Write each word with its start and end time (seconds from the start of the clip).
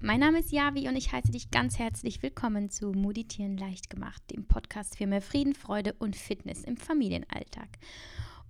mein 0.00 0.20
Name 0.20 0.38
ist 0.38 0.52
Javi 0.52 0.88
und 0.88 0.96
ich 0.96 1.12
heiße 1.12 1.32
dich 1.32 1.50
ganz 1.50 1.78
herzlich 1.78 2.22
willkommen 2.22 2.70
zu 2.70 2.92
Meditieren 2.92 3.56
leicht 3.56 3.90
gemacht, 3.90 4.22
dem 4.30 4.46
Podcast 4.46 4.96
für 4.96 5.06
mehr 5.06 5.20
Frieden, 5.20 5.54
Freude 5.54 5.92
und 5.98 6.14
Fitness 6.14 6.62
im 6.62 6.76
Familienalltag. 6.76 7.68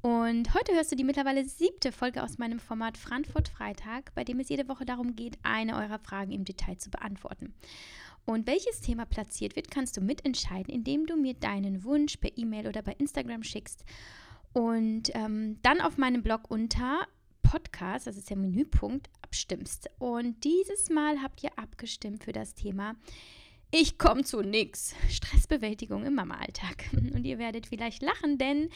Und 0.03 0.53
heute 0.53 0.75
hörst 0.75 0.93
du 0.93 0.97
die 0.97 1.05
mittlerweile 1.05 1.45
siebte 1.45 1.91
Folge 1.91 2.23
aus 2.23 2.37
meinem 2.37 2.59
Format 2.61 2.99
Frankfurt 2.99 3.49
Freitag, 3.49 4.15
bei 4.15 4.25
dem 4.25 4.41
es 4.41 4.51
jede 4.51 4.69
Woche 4.69 4.85
darum 4.85 5.17
geht, 5.17 5.39
eine 5.43 5.77
eurer 5.77 5.99
Fragen 5.99 6.33
im 6.33 6.45
Detail 6.45 6.77
zu 6.77 6.91
beantworten. 6.91 7.55
Und 8.27 8.47
welches 8.47 8.81
Thema 8.81 9.07
platziert 9.07 9.57
wird, 9.57 9.71
kannst 9.71 9.97
du 9.97 10.03
mitentscheiden, 10.03 10.73
indem 10.73 11.07
du 11.07 11.17
mir 11.17 11.33
deinen 11.33 11.83
Wunsch 11.83 12.19
per 12.19 12.37
E-Mail 12.37 12.69
oder 12.69 12.83
bei 12.83 12.93
Instagram 12.99 13.43
schickst 13.43 13.85
und 14.53 15.15
ähm, 15.15 15.59
dann 15.63 15.81
auf 15.81 15.97
meinem 15.97 16.23
Blog 16.23 16.51
unter 16.51 17.07
Podcast, 17.51 18.07
das 18.07 18.19
ist 18.19 18.29
der 18.29 18.37
Menüpunkt, 18.37 19.09
abstimmst. 19.23 19.89
Und 19.99 20.45
dieses 20.45 20.91
Mal 20.91 21.23
habt 21.23 21.43
ihr 21.43 21.59
abgestimmt 21.59 22.25
für 22.25 22.33
das 22.33 22.55
Thema 22.55 22.95
Ich 23.71 23.97
komme 23.97 24.23
zu 24.23 24.43
nix. 24.43 24.95
Stressbewältigung 25.09 26.05
im 26.05 26.15
Mama-Alltag. 26.15 26.85
Und 26.93 27.25
ihr 27.25 27.39
werdet 27.39 27.67
vielleicht 27.67 28.03
lachen, 28.03 28.37
denn 28.37 28.69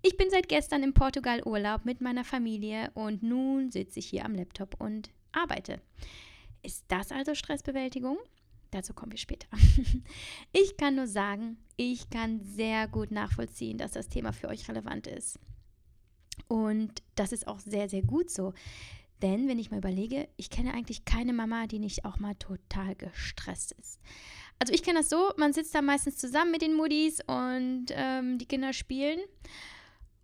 ich 0.00 0.16
bin 0.16 0.30
seit 0.30 0.48
gestern 0.48 0.82
in 0.82 0.94
Portugal 0.94 1.42
Urlaub 1.44 1.84
mit 1.84 2.00
meiner 2.00 2.24
Familie 2.24 2.90
und 2.94 3.22
nun 3.22 3.70
sitze 3.70 3.98
ich 3.98 4.06
hier 4.06 4.24
am 4.24 4.34
Laptop 4.34 4.80
und 4.80 5.10
arbeite. 5.32 5.80
Ist 6.62 6.84
das 6.88 7.12
also 7.12 7.34
Stressbewältigung? 7.34 8.16
Dazu 8.70 8.94
kommen 8.94 9.12
wir 9.12 9.18
später. 9.18 9.48
Ich 10.52 10.78
kann 10.78 10.94
nur 10.94 11.06
sagen, 11.06 11.58
ich 11.76 12.08
kann 12.08 12.40
sehr 12.42 12.88
gut 12.88 13.10
nachvollziehen, 13.10 13.76
dass 13.76 13.92
das 13.92 14.08
Thema 14.08 14.32
für 14.32 14.48
euch 14.48 14.66
relevant 14.68 15.06
ist. 15.06 15.38
Und 16.48 17.02
das 17.14 17.32
ist 17.32 17.46
auch 17.46 17.58
sehr, 17.58 17.88
sehr 17.88 18.02
gut 18.02 18.30
so. 18.30 18.52
Denn 19.22 19.48
wenn 19.48 19.58
ich 19.58 19.70
mal 19.70 19.78
überlege, 19.78 20.28
ich 20.36 20.50
kenne 20.50 20.74
eigentlich 20.74 21.04
keine 21.04 21.32
Mama, 21.32 21.66
die 21.66 21.78
nicht 21.78 22.04
auch 22.04 22.18
mal 22.18 22.34
total 22.34 22.94
gestresst 22.94 23.72
ist. 23.72 24.00
Also 24.58 24.72
ich 24.72 24.82
kenne 24.82 25.00
das 25.00 25.10
so, 25.10 25.32
man 25.36 25.52
sitzt 25.52 25.74
da 25.74 25.82
meistens 25.82 26.16
zusammen 26.16 26.50
mit 26.50 26.62
den 26.62 26.74
Muddis 26.74 27.20
und 27.26 27.86
ähm, 27.90 28.38
die 28.38 28.46
Kinder 28.46 28.72
spielen. 28.72 29.20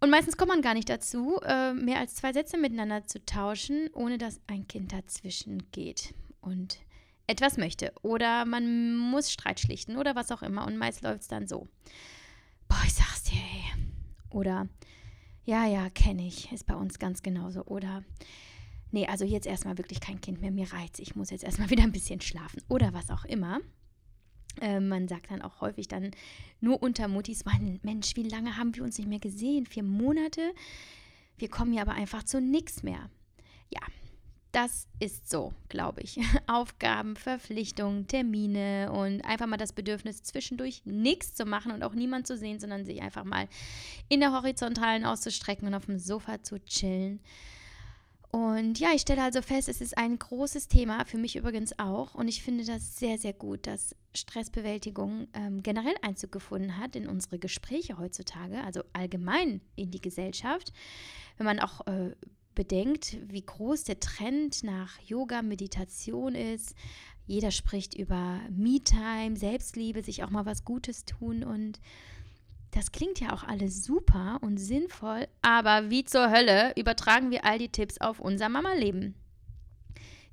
Und 0.01 0.11
meistens 0.11 0.37
kommt 0.37 0.51
man 0.51 0.63
gar 0.63 0.75
nicht 0.75 0.89
dazu, 0.89 1.39
äh, 1.43 1.75
mehr 1.75 1.99
als 1.99 2.15
zwei 2.15 2.33
Sätze 2.33 2.57
miteinander 2.57 3.07
zu 3.07 3.25
tauschen, 3.25 3.91
ohne 3.93 4.19
dass 4.19 4.41
ein 4.47 4.67
Kind 4.67 4.93
dazwischen 4.93 5.71
geht 5.73 6.15
und 6.41 6.79
etwas 7.27 7.59
möchte. 7.59 7.93
Oder 8.03 8.45
man 8.45 8.97
muss 8.97 9.31
Streit 9.31 9.61
schlichten 9.61 9.97
oder 9.97 10.15
was 10.15 10.33
auch 10.33 10.43
immer. 10.43 10.67
Und 10.67 10.79
meist 10.79 11.03
läuft 11.03 11.23
es 11.23 11.29
dann 11.29 11.47
so. 11.47 11.69
Boah, 12.69 12.83
ich 12.85 12.95
sag's 12.95 13.25
dir, 13.25 13.37
ey. 13.37 13.65
Oder, 14.31 14.69
ja, 15.51 15.67
ja, 15.67 15.91
kenne 15.91 16.25
ich. 16.25 16.53
Ist 16.53 16.67
bei 16.67 16.77
uns 16.77 17.01
ganz 17.01 17.23
genauso. 17.23 17.65
Oder, 17.65 18.05
nee, 18.93 19.09
also 19.09 19.25
jetzt 19.25 19.49
erstmal 19.49 19.79
wirklich 19.79 20.01
kein 20.01 20.21
Kind 20.21 20.41
mehr, 20.41 20.53
mir 20.53 20.73
reizt, 20.73 21.01
ich 21.01 21.17
muss 21.17 21.31
jetzt 21.31 21.43
erstmal 21.43 21.71
wieder 21.71 21.83
ein 21.83 21.91
bisschen 21.91 22.21
schlafen 22.21 22.63
oder 22.69 22.95
was 22.95 23.11
auch 23.11 23.25
immer. 23.25 23.59
Äh, 24.61 24.79
man 24.79 25.09
sagt 25.09 25.33
dann 25.33 25.43
auch 25.43 25.61
häufig 25.61 25.89
dann 25.89 26.13
nur 26.61 26.81
unter 26.81 27.09
Muttis, 27.09 27.45
Mann, 27.45 27.81
Mensch, 27.83 28.15
wie 28.15 28.29
lange 28.29 28.57
haben 28.57 28.77
wir 28.77 28.85
uns 28.85 28.97
nicht 28.97 29.09
mehr 29.09 29.19
gesehen? 29.19 29.67
Vier 29.67 29.83
Monate? 29.83 30.55
Wir 31.37 31.49
kommen 31.49 31.73
ja 31.73 31.83
aber 31.83 31.93
einfach 31.95 32.23
zu 32.23 32.41
nichts 32.41 32.85
mehr. 32.85 33.11
Ja, 33.71 33.81
das 34.53 34.89
ist 34.99 35.31
so, 35.31 35.53
glaube 35.69 36.01
ich. 36.03 36.19
Aufgaben, 36.47 37.17
Verpflichtungen, 37.17 38.07
Termine 38.07 38.91
und 38.93 39.25
einfach 39.25 39.47
mal 39.47 39.57
das 39.57 39.73
Bedürfnis, 39.73 40.23
zwischendurch 40.23 40.83
nichts 40.85 41.35
zu 41.35 41.45
machen 41.45 41.73
und 41.73 41.83
auch 41.83 41.95
niemand 41.95 42.27
zu 42.27 42.37
sehen, 42.37 42.59
sondern 42.59 42.85
sich 42.85 43.03
einfach 43.03 43.25
mal 43.25 43.49
in 44.09 44.21
der 44.21 44.33
Horizontalen 44.33 45.05
auszustrecken 45.05 45.69
und 45.69 45.75
auf 45.75 45.87
dem 45.87 45.99
Sofa 45.99 46.43
zu 46.43 46.59
chillen. 46.65 47.21
Und 48.33 48.79
ja, 48.79 48.91
ich 48.95 49.01
stelle 49.01 49.23
also 49.25 49.43
fest, 49.43 49.69
es 49.69 49.81
ist 49.81 49.99
ein 49.99 50.17
großes 50.17 50.69
Thema, 50.69 51.05
für 51.05 51.19
mich 51.19 51.35
übrigens 51.35 51.77
auch. 51.81 52.15
Und 52.15 52.29
ich 52.29 52.45
finde 52.45 52.65
das 52.65 52.97
sehr, 52.97 53.19
sehr 53.19 53.33
gut, 53.33 53.67
dass 53.67 53.97
Stressbewältigung 54.15 55.27
ähm, 55.35 55.65
generell 55.65 55.95
Einzug 56.03 56.31
gefunden 56.31 56.77
hat 56.77 56.95
in 56.95 57.09
unsere 57.09 57.41
Gespräche 57.41 57.99
heutzutage, 57.99 58.63
also 58.63 58.83
allgemein 58.93 59.61
in 59.75 59.91
die 59.91 60.01
Gesellschaft. 60.01 60.73
Wenn 61.39 61.47
man 61.47 61.59
auch 61.59 61.85
äh, 61.89 62.15
bedenkt, 62.61 63.17
wie 63.27 63.41
groß 63.41 63.85
der 63.85 64.01
Trend 64.01 64.65
nach 64.65 65.01
Yoga, 65.01 65.41
Meditation 65.41 66.35
ist. 66.35 66.75
Jeder 67.27 67.53
spricht 67.53 67.95
über 67.95 68.39
Me-Time, 68.51 69.35
Selbstliebe, 69.35 70.03
sich 70.03 70.23
auch 70.25 70.29
mal 70.29 70.45
was 70.45 70.67
Gutes 70.67 71.07
tun 71.07 71.43
und 71.43 71.81
das 72.73 72.93
klingt 72.93 73.19
ja 73.19 73.33
auch 73.33 73.45
alles 73.45 73.83
super 73.83 74.41
und 74.43 74.59
sinnvoll, 74.59 75.27
aber 75.41 75.89
wie 75.89 76.05
zur 76.05 76.31
Hölle 76.31 76.75
übertragen 76.77 77.31
wir 77.31 77.47
all 77.47 77.57
die 77.57 77.71
Tipps 77.71 77.99
auf 77.99 78.21
unser 78.21 78.51
Mama-Leben? 78.51 79.15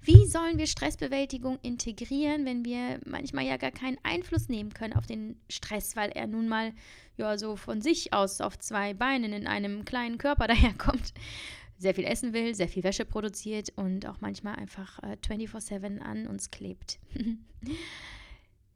Wie 0.02 0.26
sollen 0.26 0.58
wir 0.58 0.68
Stressbewältigung 0.68 1.60
integrieren, 1.62 2.46
wenn 2.46 2.66
wir 2.66 3.00
manchmal 3.06 3.46
ja 3.46 3.56
gar 3.56 3.72
keinen 3.72 3.98
Einfluss 4.04 4.50
nehmen 4.50 4.74
können 4.74 4.94
auf 4.94 5.06
den 5.06 5.40
Stress, 5.50 5.96
weil 5.96 6.10
er 6.10 6.28
nun 6.28 6.50
mal 6.50 6.74
ja 7.16 7.38
so 7.38 7.56
von 7.56 7.82
sich 7.82 8.12
aus 8.12 8.42
auf 8.42 8.60
zwei 8.60 8.94
Beinen 8.94 9.32
in 9.32 9.48
einem 9.48 9.86
kleinen 9.86 10.18
Körper 10.18 10.48
daherkommt? 10.48 11.14
Sehr 11.78 11.94
viel 11.94 12.06
essen 12.06 12.34
will, 12.34 12.56
sehr 12.56 12.68
viel 12.68 12.84
Wäsche 12.84 13.06
produziert 13.06 13.70
und 13.76 14.08
auch 14.08 14.20
manchmal 14.20 14.56
einfach 14.56 15.02
äh, 15.04 15.18
24-7 15.26 16.00
an 16.00 16.28
uns 16.28 16.52
klebt. 16.52 17.00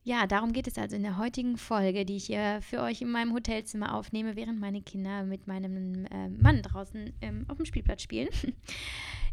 Ja, 0.03 0.25
darum 0.25 0.51
geht 0.51 0.66
es 0.66 0.79
also 0.79 0.95
in 0.95 1.03
der 1.03 1.19
heutigen 1.19 1.57
Folge, 1.57 2.06
die 2.06 2.16
ich 2.16 2.25
hier 2.25 2.59
für 2.63 2.81
euch 2.81 3.01
in 3.01 3.11
meinem 3.11 3.34
Hotelzimmer 3.34 3.94
aufnehme, 3.94 4.35
während 4.35 4.59
meine 4.59 4.81
Kinder 4.81 5.23
mit 5.23 5.45
meinem 5.45 6.06
äh, 6.06 6.28
Mann 6.29 6.63
draußen 6.63 7.13
ähm, 7.22 7.45
auf 7.47 7.57
dem 7.57 7.66
Spielplatz 7.66 8.01
spielen. 8.01 8.29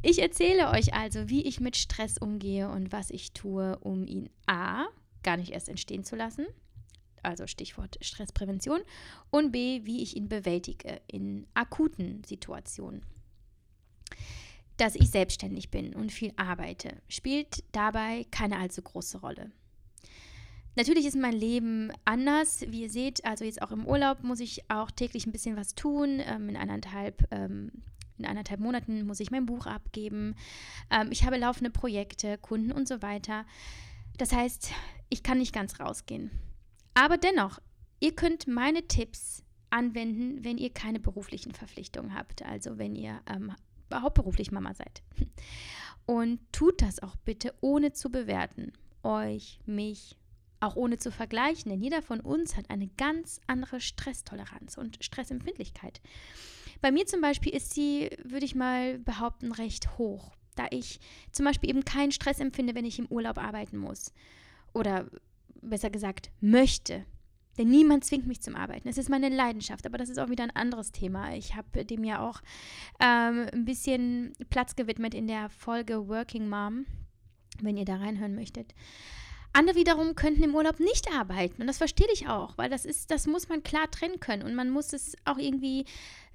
Ich 0.01 0.23
erzähle 0.23 0.71
euch 0.71 0.95
also, 0.95 1.29
wie 1.29 1.43
ich 1.43 1.59
mit 1.59 1.77
Stress 1.77 2.19
umgehe 2.19 2.69
und 2.69 2.93
was 2.93 3.11
ich 3.11 3.33
tue, 3.33 3.77
um 3.81 4.07
ihn 4.07 4.31
A, 4.47 4.87
gar 5.25 5.37
nicht 5.37 5.51
erst 5.51 5.69
entstehen 5.69 6.05
zu 6.05 6.15
lassen, 6.15 6.47
also 7.25 7.49
Stichwort 7.49 7.99
Stressprävention, 8.01 8.81
und 9.31 9.51
B, 9.51 9.81
wie 9.83 10.01
ich 10.01 10.15
ihn 10.17 10.29
bewältige 10.29 11.01
in 11.09 11.49
akuten 11.53 12.23
Situationen. 12.23 13.03
Dass 14.79 14.95
ich 14.95 15.11
selbstständig 15.11 15.71
bin 15.71 15.95
und 15.95 16.11
viel 16.11 16.33
arbeite, 16.37 17.03
spielt 17.09 17.63
dabei 17.73 18.25
keine 18.31 18.59
allzu 18.59 18.81
große 18.81 19.21
Rolle. 19.21 19.51
Natürlich 20.77 21.07
ist 21.07 21.17
mein 21.17 21.33
Leben 21.33 21.91
anders. 22.05 22.61
Wie 22.69 22.83
ihr 22.83 22.91
seht, 22.91 23.25
also 23.25 23.45
jetzt 23.45 23.61
auch 23.61 23.73
im 23.73 23.85
Urlaub 23.85 24.23
muss 24.23 24.39
ich 24.39 24.71
auch 24.71 24.93
täglich 24.93 25.27
ein 25.27 25.33
bisschen 25.33 25.57
was 25.57 25.75
tun. 25.75 26.21
Ähm, 26.25 26.49
in 26.49 26.57
anderthalb, 26.57 27.27
ähm, 27.33 27.73
in 28.17 28.25
anderthalb 28.25 28.61
Monaten 28.61 29.05
muss 29.05 29.19
ich 29.19 29.33
mein 29.33 29.45
Buch 29.45 29.67
abgeben. 29.67 30.37
Ähm, 30.89 31.09
ich 31.11 31.27
habe 31.27 31.37
laufende 31.37 31.71
Projekte, 31.71 32.39
Kunden 32.39 32.71
und 32.71 32.87
so 32.87 33.03
weiter. 33.03 33.45
Das 34.19 34.33
heißt, 34.33 34.71
ich 35.09 35.25
kann 35.25 35.39
nicht 35.39 35.53
ganz 35.53 35.81
rausgehen. 35.81 36.31
Aber 36.95 37.17
dennoch, 37.17 37.59
ihr 37.99 38.15
könnt 38.15 38.47
meine 38.47 38.87
Tipps 38.87 39.43
anwenden, 39.71 40.45
wenn 40.45 40.59
ihr 40.59 40.71
keine 40.71 41.01
beruflichen 41.01 41.51
Verpflichtungen 41.51 42.15
habt. 42.15 42.45
Also 42.45 42.79
wenn 42.79 42.95
ihr 42.95 43.21
ähm, 43.27 43.53
hauptberuflich 43.93 44.51
Mama 44.51 44.75
seid. 44.75 45.03
Und 46.07 46.41
tut 46.53 46.81
das 46.83 47.03
auch 47.03 47.17
bitte, 47.17 47.55
ohne 47.61 47.93
zu 47.93 48.11
bewerten. 48.11 48.73
Euch, 49.03 49.61
mich 49.67 50.17
auch 50.61 50.77
ohne 50.77 50.99
zu 50.99 51.13
vergleichen, 51.13 51.71
denn 51.71 51.83
jeder 51.83 52.03
von 52.03 52.21
uns 52.21 52.57
hat 52.57 52.71
eine 52.71 52.89
ganz 52.97 53.41
andere 53.47 53.81
Stresstoleranz 53.81 54.77
und 54.77 54.99
Stressempfindlichkeit. 55.01 56.01
Bei 56.81 56.91
mir 56.91 57.07
zum 57.07 57.21
Beispiel 57.21 57.55
ist 57.55 57.75
sie, 57.75 58.11
würde 58.25 58.45
ich 58.45 58.55
mal 58.55 58.99
behaupten, 58.99 59.53
recht 59.53 59.99
hoch, 59.99 60.37
da 60.55 60.67
ich 60.71 61.01
zum 61.33 61.45
Beispiel 61.45 61.71
eben 61.71 61.85
keinen 61.85 62.13
Stress 62.13 62.41
empfinde, 62.41 62.75
wenn 62.75 62.85
ich 62.85 62.99
im 62.99 63.07
Urlaub 63.07 63.39
arbeiten 63.39 63.79
muss. 63.79 64.13
Oder 64.73 65.07
besser 65.61 65.91
gesagt, 65.91 66.31
möchte. 66.41 67.05
Denn 67.59 67.69
niemand 67.69 68.05
zwingt 68.05 68.27
mich 68.27 68.41
zum 68.41 68.55
Arbeiten. 68.55 68.89
Es 68.89 68.99
ist 68.99 69.11
meine 69.11 69.29
Leidenschaft, 69.29 69.85
aber 69.85 69.99
das 69.99 70.09
ist 70.09 70.19
auch 70.19 70.31
wieder 70.31 70.45
ein 70.45 70.57
anderes 70.57 70.93
Thema. 70.93 71.35
Ich 71.35 71.57
habe 71.57 71.85
dem 71.85 72.05
ja 72.05 72.21
auch 72.27 72.41
ähm, 73.01 73.49
ein 73.53 73.65
bisschen 73.65 74.33
Platz 74.49 74.77
gewidmet 74.77 75.13
in 75.13 75.27
der 75.27 75.51
Folge 75.51 76.09
Working 76.09 76.49
Mom, 76.49 76.87
wenn 77.61 77.77
ihr 77.77 77.85
da 77.85 77.97
reinhören 77.97 78.37
möchtet. 78.37 78.75
Andere 79.53 79.77
wiederum 79.77 80.15
könnten 80.15 80.45
im 80.45 80.55
Urlaub 80.55 80.79
nicht 80.79 81.11
arbeiten. 81.13 81.63
Und 81.63 81.67
das 81.67 81.79
verstehe 81.79 82.07
ich 82.13 82.29
auch, 82.29 82.57
weil 82.59 82.71
das 82.71 82.85
ist, 82.85 83.11
das 83.11 83.27
muss 83.27 83.49
man 83.49 83.63
klar 83.63 83.91
trennen 83.91 84.21
können 84.21 84.43
und 84.43 84.55
man 84.55 84.71
muss 84.71 84.93
es 84.93 85.17
auch 85.25 85.39
irgendwie 85.39 85.85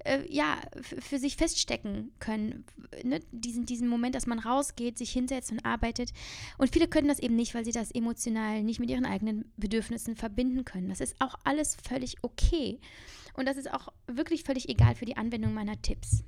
äh, 0.04 0.20
ja, 0.28 0.58
für 0.80 1.18
sich 1.18 1.36
feststecken 1.36 2.12
können. 2.18 2.64
Ne? 3.02 3.20
Diesen, 3.32 3.66
diesen 3.66 3.88
Moment, 3.88 4.14
dass 4.14 4.26
man 4.26 4.38
rausgeht, 4.38 4.98
sich 4.98 5.10
hinsetzt 5.10 5.50
und 5.50 5.64
arbeitet. 5.64 6.12
Und 6.58 6.72
viele 6.72 6.88
können 6.88 7.08
das 7.08 7.18
eben 7.18 7.36
nicht, 7.36 7.54
weil 7.54 7.64
sie 7.64 7.72
das 7.72 7.90
emotional 7.90 8.62
nicht 8.62 8.80
mit 8.80 8.90
ihren 8.90 9.06
eigenen 9.06 9.50
Bedürfnissen 9.56 10.16
verbinden 10.16 10.64
können. 10.64 10.88
Das 10.88 11.00
ist 11.00 11.16
auch 11.20 11.34
alles 11.44 11.76
völlig 11.88 12.16
okay. 12.22 12.80
Und 13.34 13.46
das 13.46 13.56
ist 13.56 13.72
auch 13.72 13.88
wirklich 14.06 14.44
völlig 14.44 14.68
egal 14.68 14.94
für 14.94 15.06
die 15.06 15.16
Anwendung 15.16 15.54
meiner 15.54 15.80
Tipps. 15.80 16.22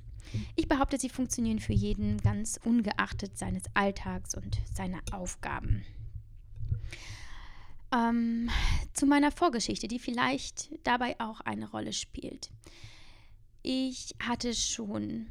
Ich 0.55 0.67
behaupte, 0.67 0.99
sie 0.99 1.09
funktionieren 1.09 1.59
für 1.59 1.73
jeden 1.73 2.17
ganz 2.17 2.59
ungeachtet 2.63 3.37
seines 3.37 3.63
Alltags 3.73 4.35
und 4.35 4.57
seiner 4.73 4.99
Aufgaben. 5.11 5.85
Ähm, 7.93 8.49
zu 8.93 9.05
meiner 9.05 9.31
Vorgeschichte, 9.31 9.87
die 9.87 9.99
vielleicht 9.99 10.69
dabei 10.83 11.17
auch 11.19 11.39
eine 11.41 11.69
Rolle 11.69 11.93
spielt. 11.93 12.49
Ich 13.69 14.15
hatte 14.21 14.53
schon, 14.53 15.27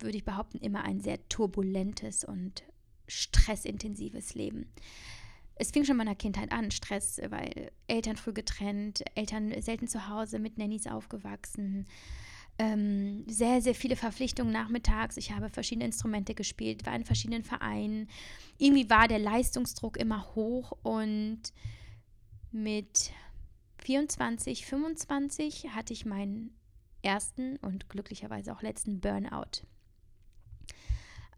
würde 0.00 0.16
ich 0.16 0.24
behaupten, 0.24 0.58
immer 0.58 0.82
ein 0.82 0.98
sehr 1.00 1.28
turbulentes 1.28 2.24
und 2.24 2.64
stressintensives 3.06 4.34
Leben. 4.34 4.66
Es 5.54 5.70
fing 5.70 5.84
schon 5.84 5.92
in 5.92 5.98
meiner 5.98 6.16
Kindheit 6.16 6.50
an, 6.50 6.72
Stress, 6.72 7.20
weil 7.28 7.70
Eltern 7.86 8.16
früh 8.16 8.32
getrennt, 8.32 9.04
Eltern 9.14 9.54
selten 9.62 9.86
zu 9.86 10.08
Hause, 10.08 10.40
mit 10.40 10.58
Nannies 10.58 10.88
aufgewachsen, 10.88 11.86
ähm, 12.58 13.22
sehr, 13.28 13.62
sehr 13.62 13.76
viele 13.76 13.94
Verpflichtungen 13.94 14.52
nachmittags. 14.52 15.16
Ich 15.16 15.30
habe 15.30 15.48
verschiedene 15.48 15.84
Instrumente 15.84 16.34
gespielt, 16.34 16.84
war 16.84 16.96
in 16.96 17.04
verschiedenen 17.04 17.44
Vereinen. 17.44 18.08
Irgendwie 18.58 18.90
war 18.90 19.06
der 19.06 19.20
Leistungsdruck 19.20 19.98
immer 19.98 20.34
hoch 20.34 20.72
und 20.82 21.42
mit 22.50 23.12
24, 23.84 24.66
25 24.66 25.68
hatte 25.76 25.92
ich 25.92 26.04
meinen 26.04 26.57
ersten 27.08 27.56
und 27.56 27.88
glücklicherweise 27.88 28.52
auch 28.52 28.60
letzten 28.60 29.00
Burnout. 29.00 29.62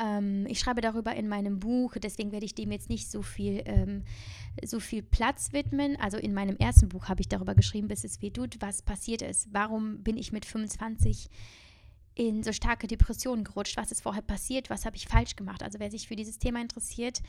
Ähm, 0.01 0.47
ich 0.49 0.59
schreibe 0.59 0.81
darüber 0.81 1.15
in 1.15 1.29
meinem 1.29 1.61
Buch, 1.61 1.95
deswegen 2.03 2.33
werde 2.33 2.45
ich 2.45 2.55
dem 2.57 2.73
jetzt 2.73 2.89
nicht 2.89 3.09
so 3.09 3.23
viel, 3.23 3.63
ähm, 3.67 4.03
so 4.65 4.81
viel 4.81 5.03
Platz 5.03 5.53
widmen. 5.53 5.97
Also 5.97 6.19
in 6.19 6.35
meinem 6.35 6.57
ersten 6.57 6.89
Buch 6.89 7.09
habe 7.09 7.21
ich 7.21 7.29
darüber 7.29 7.55
geschrieben, 7.55 7.87
bis 7.87 8.03
es 8.03 8.21
weh 8.21 8.31
tut, 8.31 8.57
was 8.61 8.83
passiert 8.83 9.23
ist. 9.23 9.49
Warum 9.53 10.03
bin 10.03 10.17
ich 10.17 10.33
mit 10.33 10.45
25 10.45 11.31
in 12.17 12.43
so 12.43 12.53
starke 12.53 12.89
Depressionen 12.89 13.45
gerutscht? 13.45 13.77
Was 13.77 13.93
ist 13.93 14.03
vorher 14.03 14.23
passiert? 14.23 14.71
Was 14.71 14.85
habe 14.85 14.97
ich 14.97 15.07
falsch 15.07 15.37
gemacht? 15.37 15.63
Also 15.63 15.79
wer 15.79 15.91
sich 15.91 16.09
für 16.09 16.17
dieses 16.17 16.39
Thema 16.39 16.61
interessiert, 16.61 17.23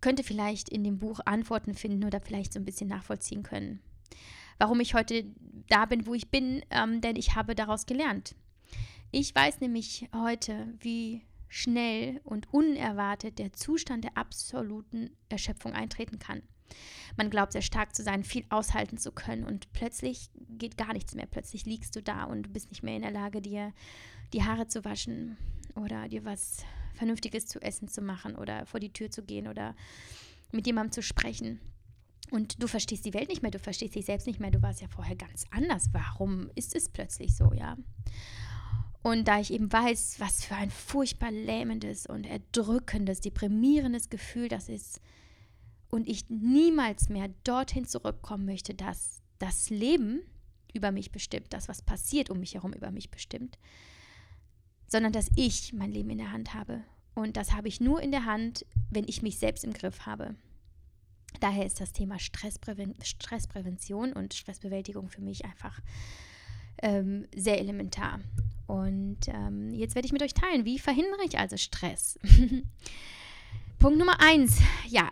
könnte 0.00 0.22
vielleicht 0.22 0.70
in 0.70 0.82
dem 0.82 0.98
Buch 0.98 1.20
Antworten 1.26 1.74
finden 1.74 2.04
oder 2.04 2.20
vielleicht 2.20 2.54
so 2.54 2.58
ein 2.58 2.64
bisschen 2.64 2.88
nachvollziehen 2.88 3.42
können. 3.42 3.80
Warum 4.58 4.80
ich 4.80 4.94
heute 4.94 5.24
da 5.68 5.86
bin, 5.86 6.06
wo 6.06 6.14
ich 6.14 6.30
bin, 6.30 6.62
ähm, 6.70 7.00
denn 7.00 7.16
ich 7.16 7.34
habe 7.34 7.54
daraus 7.54 7.86
gelernt. 7.86 8.34
Ich 9.10 9.34
weiß 9.34 9.60
nämlich 9.60 10.08
heute, 10.14 10.74
wie 10.80 11.22
schnell 11.48 12.20
und 12.24 12.52
unerwartet 12.52 13.38
der 13.38 13.52
Zustand 13.52 14.04
der 14.04 14.16
absoluten 14.16 15.10
Erschöpfung 15.28 15.72
eintreten 15.72 16.18
kann. 16.18 16.42
Man 17.16 17.30
glaubt 17.30 17.52
sehr 17.52 17.62
stark 17.62 17.94
zu 17.94 18.02
sein, 18.02 18.24
viel 18.24 18.44
aushalten 18.50 18.98
zu 18.98 19.12
können 19.12 19.44
und 19.44 19.72
plötzlich 19.72 20.30
geht 20.48 20.76
gar 20.76 20.92
nichts 20.92 21.14
mehr. 21.14 21.26
Plötzlich 21.26 21.64
liegst 21.64 21.94
du 21.94 22.02
da 22.02 22.24
und 22.24 22.44
du 22.44 22.50
bist 22.50 22.70
nicht 22.70 22.82
mehr 22.82 22.96
in 22.96 23.02
der 23.02 23.12
Lage, 23.12 23.40
dir 23.40 23.72
die 24.32 24.42
Haare 24.42 24.66
zu 24.66 24.84
waschen 24.84 25.36
oder 25.76 26.08
dir 26.08 26.24
was 26.24 26.64
Vernünftiges 26.94 27.46
zu 27.46 27.60
essen 27.60 27.88
zu 27.88 28.02
machen 28.02 28.34
oder 28.34 28.66
vor 28.66 28.80
die 28.80 28.92
Tür 28.92 29.10
zu 29.10 29.22
gehen 29.22 29.46
oder 29.46 29.76
mit 30.50 30.66
jemandem 30.66 30.92
zu 30.92 31.02
sprechen. 31.02 31.60
Und 32.30 32.62
du 32.62 32.66
verstehst 32.66 33.04
die 33.04 33.14
Welt 33.14 33.28
nicht 33.28 33.42
mehr, 33.42 33.50
du 33.50 33.58
verstehst 33.58 33.94
dich 33.94 34.06
selbst 34.06 34.26
nicht 34.26 34.40
mehr, 34.40 34.50
du 34.50 34.60
warst 34.60 34.80
ja 34.80 34.88
vorher 34.88 35.16
ganz 35.16 35.44
anders. 35.50 35.90
Warum 35.92 36.50
ist 36.54 36.74
es 36.74 36.88
plötzlich 36.88 37.36
so, 37.36 37.52
ja? 37.52 37.76
Und 39.02 39.28
da 39.28 39.38
ich 39.38 39.52
eben 39.52 39.72
weiß, 39.72 40.16
was 40.18 40.44
für 40.44 40.56
ein 40.56 40.70
furchtbar 40.70 41.30
lähmendes 41.30 42.06
und 42.06 42.26
erdrückendes, 42.26 43.20
deprimierendes 43.20 44.10
Gefühl 44.10 44.48
das 44.48 44.68
ist, 44.68 45.00
und 45.88 46.08
ich 46.08 46.28
niemals 46.28 47.08
mehr 47.08 47.28
dorthin 47.44 47.86
zurückkommen 47.86 48.44
möchte, 48.44 48.74
dass 48.74 49.22
das 49.38 49.70
Leben 49.70 50.22
über 50.74 50.92
mich 50.92 51.12
bestimmt, 51.12 51.52
das, 51.52 51.68
was 51.68 51.82
passiert 51.82 52.30
um 52.30 52.40
mich 52.40 52.54
herum, 52.54 52.72
über 52.72 52.90
mich 52.90 53.10
bestimmt, 53.10 53.58
sondern 54.88 55.12
dass 55.12 55.30
ich 55.36 55.72
mein 55.72 55.92
Leben 55.92 56.10
in 56.10 56.18
der 56.18 56.32
Hand 56.32 56.54
habe. 56.54 56.82
Und 57.14 57.36
das 57.36 57.52
habe 57.52 57.68
ich 57.68 57.80
nur 57.80 58.02
in 58.02 58.10
der 58.10 58.24
Hand, 58.24 58.66
wenn 58.90 59.08
ich 59.08 59.22
mich 59.22 59.38
selbst 59.38 59.64
im 59.64 59.72
Griff 59.72 60.04
habe. 60.04 60.34
Daher 61.40 61.66
ist 61.66 61.80
das 61.80 61.92
Thema 61.92 62.18
Stresspräven 62.18 62.94
Stressprävention 63.02 64.12
und 64.12 64.34
Stressbewältigung 64.34 65.08
für 65.08 65.20
mich 65.20 65.44
einfach 65.44 65.80
ähm, 66.82 67.26
sehr 67.34 67.58
elementar. 67.58 68.20
Und 68.66 69.28
ähm, 69.28 69.72
jetzt 69.72 69.94
werde 69.94 70.06
ich 70.06 70.12
mit 70.12 70.22
euch 70.22 70.34
teilen, 70.34 70.64
wie 70.64 70.78
verhindere 70.78 71.24
ich 71.24 71.38
also 71.38 71.56
Stress? 71.56 72.18
Punkt 73.78 73.98
Nummer 73.98 74.20
eins, 74.20 74.58
ja, 74.88 75.10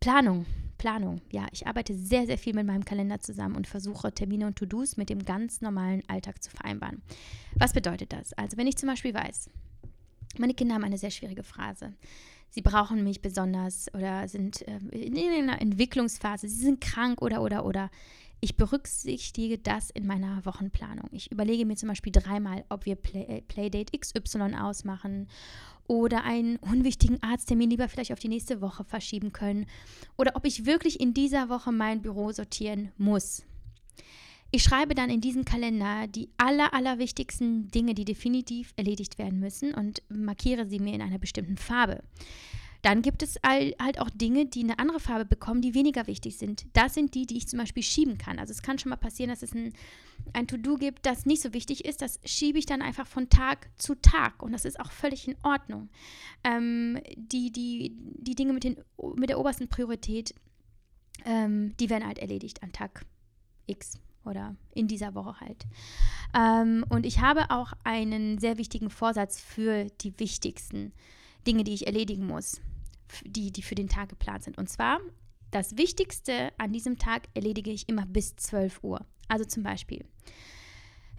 Planung. 0.00 0.46
Planung. 0.78 1.22
Ja, 1.30 1.46
ich 1.52 1.66
arbeite 1.66 1.94
sehr, 1.94 2.26
sehr 2.26 2.36
viel 2.36 2.52
mit 2.52 2.66
meinem 2.66 2.84
Kalender 2.84 3.20
zusammen 3.20 3.56
und 3.56 3.66
versuche 3.66 4.12
Termine 4.12 4.46
und 4.46 4.56
To-Dos 4.56 4.96
mit 4.96 5.08
dem 5.08 5.24
ganz 5.24 5.60
normalen 5.60 6.02
Alltag 6.08 6.42
zu 6.42 6.50
vereinbaren. 6.50 7.00
Was 7.54 7.72
bedeutet 7.72 8.12
das? 8.12 8.32
Also, 8.34 8.56
wenn 8.56 8.66
ich 8.66 8.76
zum 8.76 8.88
Beispiel 8.88 9.14
weiß, 9.14 9.48
meine 10.36 10.52
Kinder 10.52 10.74
haben 10.74 10.84
eine 10.84 10.98
sehr 10.98 11.10
schwierige 11.10 11.42
Phase. 11.42 11.94
Sie 12.54 12.62
brauchen 12.62 13.02
mich 13.02 13.20
besonders 13.20 13.92
oder 13.94 14.28
sind 14.28 14.62
äh, 14.68 14.78
in 14.92 15.18
einer 15.18 15.60
Entwicklungsphase, 15.60 16.48
sie 16.48 16.62
sind 16.62 16.80
krank 16.80 17.20
oder, 17.20 17.42
oder, 17.42 17.66
oder 17.66 17.90
ich 18.38 18.56
berücksichtige 18.56 19.58
das 19.58 19.90
in 19.90 20.06
meiner 20.06 20.44
Wochenplanung. 20.44 21.08
Ich 21.10 21.32
überlege 21.32 21.66
mir 21.66 21.74
zum 21.74 21.88
Beispiel 21.88 22.12
dreimal, 22.12 22.64
ob 22.68 22.86
wir 22.86 22.96
äh, 23.12 23.42
Playdate 23.42 23.98
XY 23.98 24.54
ausmachen 24.54 25.26
oder 25.88 26.22
einen 26.22 26.58
unwichtigen 26.58 27.20
Arzttermin 27.24 27.70
lieber 27.70 27.88
vielleicht 27.88 28.12
auf 28.12 28.20
die 28.20 28.28
nächste 28.28 28.60
Woche 28.60 28.84
verschieben 28.84 29.32
können 29.32 29.66
oder 30.16 30.36
ob 30.36 30.46
ich 30.46 30.64
wirklich 30.64 31.00
in 31.00 31.12
dieser 31.12 31.48
Woche 31.48 31.72
mein 31.72 32.02
Büro 32.02 32.30
sortieren 32.30 32.92
muss. 32.96 33.42
Ich 34.54 34.62
schreibe 34.62 34.94
dann 34.94 35.10
in 35.10 35.20
diesen 35.20 35.44
Kalender 35.44 36.06
die 36.06 36.28
aller, 36.36 36.74
aller 36.74 37.00
wichtigsten 37.00 37.72
Dinge, 37.72 37.92
die 37.92 38.04
definitiv 38.04 38.72
erledigt 38.76 39.18
werden 39.18 39.40
müssen 39.40 39.74
und 39.74 40.00
markiere 40.08 40.64
sie 40.64 40.78
mir 40.78 40.94
in 40.94 41.02
einer 41.02 41.18
bestimmten 41.18 41.56
Farbe. 41.56 42.04
Dann 42.82 43.02
gibt 43.02 43.24
es 43.24 43.34
halt 43.44 43.98
auch 43.98 44.10
Dinge, 44.10 44.46
die 44.46 44.62
eine 44.62 44.78
andere 44.78 45.00
Farbe 45.00 45.24
bekommen, 45.24 45.60
die 45.60 45.74
weniger 45.74 46.06
wichtig 46.06 46.38
sind. 46.38 46.66
Das 46.72 46.94
sind 46.94 47.16
die, 47.16 47.26
die 47.26 47.38
ich 47.38 47.48
zum 47.48 47.58
Beispiel 47.58 47.82
schieben 47.82 48.16
kann. 48.16 48.38
Also 48.38 48.52
es 48.52 48.62
kann 48.62 48.78
schon 48.78 48.90
mal 48.90 48.96
passieren, 48.96 49.30
dass 49.30 49.42
es 49.42 49.56
ein, 49.56 49.72
ein 50.34 50.46
To-Do 50.46 50.76
gibt, 50.76 51.04
das 51.04 51.26
nicht 51.26 51.42
so 51.42 51.52
wichtig 51.52 51.84
ist. 51.84 52.00
Das 52.00 52.20
schiebe 52.24 52.60
ich 52.60 52.66
dann 52.66 52.80
einfach 52.80 53.08
von 53.08 53.28
Tag 53.28 53.68
zu 53.76 53.96
Tag 53.96 54.40
und 54.40 54.52
das 54.52 54.64
ist 54.64 54.78
auch 54.78 54.92
völlig 54.92 55.26
in 55.26 55.34
Ordnung. 55.42 55.88
Ähm, 56.44 57.00
die, 57.16 57.50
die, 57.50 57.96
die 57.98 58.36
Dinge 58.36 58.52
mit, 58.52 58.62
den, 58.62 58.76
mit 59.16 59.30
der 59.30 59.40
obersten 59.40 59.66
Priorität, 59.66 60.32
ähm, 61.24 61.76
die 61.80 61.90
werden 61.90 62.06
halt 62.06 62.20
erledigt 62.20 62.62
an 62.62 62.70
Tag 62.70 63.04
X 63.66 63.98
oder 64.24 64.56
in 64.74 64.88
dieser 64.88 65.14
Woche 65.14 65.40
halt. 65.40 65.66
Ähm, 66.34 66.84
und 66.88 67.06
ich 67.06 67.20
habe 67.20 67.50
auch 67.50 67.72
einen 67.84 68.38
sehr 68.38 68.58
wichtigen 68.58 68.90
Vorsatz 68.90 69.40
für 69.40 69.86
die 70.00 70.18
wichtigsten 70.18 70.92
Dinge, 71.46 71.64
die 71.64 71.74
ich 71.74 71.86
erledigen 71.86 72.26
muss 72.26 72.60
die, 73.24 73.52
die 73.52 73.62
für 73.62 73.74
den 73.74 73.88
Tag 73.88 74.08
geplant 74.08 74.44
sind. 74.44 74.58
Und 74.58 74.68
zwar, 74.68 75.00
das 75.50 75.76
Wichtigste 75.76 76.52
an 76.58 76.72
diesem 76.72 76.98
Tag 76.98 77.28
erledige 77.34 77.70
ich 77.70 77.88
immer 77.88 78.06
bis 78.06 78.36
12 78.36 78.82
Uhr. 78.82 79.04
Also 79.28 79.44
zum 79.44 79.62
Beispiel, 79.62 80.04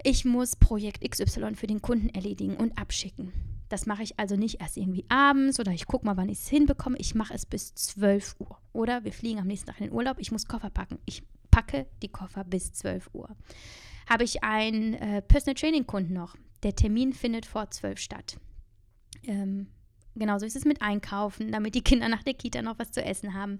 ich 0.03 0.25
muss 0.25 0.55
Projekt 0.55 1.09
XY 1.09 1.55
für 1.55 1.67
den 1.67 1.81
Kunden 1.81 2.09
erledigen 2.09 2.57
und 2.57 2.77
abschicken. 2.77 3.31
Das 3.69 3.87
mache 3.87 4.03
ich 4.03 4.19
also 4.19 4.35
nicht 4.35 4.61
erst 4.61 4.77
irgendwie 4.77 5.05
abends 5.09 5.59
oder 5.59 5.71
ich 5.71 5.87
gucke 5.87 6.05
mal, 6.05 6.17
wann 6.17 6.29
ich 6.29 6.39
es 6.39 6.47
hinbekomme. 6.47 6.97
Ich 6.99 7.15
mache 7.15 7.33
es 7.33 7.45
bis 7.47 7.73
12 7.73 8.35
Uhr. 8.39 8.57
Oder 8.73 9.03
wir 9.03 9.11
fliegen 9.11 9.39
am 9.39 9.47
nächsten 9.47 9.67
Tag 9.67 9.79
in 9.79 9.87
den 9.87 9.93
Urlaub. 9.93 10.17
Ich 10.19 10.31
muss 10.31 10.47
Koffer 10.47 10.69
packen. 10.69 10.99
Ich 11.05 11.23
packe 11.55 11.87
die 12.01 12.09
Koffer 12.09 12.43
bis 12.43 12.73
12 12.73 13.11
Uhr. 13.13 13.29
Habe 14.09 14.25
ich 14.25 14.43
einen 14.43 14.93
äh, 14.95 15.21
Personal 15.21 15.55
Training 15.55 15.87
Kunden 15.87 16.13
noch? 16.13 16.35
Der 16.63 16.75
Termin 16.75 17.13
findet 17.13 17.45
vor 17.45 17.71
12 17.71 17.97
statt. 17.97 18.37
Ähm, 19.23 19.67
Genauso 20.17 20.45
ist 20.45 20.55
es 20.55 20.63
mit 20.63 20.81
Einkaufen, 20.81 21.51
damit 21.51 21.75
die 21.75 21.81
Kinder 21.81 22.07
nach 22.07 22.23
der 22.23 22.35
Kita 22.35 22.61
noch 22.61 22.79
was 22.79 22.91
zu 22.91 23.03
essen 23.03 23.33
haben. 23.33 23.59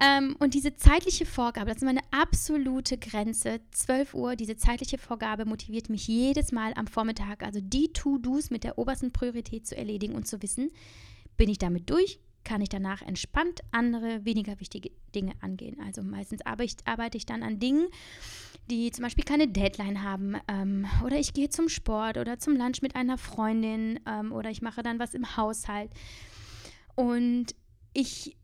Ähm, 0.00 0.34
und 0.40 0.54
diese 0.54 0.74
zeitliche 0.74 1.24
Vorgabe, 1.24 1.68
das 1.68 1.76
ist 1.76 1.84
meine 1.84 2.02
absolute 2.10 2.98
Grenze. 2.98 3.60
12 3.70 4.14
Uhr, 4.14 4.34
diese 4.34 4.56
zeitliche 4.56 4.98
Vorgabe 4.98 5.44
motiviert 5.44 5.88
mich 5.88 6.08
jedes 6.08 6.50
Mal 6.50 6.72
am 6.74 6.88
Vormittag, 6.88 7.44
also 7.44 7.60
die 7.62 7.92
To-Dos 7.92 8.50
mit 8.50 8.64
der 8.64 8.76
obersten 8.76 9.12
Priorität 9.12 9.68
zu 9.68 9.76
erledigen 9.76 10.16
und 10.16 10.26
zu 10.26 10.42
wissen, 10.42 10.72
bin 11.36 11.48
ich 11.48 11.58
damit 11.58 11.88
durch, 11.90 12.18
kann 12.44 12.60
ich 12.60 12.68
danach 12.68 13.02
entspannt 13.02 13.60
andere, 13.70 14.24
weniger 14.24 14.58
wichtige 14.60 14.90
Dinge 15.14 15.32
angehen. 15.40 15.78
Also 15.84 16.02
meistens 16.02 16.40
arbeite 16.44 17.16
ich 17.16 17.26
dann 17.26 17.42
an 17.42 17.58
Dingen, 17.58 17.88
die 18.70 18.90
zum 18.90 19.02
Beispiel 19.02 19.24
keine 19.24 19.48
Deadline 19.48 20.02
haben. 20.02 20.36
Ähm, 20.48 20.86
oder 21.04 21.18
ich 21.18 21.32
gehe 21.32 21.48
zum 21.48 21.68
Sport 21.68 22.16
oder 22.16 22.38
zum 22.38 22.56
Lunch 22.56 22.82
mit 22.82 22.96
einer 22.96 23.18
Freundin 23.18 24.00
ähm, 24.06 24.32
oder 24.32 24.50
ich 24.50 24.62
mache 24.62 24.82
dann 24.82 24.98
was 24.98 25.14
im 25.14 25.36
Haushalt. 25.36 25.90
Und 26.94 27.54
ich 27.92 28.36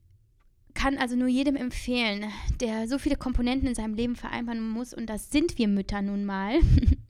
kann 0.75 0.99
also 0.99 1.17
nur 1.17 1.29
jedem 1.29 1.57
empfehlen, 1.57 2.25
der 2.61 2.89
so 2.89 2.99
viele 2.99 3.17
Komponenten 3.17 3.69
in 3.69 3.75
seinem 3.75 3.95
Leben 3.95 4.17
vereinbaren 4.17 4.69
muss, 4.69 4.93
und 4.93 5.07
das 5.07 5.31
sind 5.31 5.57
wir 5.57 5.69
Mütter 5.69 6.03
nun 6.03 6.25
mal, 6.25 6.59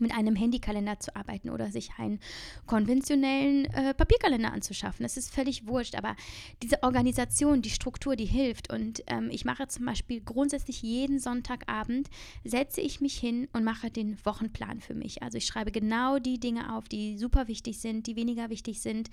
mit 0.00 0.12
einem 0.12 0.36
Handykalender 0.36 0.98
zu 0.98 1.14
arbeiten 1.14 1.50
oder 1.50 1.70
sich 1.70 1.90
einen 1.98 2.20
konventionellen 2.66 3.66
äh, 3.66 3.94
Papierkalender 3.94 4.52
anzuschaffen. 4.52 5.02
Das 5.02 5.16
ist 5.16 5.32
völlig 5.32 5.66
wurscht, 5.66 5.94
aber 5.94 6.16
diese 6.62 6.82
Organisation, 6.82 7.62
die 7.62 7.70
Struktur, 7.70 8.16
die 8.16 8.26
hilft. 8.26 8.72
Und 8.72 9.02
ähm, 9.06 9.28
ich 9.30 9.44
mache 9.44 9.68
zum 9.68 9.86
Beispiel 9.86 10.20
grundsätzlich 10.20 10.82
jeden 10.82 11.18
Sonntagabend, 11.18 12.08
setze 12.44 12.80
ich 12.80 13.00
mich 13.00 13.16
hin 13.18 13.48
und 13.52 13.64
mache 13.64 13.90
den 13.90 14.18
Wochenplan 14.24 14.80
für 14.80 14.94
mich. 14.94 15.22
Also 15.22 15.38
ich 15.38 15.46
schreibe 15.46 15.70
genau 15.70 16.18
die 16.18 16.38
Dinge 16.38 16.74
auf, 16.74 16.88
die 16.88 17.18
super 17.18 17.48
wichtig 17.48 17.78
sind, 17.78 18.06
die 18.06 18.16
weniger 18.16 18.50
wichtig 18.50 18.80
sind. 18.80 19.10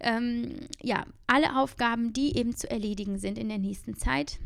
Ähm, 0.00 0.68
ja, 0.80 1.04
alle 1.26 1.58
Aufgaben, 1.58 2.12
die 2.12 2.36
eben 2.36 2.56
zu 2.56 2.70
erledigen 2.70 3.18
sind 3.18 3.38
in 3.38 3.48
der 3.48 3.58
nächsten 3.58 3.94
Zeit. 3.96 4.38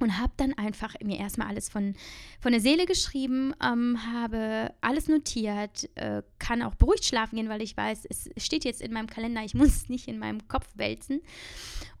Und 0.00 0.18
habe 0.18 0.32
dann 0.36 0.52
einfach 0.54 0.94
mir 1.02 1.18
erstmal 1.18 1.48
alles 1.48 1.68
von, 1.68 1.94
von 2.40 2.52
der 2.52 2.60
Seele 2.60 2.86
geschrieben, 2.86 3.54
ähm, 3.62 3.98
habe 4.12 4.72
alles 4.80 5.08
notiert, 5.08 5.88
äh, 5.94 6.22
kann 6.38 6.62
auch 6.62 6.74
beruhigt 6.74 7.04
schlafen 7.04 7.36
gehen, 7.36 7.48
weil 7.48 7.62
ich 7.62 7.76
weiß, 7.76 8.06
es 8.06 8.30
steht 8.36 8.64
jetzt 8.64 8.82
in 8.82 8.92
meinem 8.92 9.06
Kalender, 9.06 9.42
ich 9.42 9.54
muss 9.54 9.68
es 9.68 9.88
nicht 9.88 10.08
in 10.08 10.18
meinem 10.18 10.46
Kopf 10.48 10.68
wälzen. 10.74 11.20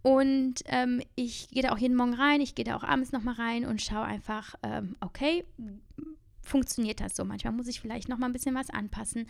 Und 0.02 0.62
ähm, 0.66 1.02
ich 1.16 1.48
gehe 1.48 1.62
da 1.62 1.72
auch 1.72 1.78
jeden 1.78 1.96
Morgen 1.96 2.14
rein, 2.14 2.40
ich 2.40 2.54
gehe 2.54 2.64
da 2.64 2.76
auch 2.76 2.84
abends 2.84 3.12
nochmal 3.12 3.34
rein 3.34 3.64
und 3.64 3.82
schaue 3.82 4.04
einfach, 4.04 4.54
ähm, 4.62 4.96
okay, 5.00 5.44
funktioniert 6.46 7.00
das 7.00 7.16
so? 7.16 7.24
Manchmal 7.24 7.52
muss 7.52 7.68
ich 7.68 7.80
vielleicht 7.80 8.08
nochmal 8.08 8.30
ein 8.30 8.32
bisschen 8.32 8.54
was 8.54 8.70
anpassen. 8.70 9.26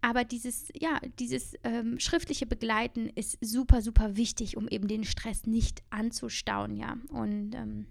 Aber 0.00 0.24
dieses, 0.24 0.68
ja, 0.74 1.00
dieses 1.18 1.54
ähm, 1.64 1.98
schriftliche 1.98 2.46
Begleiten 2.46 3.08
ist 3.08 3.38
super, 3.40 3.82
super 3.82 4.16
wichtig, 4.16 4.56
um 4.56 4.68
eben 4.68 4.88
den 4.88 5.04
Stress 5.04 5.46
nicht 5.46 5.82
anzustauen, 5.90 6.76
ja. 6.76 6.96
Und 7.10 7.54
ähm, 7.54 7.86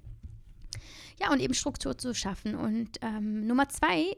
ja, 1.20 1.32
und 1.32 1.40
eben 1.40 1.54
Struktur 1.54 1.98
zu 1.98 2.14
schaffen. 2.14 2.56
Und 2.56 2.98
ähm, 3.02 3.46
Nummer 3.46 3.70
zwei 3.70 4.16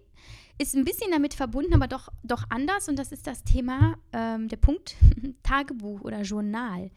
ist 0.58 0.76
ein 0.76 0.86
bisschen 0.86 1.12
damit 1.12 1.34
verbunden, 1.34 1.74
aber 1.74 1.88
doch, 1.88 2.10
doch 2.24 2.46
anders. 2.50 2.88
Und 2.88 2.98
das 2.98 3.12
ist 3.12 3.28
das 3.28 3.44
Thema, 3.44 3.98
ähm, 4.12 4.48
der 4.48 4.58
Punkt 4.58 4.96
Tagebuch 5.44 6.02
oder 6.02 6.22
Journal. 6.22 6.92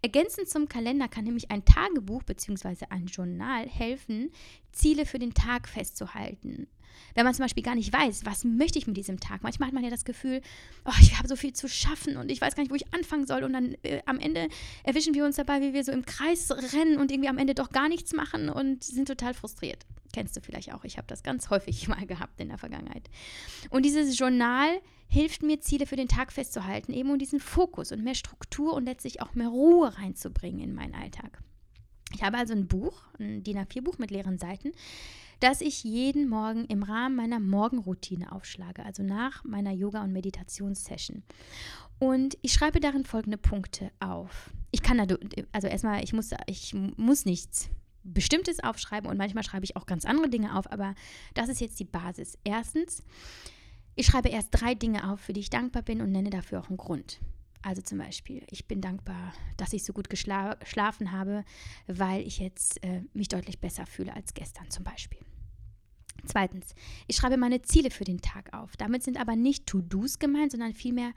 Ergänzend 0.00 0.48
zum 0.48 0.68
Kalender 0.68 1.08
kann 1.08 1.24
nämlich 1.24 1.50
ein 1.50 1.64
Tagebuch 1.64 2.22
bzw. 2.22 2.86
ein 2.90 3.06
Journal 3.06 3.68
helfen, 3.68 4.30
Ziele 4.72 5.06
für 5.06 5.18
den 5.18 5.34
Tag 5.34 5.68
festzuhalten. 5.68 6.66
Wenn 7.14 7.24
man 7.24 7.34
zum 7.34 7.44
Beispiel 7.44 7.62
gar 7.62 7.74
nicht 7.74 7.92
weiß, 7.92 8.24
was 8.24 8.44
möchte 8.44 8.78
ich 8.78 8.86
mit 8.86 8.96
diesem 8.96 9.20
Tag. 9.20 9.42
Manchmal 9.42 9.68
hat 9.68 9.74
man 9.74 9.84
ja 9.84 9.90
das 9.90 10.04
Gefühl, 10.04 10.40
oh, 10.84 10.92
ich 11.00 11.18
habe 11.18 11.28
so 11.28 11.36
viel 11.36 11.52
zu 11.52 11.68
schaffen 11.68 12.16
und 12.16 12.30
ich 12.30 12.40
weiß 12.40 12.54
gar 12.54 12.62
nicht, 12.62 12.70
wo 12.70 12.76
ich 12.76 12.92
anfangen 12.92 13.26
soll. 13.26 13.44
Und 13.44 13.52
dann 13.52 13.76
äh, 13.82 14.02
am 14.06 14.18
Ende 14.18 14.48
erwischen 14.84 15.14
wir 15.14 15.24
uns 15.24 15.36
dabei, 15.36 15.60
wie 15.60 15.72
wir 15.72 15.84
so 15.84 15.92
im 15.92 16.04
Kreis 16.04 16.50
rennen 16.50 16.98
und 16.98 17.10
irgendwie 17.10 17.28
am 17.28 17.38
Ende 17.38 17.54
doch 17.54 17.70
gar 17.70 17.88
nichts 17.88 18.12
machen 18.12 18.48
und 18.48 18.84
sind 18.84 19.08
total 19.08 19.34
frustriert. 19.34 19.86
Kennst 20.12 20.36
du 20.36 20.40
vielleicht 20.40 20.72
auch. 20.74 20.84
Ich 20.84 20.98
habe 20.98 21.06
das 21.06 21.22
ganz 21.22 21.50
häufig 21.50 21.88
mal 21.88 22.06
gehabt 22.06 22.40
in 22.40 22.48
der 22.48 22.58
Vergangenheit. 22.58 23.08
Und 23.70 23.84
dieses 23.84 24.18
Journal 24.18 24.80
hilft 25.08 25.42
mir, 25.42 25.60
Ziele 25.60 25.86
für 25.86 25.96
den 25.96 26.08
Tag 26.08 26.32
festzuhalten, 26.32 26.92
eben 26.92 27.10
um 27.10 27.18
diesen 27.18 27.40
Fokus 27.40 27.92
und 27.92 28.02
mehr 28.02 28.14
Struktur 28.14 28.72
und 28.74 28.84
letztlich 28.86 29.20
auch 29.20 29.34
mehr 29.34 29.48
Ruhe 29.48 29.96
reinzubringen 29.98 30.60
in 30.60 30.74
meinen 30.74 30.94
Alltag. 30.94 31.42
Ich 32.14 32.22
habe 32.22 32.38
also 32.38 32.54
ein 32.54 32.66
Buch, 32.66 33.02
ein 33.18 33.42
DIN 33.42 33.58
A4-Buch 33.58 33.98
mit 33.98 34.10
leeren 34.10 34.38
Seiten, 34.38 34.72
das 35.42 35.60
ich 35.60 35.82
jeden 35.82 36.28
Morgen 36.28 36.66
im 36.66 36.84
Rahmen 36.84 37.16
meiner 37.16 37.40
Morgenroutine 37.40 38.30
aufschlage, 38.30 38.84
also 38.84 39.02
nach 39.02 39.42
meiner 39.44 39.72
Yoga- 39.72 40.04
und 40.04 40.12
Meditationssession. 40.12 41.24
Und 41.98 42.38
ich 42.42 42.52
schreibe 42.52 42.78
darin 42.78 43.04
folgende 43.04 43.38
Punkte 43.38 43.90
auf. 43.98 44.50
Ich 44.70 44.82
kann 44.82 44.98
da, 44.98 45.16
also 45.50 45.66
erstmal, 45.66 46.04
ich 46.04 46.12
muss, 46.12 46.30
ich 46.46 46.74
muss 46.96 47.24
nichts 47.24 47.70
Bestimmtes 48.04 48.62
aufschreiben 48.62 49.10
und 49.10 49.16
manchmal 49.16 49.44
schreibe 49.44 49.64
ich 49.64 49.76
auch 49.76 49.86
ganz 49.86 50.04
andere 50.04 50.28
Dinge 50.28 50.56
auf, 50.56 50.70
aber 50.70 50.94
das 51.34 51.48
ist 51.48 51.60
jetzt 51.60 51.80
die 51.80 51.84
Basis. 51.84 52.38
Erstens, 52.44 53.02
ich 53.96 54.06
schreibe 54.06 54.28
erst 54.28 54.48
drei 54.52 54.74
Dinge 54.74 55.10
auf, 55.10 55.20
für 55.20 55.32
die 55.32 55.40
ich 55.40 55.50
dankbar 55.50 55.82
bin 55.82 56.00
und 56.00 56.12
nenne 56.12 56.30
dafür 56.30 56.60
auch 56.60 56.68
einen 56.68 56.76
Grund. 56.76 57.20
Also 57.62 57.82
zum 57.82 57.98
Beispiel, 57.98 58.44
ich 58.50 58.66
bin 58.66 58.80
dankbar, 58.80 59.32
dass 59.56 59.72
ich 59.72 59.84
so 59.84 59.92
gut 59.92 60.08
geschlafen 60.08 61.12
habe, 61.12 61.44
weil 61.86 62.26
ich 62.26 62.38
jetzt 62.38 62.82
äh, 62.82 63.02
mich 63.12 63.28
deutlich 63.28 63.60
besser 63.60 63.86
fühle 63.86 64.14
als 64.14 64.34
gestern 64.34 64.68
zum 64.70 64.82
Beispiel. 64.82 65.20
Zweitens, 66.24 66.74
ich 67.08 67.16
schreibe 67.16 67.36
meine 67.36 67.62
Ziele 67.62 67.90
für 67.90 68.04
den 68.04 68.20
Tag 68.20 68.52
auf. 68.54 68.76
Damit 68.76 69.02
sind 69.02 69.18
aber 69.18 69.36
nicht 69.36 69.66
To-Dos 69.66 70.18
gemeint, 70.18 70.52
sondern 70.52 70.72
vielmehr 70.72 71.12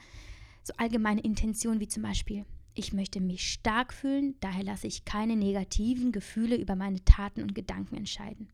so 0.63 0.73
allgemeine 0.77 1.21
Intentionen 1.21 1.79
wie 1.79 1.87
zum 1.87 2.03
Beispiel, 2.03 2.45
ich 2.73 2.91
möchte 2.91 3.21
mich 3.21 3.49
stark 3.51 3.93
fühlen, 3.93 4.35
daher 4.41 4.63
lasse 4.63 4.87
ich 4.87 5.05
keine 5.05 5.35
negativen 5.35 6.11
Gefühle 6.11 6.57
über 6.57 6.75
meine 6.75 7.03
Taten 7.05 7.41
und 7.41 7.55
Gedanken 7.55 7.95
entscheiden. 7.95 8.49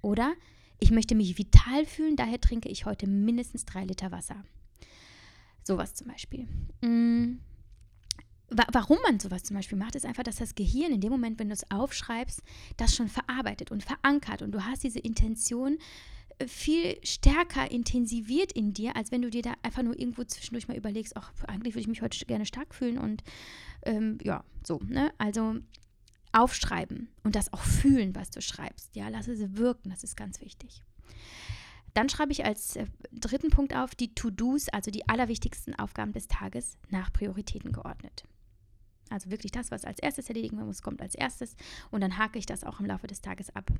Oder 0.00 0.34
ich 0.78 0.90
möchte 0.90 1.14
mich 1.14 1.38
vital 1.38 1.86
fühlen, 1.86 2.16
daher 2.16 2.40
trinke 2.40 2.68
ich 2.68 2.86
heute 2.86 3.06
mindestens 3.06 3.64
drei 3.64 3.84
Liter 3.84 4.10
Wasser. 4.10 4.44
Sowas 5.64 5.94
zum 5.94 6.08
Beispiel. 6.08 6.46
Warum 8.72 8.98
man 9.04 9.18
sowas 9.20 9.42
zum 9.42 9.56
Beispiel 9.56 9.78
macht, 9.78 9.94
ist 9.94 10.06
einfach, 10.06 10.22
dass 10.22 10.36
das 10.36 10.54
Gehirn 10.54 10.92
in 10.92 11.00
dem 11.00 11.10
Moment, 11.10 11.38
wenn 11.38 11.48
du 11.48 11.54
es 11.54 11.70
aufschreibst, 11.70 12.42
das 12.76 12.94
schon 12.94 13.08
verarbeitet 13.08 13.70
und 13.70 13.82
verankert 13.82 14.42
und 14.42 14.52
du 14.52 14.64
hast 14.64 14.82
diese 14.82 14.98
Intention 14.98 15.78
äh, 16.38 16.46
viel 16.46 16.98
stärker 17.02 17.70
intensiviert 17.70 18.52
in 18.52 18.72
dir, 18.74 18.96
als 18.96 19.10
wenn 19.10 19.22
du 19.22 19.30
dir 19.30 19.42
da 19.42 19.54
einfach 19.62 19.82
nur 19.82 19.98
irgendwo 19.98 20.24
zwischendurch 20.24 20.68
mal 20.68 20.76
überlegst, 20.76 21.16
ach, 21.16 21.32
eigentlich 21.46 21.74
würde 21.74 21.82
ich 21.82 21.88
mich 21.88 22.02
heute 22.02 22.24
gerne 22.26 22.46
stark 22.46 22.74
fühlen 22.74 22.98
und 22.98 23.22
ähm, 23.84 24.18
ja, 24.22 24.44
so, 24.62 24.80
ne? 24.84 25.12
Also 25.18 25.56
aufschreiben 26.32 27.08
und 27.24 27.36
das 27.36 27.52
auch 27.52 27.62
fühlen, 27.62 28.14
was 28.14 28.30
du 28.30 28.40
schreibst. 28.40 28.96
Ja, 28.96 29.08
lass 29.08 29.28
es 29.28 29.56
wirken, 29.56 29.90
das 29.90 30.02
ist 30.02 30.16
ganz 30.16 30.40
wichtig. 30.40 30.82
Dann 31.94 32.08
schreibe 32.08 32.32
ich 32.32 32.44
als 32.44 32.76
äh, 32.76 32.86
dritten 33.12 33.50
Punkt 33.50 33.74
auf 33.74 33.94
die 33.94 34.14
To-Dos, 34.14 34.68
also 34.70 34.90
die 34.90 35.08
allerwichtigsten 35.08 35.78
Aufgaben 35.78 36.12
des 36.12 36.26
Tages, 36.26 36.78
nach 36.88 37.12
Prioritäten 37.12 37.72
geordnet. 37.72 38.24
Also 39.12 39.30
wirklich 39.30 39.52
das, 39.52 39.70
was 39.70 39.84
als 39.84 39.98
erstes 39.98 40.28
erledigen 40.28 40.56
muss, 40.56 40.82
kommt 40.82 41.02
als 41.02 41.14
erstes 41.14 41.56
und 41.90 42.00
dann 42.00 42.18
hake 42.18 42.38
ich 42.38 42.46
das 42.46 42.64
auch 42.64 42.80
im 42.80 42.86
Laufe 42.86 43.06
des 43.06 43.20
Tages 43.20 43.54
ab. 43.54 43.70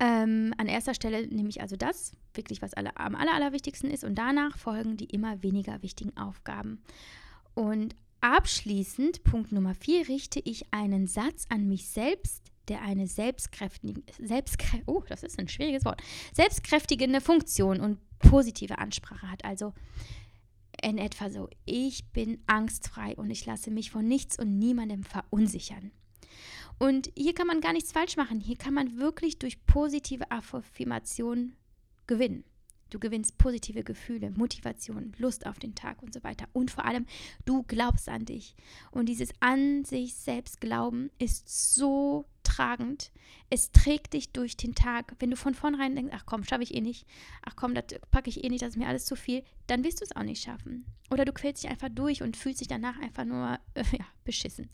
Ähm, 0.00 0.52
an 0.58 0.66
erster 0.66 0.94
Stelle 0.94 1.26
nehme 1.28 1.48
ich 1.48 1.60
also 1.60 1.76
das, 1.76 2.12
wirklich 2.34 2.62
was 2.62 2.74
alle, 2.74 2.96
am 2.96 3.14
aller, 3.14 3.32
allerwichtigsten 3.34 3.90
ist 3.90 4.04
und 4.04 4.16
danach 4.16 4.58
folgen 4.58 4.96
die 4.96 5.06
immer 5.06 5.42
weniger 5.42 5.82
wichtigen 5.82 6.16
Aufgaben. 6.16 6.82
Und 7.54 7.94
abschließend, 8.20 9.22
Punkt 9.22 9.52
Nummer 9.52 9.74
vier, 9.74 10.08
richte 10.08 10.40
ich 10.40 10.72
einen 10.72 11.06
Satz 11.06 11.46
an 11.48 11.68
mich 11.68 11.88
selbst, 11.88 12.42
der 12.68 12.82
eine 12.82 13.06
selbstkräftige, 13.06 14.02
selbstkrä 14.18 14.82
oh, 14.86 15.04
das 15.08 15.22
ist 15.22 15.38
ein 15.38 15.48
schwieriges 15.48 15.84
Wort, 15.84 16.02
selbstkräftigende 16.32 17.20
Funktion 17.20 17.80
und 17.80 17.98
positive 18.18 18.78
Ansprache 18.78 19.30
hat. 19.30 19.44
Also 19.44 19.74
in 20.82 20.98
etwa 20.98 21.30
so, 21.30 21.48
ich 21.64 22.04
bin 22.12 22.42
angstfrei 22.46 23.14
und 23.16 23.30
ich 23.30 23.46
lasse 23.46 23.70
mich 23.70 23.90
von 23.90 24.06
nichts 24.06 24.38
und 24.38 24.58
niemandem 24.58 25.02
verunsichern. 25.04 25.92
Und 26.78 27.10
hier 27.16 27.34
kann 27.34 27.46
man 27.46 27.60
gar 27.60 27.72
nichts 27.72 27.92
falsch 27.92 28.16
machen. 28.16 28.40
Hier 28.40 28.56
kann 28.56 28.74
man 28.74 28.98
wirklich 28.98 29.38
durch 29.38 29.64
positive 29.66 30.30
Affirmation 30.30 31.54
gewinnen. 32.06 32.44
Du 32.90 32.98
gewinnst 32.98 33.38
positive 33.38 33.82
Gefühle, 33.82 34.30
Motivation, 34.30 35.12
Lust 35.18 35.46
auf 35.46 35.58
den 35.58 35.74
Tag 35.74 36.02
und 36.02 36.14
so 36.14 36.22
weiter. 36.22 36.46
Und 36.52 36.70
vor 36.70 36.84
allem, 36.84 37.06
du 37.44 37.62
glaubst 37.64 38.08
an 38.08 38.24
dich. 38.24 38.54
Und 38.90 39.08
dieses 39.08 39.30
an 39.40 39.84
sich 39.84 40.14
selbst 40.14 40.60
Glauben 40.60 41.10
ist 41.18 41.74
so 41.74 42.26
tragend. 42.54 43.10
Es 43.50 43.72
trägt 43.72 44.14
dich 44.14 44.32
durch 44.32 44.56
den 44.56 44.74
Tag. 44.74 45.14
Wenn 45.18 45.30
du 45.30 45.36
von 45.36 45.54
vornherein 45.54 45.94
denkst, 45.94 46.12
ach 46.14 46.26
komm, 46.26 46.44
schaffe 46.44 46.62
ich 46.62 46.74
eh 46.74 46.80
nicht, 46.80 47.06
ach 47.42 47.56
komm, 47.56 47.74
das 47.74 47.84
packe 48.10 48.30
ich 48.30 48.44
eh 48.44 48.48
nicht, 48.48 48.62
das 48.62 48.70
ist 48.70 48.76
mir 48.76 48.88
alles 48.88 49.06
zu 49.06 49.16
viel, 49.16 49.42
dann 49.66 49.84
wirst 49.84 50.00
du 50.00 50.04
es 50.04 50.14
auch 50.16 50.22
nicht 50.22 50.42
schaffen. 50.42 50.86
Oder 51.10 51.24
du 51.24 51.32
quälst 51.32 51.62
dich 51.62 51.70
einfach 51.70 51.88
durch 51.88 52.22
und 52.22 52.36
fühlst 52.36 52.60
dich 52.60 52.68
danach 52.68 52.98
einfach 52.98 53.24
nur 53.24 53.58
äh, 53.74 53.84
ja, 53.98 54.06
beschissen. 54.24 54.70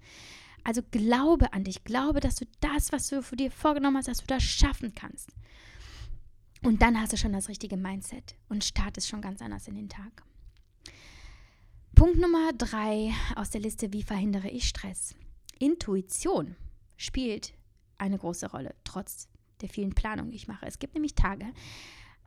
Also 0.64 0.82
glaube 0.90 1.52
an 1.52 1.64
dich, 1.64 1.84
glaube, 1.84 2.20
dass 2.20 2.36
du 2.36 2.46
das, 2.60 2.92
was 2.92 3.08
du 3.08 3.22
dir 3.34 3.50
vorgenommen 3.50 3.96
hast, 3.96 4.08
dass 4.08 4.18
du 4.18 4.26
das 4.26 4.42
schaffen 4.42 4.94
kannst. 4.94 5.30
Und 6.62 6.82
dann 6.82 7.00
hast 7.00 7.14
du 7.14 7.16
schon 7.16 7.32
das 7.32 7.48
richtige 7.48 7.78
Mindset 7.78 8.36
und 8.48 8.64
startest 8.64 9.08
schon 9.08 9.22
ganz 9.22 9.40
anders 9.40 9.66
in 9.66 9.74
den 9.74 9.88
Tag. 9.88 10.22
Punkt 11.94 12.18
Nummer 12.18 12.52
drei 12.52 13.12
aus 13.36 13.50
der 13.50 13.62
Liste, 13.62 13.92
wie 13.92 14.02
verhindere 14.02 14.48
ich 14.48 14.68
Stress? 14.68 15.14
Intuition 15.58 16.56
spielt 16.96 17.54
eine 18.00 18.18
große 18.18 18.50
Rolle, 18.50 18.74
trotz 18.84 19.28
der 19.60 19.68
vielen 19.68 19.94
Planungen, 19.94 20.30
die 20.30 20.36
ich 20.36 20.48
mache. 20.48 20.66
Es 20.66 20.78
gibt 20.78 20.94
nämlich 20.94 21.14
Tage, 21.14 21.46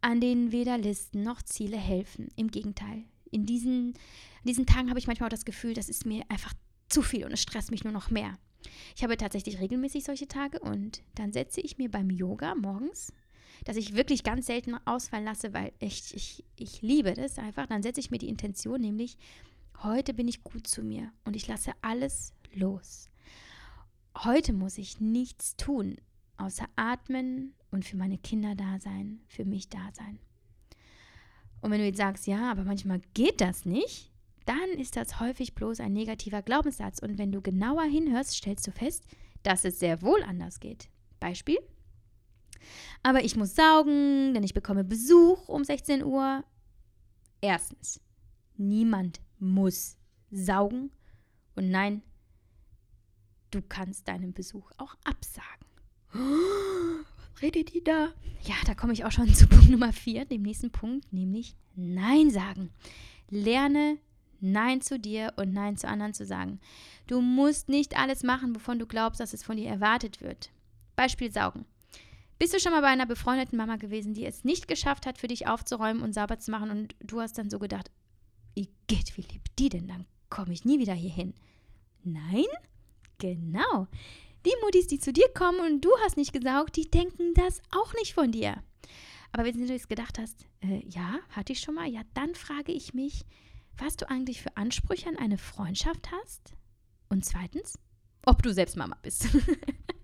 an 0.02 0.22
denen 0.22 0.52
weder 0.52 0.78
Listen 0.78 1.24
noch 1.24 1.42
Ziele 1.42 1.78
helfen. 1.78 2.30
Im 2.36 2.50
Gegenteil. 2.50 3.04
In 3.32 3.46
diesen, 3.46 3.90
in 3.90 4.48
diesen 4.48 4.66
Tagen 4.66 4.90
habe 4.90 5.00
ich 5.00 5.08
manchmal 5.08 5.28
auch 5.28 5.32
das 5.32 5.46
Gefühl, 5.46 5.74
das 5.74 5.90
ist 5.90 6.06
mir 6.06 6.24
einfach 6.30 6.54
zu 6.90 7.02
viel 7.02 7.26
und 7.26 7.32
es 7.32 7.42
stresst 7.42 7.72
mich 7.72 7.84
nur 7.84 7.94
noch 7.94 8.12
mehr. 8.12 8.38
Ich 8.96 9.04
habe 9.04 9.18
tatsächlich 9.18 9.60
regelmäßig 9.60 10.04
solche 10.04 10.28
Tage 10.28 10.60
und 10.60 11.02
dann 11.16 11.34
setze 11.34 11.62
ich 11.62 11.78
mir 11.78 11.90
beim 11.90 12.10
Yoga 12.10 12.54
morgens 12.56 13.12
dass 13.66 13.78
ich 13.78 13.96
wirklich 13.96 14.24
ganz 14.24 14.48
selten 14.48 14.76
ausfallen 14.86 15.26
lasse, 15.26 15.54
weil 15.54 15.72
ich, 15.80 16.14
ich, 16.14 16.44
ich 16.56 16.82
liebe 16.82 17.14
das 17.14 17.38
einfach. 17.38 17.68
Dann 17.68 17.84
setze 17.84 18.00
ich 18.00 18.12
mir 18.12 18.18
die 18.18 18.30
Intention, 18.30 18.82
nämlich 18.82 19.18
heute 19.82 20.14
bin 20.14 20.28
ich 20.28 20.44
gut 20.44 20.68
zu 20.68 20.84
mir 20.84 21.12
und 21.26 21.36
ich 21.36 21.48
lasse 21.48 21.72
alles 21.82 22.34
los. 22.54 23.10
Heute 24.18 24.54
muss 24.54 24.78
ich 24.78 25.00
nichts 25.00 25.56
tun, 25.56 25.98
außer 26.38 26.66
atmen 26.76 27.54
und 27.72 27.86
für 27.86 27.98
meine 27.98 28.18
Kinder 28.18 28.56
da 28.56 28.80
sein, 28.80 29.22
für 29.28 29.46
mich 29.46 29.70
da 29.70 29.90
sein. 29.94 30.20
Und 31.62 31.72
wenn 31.72 31.80
du 31.80 31.86
jetzt 31.86 31.98
sagst, 31.98 32.28
ja, 32.28 32.52
aber 32.52 32.64
manchmal 32.64 33.02
geht 33.14 33.42
das 33.42 33.66
nicht, 33.66 34.12
dann 34.46 34.70
ist 34.78 34.98
das 34.98 35.20
häufig 35.20 35.56
bloß 35.56 35.80
ein 35.80 35.94
negativer 35.94 36.42
Glaubenssatz. 36.42 37.00
Und 37.00 37.18
wenn 37.18 37.32
du 37.32 37.42
genauer 37.42 37.84
hinhörst, 37.84 38.36
stellst 38.36 38.68
du 38.68 38.72
fest, 38.72 39.06
dass 39.42 39.66
es 39.66 39.80
sehr 39.80 40.02
wohl 40.02 40.22
anders 40.24 40.60
geht. 40.60 40.90
Beispiel, 41.20 41.58
aber 43.02 43.24
ich 43.24 43.36
muss 43.36 43.56
saugen, 43.56 44.34
denn 44.34 44.44
ich 44.44 44.54
bekomme 44.54 44.84
Besuch 44.84 45.48
um 45.48 45.64
16 45.64 46.04
Uhr. 46.04 46.44
Erstens, 47.42 48.00
niemand 48.56 49.22
muss 49.40 49.98
saugen. 50.32 50.92
Und 51.56 51.70
nein, 51.70 52.02
du 53.54 53.62
kannst 53.62 54.08
deinen 54.08 54.34
Besuch 54.34 54.72
auch 54.78 54.96
absagen. 55.04 55.68
was 56.12 57.42
redet 57.42 57.74
die 57.74 57.84
da? 57.84 58.10
Ja, 58.44 58.56
da 58.66 58.76
komme 58.76 58.94
ich 58.94 59.06
auch 59.06 59.12
schon 59.12 59.28
zu 59.34 59.48
Punkt 59.48 59.70
Nummer 59.70 59.94
4, 59.94 60.26
dem 60.26 60.42
nächsten 60.42 60.72
Punkt, 60.72 61.12
nämlich 61.12 61.56
Nein 61.76 62.30
sagen. 62.30 62.72
Lerne 63.30 63.98
Nein 64.40 64.82
zu 64.82 65.00
dir 65.00 65.34
und 65.38 65.54
Nein 65.54 65.78
zu 65.78 65.88
anderen 65.88 66.14
zu 66.14 66.26
sagen. 66.26 66.60
Du 67.08 67.22
musst 67.22 67.70
nicht 67.70 67.98
alles 67.98 68.24
machen, 68.24 68.54
wovon 68.56 68.78
du 68.78 68.86
glaubst, 68.86 69.22
dass 69.22 69.34
es 69.34 69.44
von 69.44 69.56
dir 69.56 69.70
erwartet 69.70 70.22
wird. 70.22 70.52
Beispiel 70.98 71.32
Saugen. 71.32 71.66
Bist 72.40 72.54
du 72.54 72.60
schon 72.60 72.74
mal 72.74 72.82
bei 72.82 72.88
einer 72.88 73.06
befreundeten 73.06 73.58
Mama 73.58 73.78
gewesen, 73.78 74.14
die 74.14 74.26
es 74.26 74.44
nicht 74.44 74.68
geschafft 74.68 75.06
hat, 75.06 75.18
für 75.18 75.28
dich 75.28 75.48
aufzuräumen 75.48 76.04
und 76.04 76.14
sauber 76.14 76.40
zu 76.40 76.52
machen 76.52 76.72
und 76.72 76.96
du 77.00 77.22
hast 77.22 77.38
dann 77.38 77.50
so 77.50 77.58
gedacht, 77.58 77.90
Igitt, 78.56 79.16
wie 79.18 79.22
lebt 79.22 79.58
die 79.58 79.70
denn? 79.70 79.88
Dann 79.88 80.06
komme 80.30 80.52
ich 80.52 80.66
nie 80.66 80.78
wieder 80.80 80.94
hier 80.94 81.10
hin. 81.10 81.34
Nein? 82.04 82.46
Genau. 83.18 83.88
Die 84.46 84.54
Muttis, 84.62 84.88
die 84.88 85.00
zu 85.00 85.14
dir 85.14 85.30
kommen 85.34 85.60
und 85.62 85.82
du 85.82 85.90
hast 86.04 86.18
nicht 86.18 86.34
gesaugt, 86.34 86.76
die 86.76 86.90
denken 86.90 87.34
das 87.34 87.62
auch 87.72 87.94
nicht 87.94 88.14
von 88.14 88.32
dir. 88.32 88.62
Aber 89.32 89.46
wenn 89.46 89.54
du 89.54 89.74
jetzt 89.74 89.90
gedacht 89.90 90.20
hast, 90.20 90.46
äh, 90.62 90.86
ja, 90.88 91.20
hatte 91.30 91.54
ich 91.54 91.60
schon 91.60 91.76
mal, 91.76 91.90
ja, 91.90 92.02
dann 92.14 92.36
frage 92.36 92.72
ich 92.72 92.94
mich, 92.94 93.26
was 93.78 93.96
du 93.96 94.10
eigentlich 94.10 94.42
für 94.42 94.56
Ansprüche 94.58 95.10
an 95.10 95.18
eine 95.18 95.38
Freundschaft 95.38 96.12
hast. 96.12 96.54
Und 97.10 97.26
zweitens, 97.26 97.80
ob 98.26 98.44
du 98.44 98.54
selbst 98.54 98.78
Mama 98.78 98.98
bist. 99.02 99.28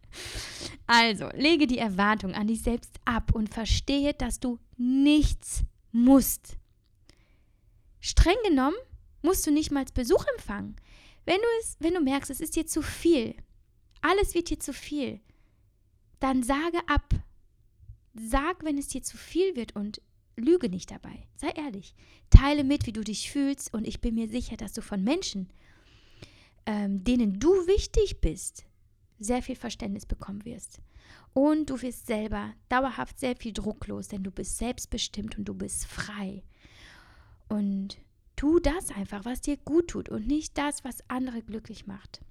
also, 0.87 1.29
lege 1.35 1.67
die 1.67 1.77
Erwartung 1.77 2.33
an 2.33 2.47
dich 2.47 2.63
selbst 2.63 2.99
ab 3.05 3.33
und 3.33 3.53
verstehe, 3.53 4.13
dass 4.13 4.39
du 4.39 4.59
nichts 4.77 5.63
musst. 5.91 6.57
Streng 7.99 8.37
genommen 8.47 8.77
musst 9.21 9.45
du 9.45 9.51
nicht 9.51 9.71
mal 9.71 9.85
Besuch 9.93 10.25
empfangen. 10.35 10.75
Wenn 11.25 11.37
du, 11.37 11.47
es, 11.61 11.77
wenn 11.79 11.93
du 11.93 12.01
merkst, 12.01 12.31
es 12.31 12.41
ist 12.41 12.55
dir 12.55 12.65
zu 12.65 12.81
viel, 12.81 13.35
alles 14.01 14.33
wird 14.33 14.49
dir 14.49 14.59
zu 14.59 14.73
viel, 14.73 15.19
dann 16.19 16.43
sage 16.43 16.79
ab. 16.87 17.13
Sag, 18.13 18.63
wenn 18.63 18.77
es 18.77 18.87
dir 18.87 19.03
zu 19.03 19.17
viel 19.17 19.55
wird 19.55 19.75
und 19.75 20.01
lüge 20.35 20.69
nicht 20.69 20.91
dabei. 20.91 21.27
Sei 21.35 21.49
ehrlich. 21.49 21.95
Teile 22.29 22.63
mit, 22.63 22.85
wie 22.85 22.93
du 22.93 23.03
dich 23.03 23.31
fühlst 23.31 23.73
und 23.73 23.87
ich 23.87 24.01
bin 24.01 24.15
mir 24.15 24.29
sicher, 24.29 24.57
dass 24.57 24.73
du 24.73 24.81
von 24.81 25.03
Menschen, 25.03 25.49
ähm, 26.65 27.03
denen 27.03 27.39
du 27.39 27.49
wichtig 27.67 28.21
bist, 28.21 28.65
sehr 29.19 29.41
viel 29.43 29.55
Verständnis 29.55 30.05
bekommen 30.05 30.45
wirst. 30.45 30.79
Und 31.33 31.69
du 31.69 31.81
wirst 31.81 32.07
selber 32.07 32.53
dauerhaft 32.69 33.19
sehr 33.19 33.35
viel 33.35 33.53
drucklos, 33.53 34.07
denn 34.07 34.23
du 34.23 34.31
bist 34.31 34.57
selbstbestimmt 34.57 35.37
und 35.37 35.45
du 35.45 35.53
bist 35.53 35.85
frei. 35.85 36.43
Und 37.47 37.97
tu 38.39 38.57
das 38.61 38.89
einfach, 38.91 39.25
was 39.25 39.41
dir 39.41 39.57
gut 39.57 39.89
tut 39.89 40.07
und 40.07 40.25
nicht 40.25 40.57
das, 40.57 40.85
was 40.85 41.03
andere 41.09 41.41
glücklich 41.41 41.87
macht. 41.87 42.21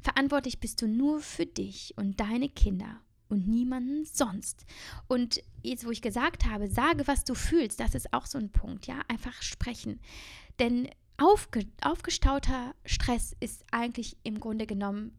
Verantwortlich 0.00 0.60
bist 0.60 0.80
du 0.80 0.86
nur 0.86 1.18
für 1.18 1.44
dich 1.44 1.92
und 1.96 2.20
deine 2.20 2.48
Kinder 2.48 3.00
und 3.28 3.48
niemanden 3.48 4.04
sonst. 4.04 4.64
Und 5.08 5.42
jetzt, 5.64 5.84
wo 5.86 5.90
ich 5.90 6.02
gesagt 6.02 6.44
habe, 6.44 6.70
sage, 6.70 7.08
was 7.08 7.24
du 7.24 7.34
fühlst, 7.34 7.80
das 7.80 7.96
ist 7.96 8.12
auch 8.12 8.26
so 8.26 8.38
ein 8.38 8.52
Punkt, 8.52 8.86
ja, 8.86 9.00
einfach 9.08 9.42
sprechen. 9.42 9.98
Denn 10.60 10.88
aufge 11.16 11.66
aufgestauter 11.82 12.72
Stress 12.84 13.34
ist 13.40 13.64
eigentlich 13.72 14.16
im 14.22 14.38
Grunde 14.38 14.68
genommen 14.68 15.18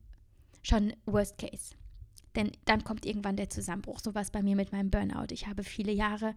schon 0.62 0.94
Worst 1.06 1.40
Case. 1.40 1.76
Denn 2.38 2.54
dann 2.64 2.86
kommt 2.86 3.06
irgendwann 3.06 3.36
der 3.36 3.50
Zusammenbruch. 3.50 4.00
So 4.00 4.16
was 4.16 4.32
bei 4.32 4.42
mir 4.42 4.56
mit 4.56 4.72
meinem 4.72 4.92
Burnout. 4.92 5.34
Ich 5.34 5.46
habe 5.46 5.66
viele 5.66 5.92
Jahre 5.92 6.36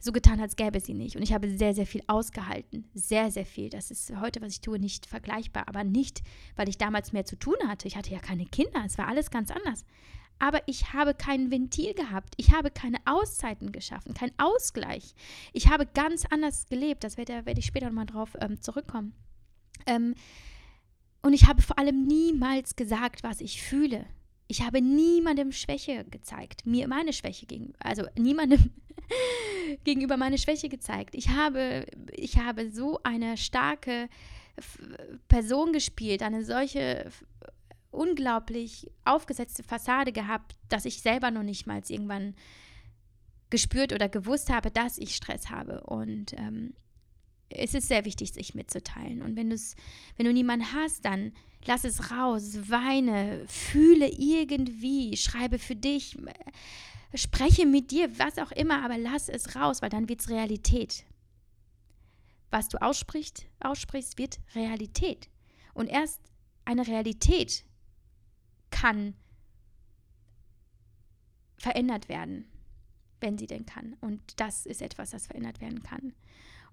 so 0.00 0.12
getan, 0.12 0.40
als 0.40 0.56
gäbe 0.56 0.78
es 0.78 0.86
sie 0.86 0.94
nicht. 0.94 1.16
Und 1.16 1.22
ich 1.22 1.32
habe 1.32 1.56
sehr, 1.56 1.74
sehr 1.74 1.86
viel 1.86 2.02
ausgehalten. 2.06 2.88
Sehr, 2.94 3.30
sehr 3.30 3.46
viel. 3.46 3.68
Das 3.68 3.90
ist 3.90 4.12
heute, 4.20 4.40
was 4.40 4.52
ich 4.52 4.60
tue, 4.60 4.78
nicht 4.78 5.06
vergleichbar. 5.06 5.68
Aber 5.68 5.84
nicht, 5.84 6.22
weil 6.56 6.68
ich 6.68 6.78
damals 6.78 7.12
mehr 7.12 7.24
zu 7.24 7.36
tun 7.36 7.56
hatte. 7.66 7.88
Ich 7.88 7.96
hatte 7.96 8.12
ja 8.12 8.20
keine 8.20 8.46
Kinder. 8.46 8.82
Es 8.86 8.98
war 8.98 9.08
alles 9.08 9.30
ganz 9.30 9.50
anders 9.50 9.84
aber 10.38 10.60
ich 10.66 10.92
habe 10.92 11.14
kein 11.14 11.50
Ventil 11.50 11.94
gehabt. 11.94 12.34
Ich 12.36 12.52
habe 12.52 12.70
keine 12.70 12.98
Auszeiten 13.04 13.72
geschaffen, 13.72 14.14
keinen 14.14 14.32
Ausgleich. 14.38 15.14
Ich 15.52 15.68
habe 15.68 15.86
ganz 15.86 16.24
anders 16.26 16.66
gelebt. 16.68 17.04
Das 17.04 17.16
werde, 17.16 17.46
werde 17.46 17.58
ich 17.58 17.66
später 17.66 17.86
nochmal 17.86 18.06
drauf 18.06 18.36
ähm, 18.40 18.60
zurückkommen. 18.60 19.14
Ähm, 19.86 20.14
und 21.22 21.32
ich 21.32 21.46
habe 21.46 21.62
vor 21.62 21.78
allem 21.78 22.06
niemals 22.06 22.76
gesagt, 22.76 23.24
was 23.24 23.40
ich 23.40 23.62
fühle. 23.62 24.06
Ich 24.48 24.62
habe 24.62 24.80
niemandem 24.80 25.52
Schwäche 25.52 26.04
gezeigt, 26.04 26.64
mir 26.66 26.88
meine 26.88 27.12
Schwäche 27.12 27.46
gegenüber, 27.46 27.78
also 27.80 28.04
niemandem 28.16 28.70
gegenüber 29.84 30.16
meine 30.16 30.38
Schwäche 30.38 30.68
gezeigt. 30.68 31.14
Ich 31.14 31.28
habe, 31.28 31.86
ich 32.12 32.38
habe 32.38 32.70
so 32.70 32.98
eine 33.02 33.36
starke 33.36 34.08
Person 35.28 35.72
gespielt, 35.72 36.22
eine 36.22 36.44
solche 36.44 37.10
unglaublich 37.90 38.90
aufgesetzte 39.04 39.62
Fassade 39.62 40.12
gehabt, 40.12 40.56
dass 40.68 40.84
ich 40.84 41.00
selber 41.00 41.30
noch 41.30 41.42
nicht 41.42 41.66
mal 41.66 41.82
irgendwann 41.86 42.34
gespürt 43.50 43.92
oder 43.92 44.08
gewusst 44.08 44.50
habe, 44.50 44.70
dass 44.70 44.98
ich 44.98 45.14
Stress 45.14 45.50
habe. 45.50 45.82
Und 45.82 46.34
ähm, 46.34 46.74
es 47.48 47.74
ist 47.74 47.88
sehr 47.88 48.04
wichtig, 48.04 48.32
sich 48.32 48.54
mitzuteilen. 48.54 49.22
Und 49.22 49.36
wenn, 49.36 49.50
wenn 49.50 50.26
du 50.26 50.32
niemanden 50.32 50.72
hast, 50.72 51.04
dann 51.04 51.32
lass 51.68 51.84
es 51.84 52.10
raus, 52.10 52.58
weine, 52.70 53.46
fühle 53.46 54.08
irgendwie, 54.08 55.16
schreibe 55.18 55.58
für 55.58 55.76
dich, 55.76 56.16
spreche 57.14 57.66
mit 57.66 57.90
dir, 57.90 58.18
was 58.18 58.38
auch 58.38 58.52
immer, 58.52 58.82
aber 58.82 58.96
lass 58.96 59.28
es 59.28 59.54
raus, 59.54 59.82
weil 59.82 59.90
dann 59.90 60.08
wird 60.08 60.20
es 60.20 60.30
Realität. 60.30 61.04
Was 62.50 62.68
du 62.68 62.80
aussprichst, 62.80 63.46
aussprichst, 63.60 64.16
wird 64.16 64.40
Realität. 64.54 65.28
Und 65.74 65.88
erst 65.88 66.20
eine 66.64 66.86
Realität 66.86 67.66
kann 68.70 69.14
verändert 71.58 72.08
werden, 72.08 72.46
wenn 73.20 73.36
sie 73.36 73.46
denn 73.46 73.66
kann. 73.66 73.94
Und 74.00 74.40
das 74.40 74.64
ist 74.64 74.80
etwas, 74.80 75.10
das 75.10 75.26
verändert 75.26 75.60
werden 75.60 75.82
kann. 75.82 76.14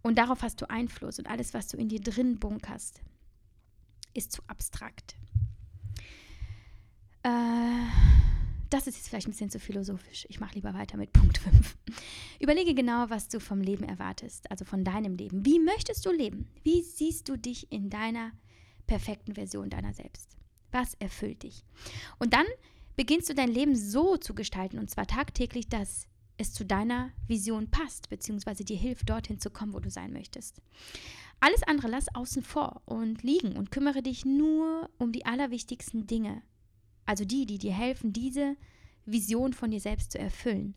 Und 0.01 0.17
darauf 0.17 0.41
hast 0.41 0.61
du 0.61 0.69
Einfluss 0.69 1.19
und 1.19 1.27
alles, 1.27 1.53
was 1.53 1.67
du 1.67 1.75
in 1.75 1.89
dir 1.89 1.99
drin 1.99 2.39
bunkerst, 2.39 3.01
ist 4.15 4.31
zu 4.31 4.41
abstrakt. 4.47 5.15
Äh, 7.23 7.29
das 8.69 8.87
ist 8.87 8.97
jetzt 8.97 9.09
vielleicht 9.09 9.27
ein 9.27 9.31
bisschen 9.31 9.49
zu 9.49 9.59
philosophisch. 9.59 10.25
Ich 10.29 10.39
mache 10.39 10.55
lieber 10.55 10.73
weiter 10.73 10.97
mit 10.97 11.13
Punkt 11.13 11.37
5. 11.37 11.77
Überlege 12.39 12.73
genau, 12.73 13.09
was 13.09 13.27
du 13.27 13.39
vom 13.39 13.61
Leben 13.61 13.83
erwartest, 13.83 14.49
also 14.49 14.65
von 14.65 14.83
deinem 14.83 15.15
Leben. 15.15 15.45
Wie 15.45 15.59
möchtest 15.59 16.05
du 16.05 16.11
leben? 16.11 16.49
Wie 16.63 16.81
siehst 16.81 17.29
du 17.29 17.37
dich 17.37 17.71
in 17.71 17.89
deiner 17.89 18.31
perfekten 18.87 19.35
Version 19.35 19.69
deiner 19.69 19.93
selbst? 19.93 20.35
Was 20.71 20.93
erfüllt 20.95 21.43
dich? 21.43 21.63
Und 22.19 22.33
dann 22.33 22.45
beginnst 22.95 23.29
du 23.29 23.35
dein 23.35 23.49
Leben 23.49 23.75
so 23.75 24.17
zu 24.17 24.33
gestalten, 24.33 24.79
und 24.79 24.89
zwar 24.89 25.07
tagtäglich, 25.07 25.67
dass 25.69 26.07
es 26.37 26.53
zu 26.53 26.65
deiner 26.65 27.11
Vision 27.27 27.69
passt, 27.71 28.09
beziehungsweise 28.09 28.65
dir 28.65 28.77
hilft, 28.77 29.09
dorthin 29.09 29.39
zu 29.39 29.49
kommen, 29.49 29.73
wo 29.73 29.79
du 29.79 29.89
sein 29.89 30.11
möchtest. 30.11 30.61
Alles 31.39 31.63
andere 31.63 31.87
lass 31.87 32.13
außen 32.13 32.43
vor 32.43 32.81
und 32.85 33.23
liegen 33.23 33.55
und 33.55 33.71
kümmere 33.71 34.01
dich 34.01 34.25
nur 34.25 34.89
um 34.97 35.11
die 35.11 35.25
allerwichtigsten 35.25 36.07
Dinge. 36.07 36.41
Also 37.05 37.25
die, 37.25 37.45
die 37.45 37.57
dir 37.57 37.73
helfen, 37.73 38.13
diese 38.13 38.55
Vision 39.05 39.53
von 39.53 39.71
dir 39.71 39.79
selbst 39.79 40.11
zu 40.11 40.19
erfüllen. 40.19 40.75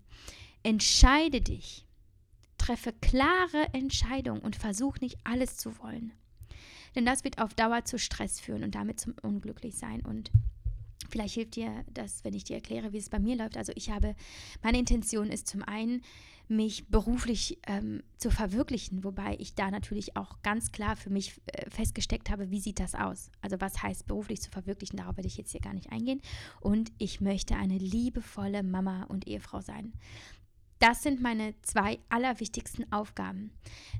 Entscheide 0.62 1.40
dich. 1.40 1.86
Treffe 2.58 2.92
klare 2.92 3.72
Entscheidungen 3.72 4.42
und 4.42 4.56
versuch 4.56 4.98
nicht 5.00 5.16
alles 5.24 5.56
zu 5.56 5.78
wollen. 5.78 6.12
Denn 6.94 7.06
das 7.06 7.24
wird 7.24 7.38
auf 7.38 7.54
Dauer 7.54 7.84
zu 7.84 7.98
Stress 7.98 8.40
führen 8.40 8.64
und 8.64 8.74
damit 8.74 9.00
zum 9.00 9.14
Unglücklichsein. 9.22 10.04
Und 10.04 10.30
vielleicht 11.08 11.34
hilft 11.34 11.56
dir 11.56 11.84
das, 11.92 12.24
wenn 12.24 12.34
ich 12.34 12.44
dir 12.44 12.56
erkläre, 12.56 12.92
wie 12.92 12.98
es 12.98 13.10
bei 13.10 13.18
mir 13.18 13.36
läuft. 13.36 13.56
Also 13.56 13.72
ich 13.74 13.90
habe, 13.90 14.14
meine 14.62 14.78
Intention 14.78 15.30
ist 15.30 15.48
zum 15.48 15.62
einen, 15.62 16.02
mich 16.48 16.88
beruflich 16.88 17.58
ähm, 17.66 18.02
zu 18.16 18.30
verwirklichen, 18.30 19.04
wobei 19.04 19.36
ich 19.38 19.54
da 19.54 19.70
natürlich 19.70 20.16
auch 20.16 20.42
ganz 20.42 20.72
klar 20.72 20.96
für 20.96 21.10
mich 21.10 21.40
äh, 21.46 21.68
festgesteckt 21.68 22.30
habe, 22.30 22.50
wie 22.50 22.60
sieht 22.60 22.80
das 22.80 22.94
aus? 22.94 23.30
Also 23.42 23.60
was 23.60 23.82
heißt 23.82 24.06
beruflich 24.06 24.40
zu 24.40 24.50
verwirklichen, 24.50 24.96
darauf 24.96 25.16
werde 25.16 25.28
ich 25.28 25.36
jetzt 25.36 25.52
hier 25.52 25.60
gar 25.60 25.74
nicht 25.74 25.92
eingehen. 25.92 26.22
Und 26.60 26.90
ich 26.98 27.20
möchte 27.20 27.54
eine 27.56 27.76
liebevolle 27.76 28.62
Mama 28.62 29.04
und 29.04 29.26
Ehefrau 29.28 29.60
sein. 29.60 29.92
Das 30.78 31.02
sind 31.02 31.20
meine 31.20 31.54
zwei 31.62 31.98
allerwichtigsten 32.08 32.90
Aufgaben. 32.92 33.50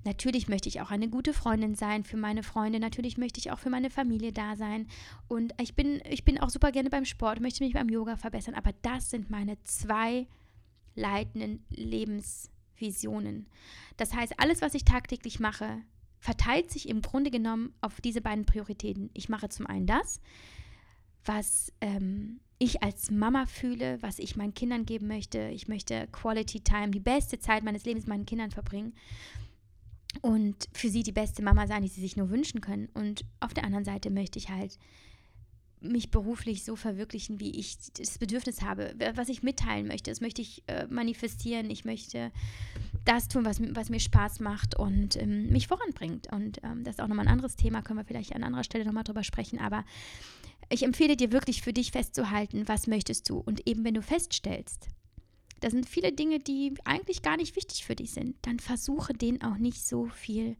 Natürlich 0.04 0.48
möchte 0.48 0.68
ich 0.68 0.80
auch 0.80 0.90
eine 0.90 1.08
gute 1.08 1.32
Freundin 1.32 1.74
sein 1.74 2.04
für 2.04 2.16
meine 2.16 2.42
Freunde. 2.42 2.78
Natürlich 2.78 3.18
möchte 3.18 3.40
ich 3.40 3.50
auch 3.50 3.58
für 3.58 3.70
meine 3.70 3.90
Familie 3.90 4.32
da 4.32 4.56
sein. 4.56 4.86
Und 5.26 5.54
ich 5.60 5.74
bin, 5.74 6.00
ich 6.08 6.24
bin 6.24 6.38
auch 6.38 6.50
super 6.50 6.70
gerne 6.70 6.90
beim 6.90 7.04
Sport, 7.04 7.40
möchte 7.40 7.64
mich 7.64 7.74
beim 7.74 7.88
Yoga 7.88 8.16
verbessern. 8.16 8.54
Aber 8.54 8.70
das 8.82 9.10
sind 9.10 9.28
meine 9.28 9.62
zwei 9.64 10.28
leitenden 10.94 11.64
Lebensvisionen. 11.70 13.46
Das 13.96 14.14
heißt, 14.14 14.34
alles, 14.38 14.62
was 14.62 14.74
ich 14.74 14.84
tagtäglich 14.84 15.40
mache, 15.40 15.82
verteilt 16.20 16.70
sich 16.70 16.88
im 16.88 17.02
Grunde 17.02 17.30
genommen 17.30 17.74
auf 17.80 18.00
diese 18.00 18.20
beiden 18.20 18.44
Prioritäten. 18.44 19.10
Ich 19.14 19.28
mache 19.28 19.48
zum 19.48 19.66
einen 19.66 19.86
das, 19.86 20.20
was 21.24 21.72
ähm, 21.80 22.40
ich 22.58 22.82
als 22.82 23.10
Mama 23.10 23.46
fühle, 23.46 23.98
was 24.02 24.18
ich 24.18 24.36
meinen 24.36 24.54
Kindern 24.54 24.84
geben 24.84 25.06
möchte. 25.06 25.48
Ich 25.48 25.68
möchte 25.68 26.08
Quality 26.08 26.60
Time, 26.60 26.90
die 26.90 27.00
beste 27.00 27.38
Zeit 27.38 27.62
meines 27.62 27.84
Lebens 27.84 28.06
meinen 28.06 28.26
Kindern 28.26 28.50
verbringen 28.50 28.94
und 30.22 30.68
für 30.72 30.88
sie 30.88 31.02
die 31.02 31.12
beste 31.12 31.42
Mama 31.42 31.66
sein, 31.66 31.82
die 31.82 31.88
sie 31.88 32.00
sich 32.00 32.16
nur 32.16 32.30
wünschen 32.30 32.60
können. 32.60 32.88
Und 32.94 33.24
auf 33.40 33.54
der 33.54 33.64
anderen 33.64 33.84
Seite 33.84 34.10
möchte 34.10 34.38
ich 34.38 34.48
halt 34.48 34.78
mich 35.80 36.10
beruflich 36.10 36.64
so 36.64 36.74
verwirklichen, 36.74 37.38
wie 37.38 37.50
ich 37.50 37.76
das 37.92 38.18
Bedürfnis 38.18 38.62
habe, 38.62 38.94
was 39.14 39.28
ich 39.28 39.44
mitteilen 39.44 39.86
möchte. 39.86 40.10
Das 40.10 40.20
möchte 40.20 40.42
ich 40.42 40.64
äh, 40.66 40.86
manifestieren. 40.88 41.70
Ich 41.70 41.84
möchte 41.84 42.32
das 43.04 43.28
tun, 43.28 43.44
was, 43.44 43.60
was 43.74 43.88
mir 43.88 44.00
Spaß 44.00 44.40
macht 44.40 44.74
und 44.74 45.16
ähm, 45.16 45.50
mich 45.50 45.68
voranbringt. 45.68 46.32
Und 46.32 46.58
ähm, 46.64 46.82
das 46.82 46.96
ist 46.96 47.00
auch 47.00 47.06
nochmal 47.06 47.26
ein 47.26 47.32
anderes 47.32 47.54
Thema, 47.54 47.82
können 47.82 48.00
wir 48.00 48.04
vielleicht 48.04 48.34
an 48.34 48.42
anderer 48.42 48.64
Stelle 48.64 48.84
nochmal 48.84 49.04
drüber 49.04 49.22
sprechen. 49.22 49.60
Aber 49.60 49.84
ich 50.70 50.82
empfehle 50.82 51.16
dir 51.16 51.32
wirklich 51.32 51.62
für 51.62 51.72
dich 51.72 51.92
festzuhalten, 51.92 52.68
was 52.68 52.86
möchtest 52.86 53.28
du. 53.28 53.38
Und 53.38 53.66
eben 53.66 53.84
wenn 53.84 53.94
du 53.94 54.02
feststellst, 54.02 54.88
da 55.60 55.70
sind 55.70 55.88
viele 55.88 56.12
Dinge, 56.12 56.38
die 56.38 56.74
eigentlich 56.84 57.22
gar 57.22 57.36
nicht 57.36 57.56
wichtig 57.56 57.84
für 57.84 57.96
dich 57.96 58.12
sind, 58.12 58.36
dann 58.42 58.60
versuche 58.60 59.12
denen 59.12 59.42
auch 59.42 59.56
nicht 59.56 59.84
so 59.84 60.06
viel 60.06 60.56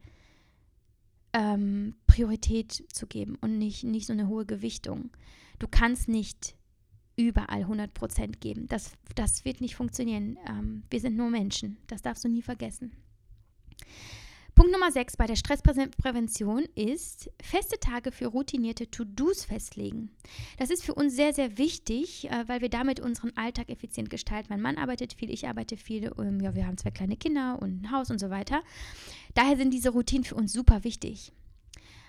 ähm, 1.33 1.94
Priorität 2.07 2.85
zu 2.92 3.07
geben 3.07 3.37
und 3.40 3.59
nicht, 3.59 3.85
nicht 3.85 4.07
so 4.07 4.12
eine 4.12 4.29
hohe 4.29 4.47
Gewichtung. 4.47 5.11
Du 5.59 5.68
kannst 5.68 6.09
nicht 6.09 6.57
überall 7.16 7.62
100 7.62 7.92
Prozent 7.94 8.40
geben. 8.40 8.66
Das, 8.68 8.92
das 9.14 9.44
wird 9.44 9.61
nicht 9.61 9.77
funktionieren. 9.77 10.38
Ähm, 10.49 10.85
wir 10.90 11.01
sind 11.01 11.16
nur 11.16 11.31
Menschen. 11.31 11.79
Das 11.87 12.03
darfst 12.03 12.25
du 12.25 12.29
nie 12.29 12.42
vergessen. 12.42 12.92
Punkt 14.59 14.73
Nummer 14.73 14.90
6 14.90 15.16
bei 15.16 15.27
der 15.27 15.37
Stressprävention 15.37 16.64
ist 16.75 17.31
feste 17.40 17.79
Tage 17.79 18.11
für 18.11 18.27
routinierte 18.27 18.90
To-Dos 18.90 19.44
festlegen. 19.44 20.11
Das 20.57 20.71
ist 20.71 20.85
für 20.85 20.94
uns 20.94 21.14
sehr, 21.14 21.33
sehr 21.33 21.59
wichtig, 21.59 22.29
äh, 22.29 22.42
weil 22.49 22.61
wir 22.61 22.68
damit 22.68 22.99
unseren 22.99 23.31
Alltag 23.37 23.71
effizient 23.71 24.11
gestalten. 24.11 24.49
Mein 24.51 24.61
Mann 24.61 24.77
arbeitet 24.77 25.12
viel, 25.12 25.31
ich 25.31 25.47
arbeite 25.47 25.77
viel, 25.77 26.11
ähm, 26.18 26.40
ja, 26.40 26.57
wir 26.57 26.66
haben 26.66 26.77
zwei 26.77 26.90
kleine 26.90 27.16
Kinder 27.16 27.62
und 27.62 27.83
ein 27.83 27.92
Haus 27.92 28.11
und 28.11 28.18
so 28.18 28.31
weiter. 28.31 28.64
Daher 29.35 29.57
sind 29.57 29.73
diese 29.73 29.90
Routinen 29.90 30.25
für 30.25 30.35
uns 30.35 30.53
super 30.53 30.83
wichtig. 30.83 31.31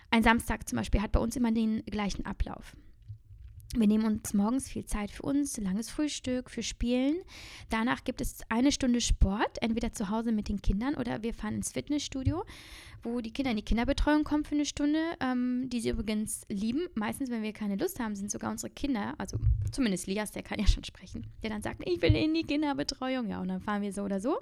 Ein 0.10 0.24
Samstag 0.24 0.68
zum 0.68 0.78
Beispiel 0.78 1.04
hat 1.04 1.12
bei 1.12 1.20
uns 1.20 1.36
immer 1.36 1.52
den 1.52 1.86
gleichen 1.86 2.26
Ablauf. 2.26 2.76
Wir 3.76 3.86
nehmen 3.86 4.06
uns 4.06 4.34
morgens 4.34 4.68
viel 4.68 4.86
Zeit 4.86 5.12
für 5.12 5.22
uns, 5.22 5.58
langes 5.58 5.92
Frühstück, 5.92 6.50
für 6.50 6.64
Spielen. 6.64 7.18
Danach 7.70 8.04
gibt 8.04 8.20
es 8.20 8.40
eine 8.50 8.72
Stunde 8.72 9.00
Sport, 9.00 9.62
entweder 9.62 9.94
zu 9.94 10.10
Hause 10.10 10.32
mit 10.32 10.50
den 10.50 10.60
Kindern 10.60 10.96
oder 10.96 11.22
wir 11.22 11.36
fahren 11.36 11.54
ins 11.54 11.72
Fitnessstudio, 11.72 12.46
wo 13.04 13.22
die 13.22 13.32
Kinder 13.32 13.52
in 13.52 13.58
die 13.58 13.64
Kinderbetreuung 13.64 14.24
kommen 14.24 14.44
für 14.44 14.56
eine 14.56 14.66
Stunde, 14.66 15.00
ähm, 15.20 15.70
die 15.70 15.82
sie 15.82 15.90
übrigens 15.90 16.48
lieben. 16.50 16.88
Meistens, 16.96 17.30
wenn 17.30 17.44
wir 17.44 17.54
keine 17.54 17.76
Lust 17.76 18.00
haben, 18.00 18.16
sind 18.16 18.32
sogar 18.32 18.50
unsere 18.50 18.72
Kinder, 18.72 19.14
also 19.20 19.38
zumindest 19.72 20.08
Lias, 20.08 20.32
der 20.32 20.42
kann 20.42 20.60
ja 20.60 20.66
schon 20.66 20.84
sprechen, 20.84 21.28
der 21.44 21.52
dann 21.52 21.62
sagt, 21.62 21.88
ich 21.88 22.02
will 22.02 22.16
in 22.16 22.34
die 22.34 22.44
Kinderbetreuung. 22.44 23.30
Ja, 23.30 23.40
und 23.40 23.50
dann 23.50 23.62
fahren 23.62 23.84
wir 23.84 23.94
so 23.94 24.02
oder 24.02 24.20
so. 24.20 24.40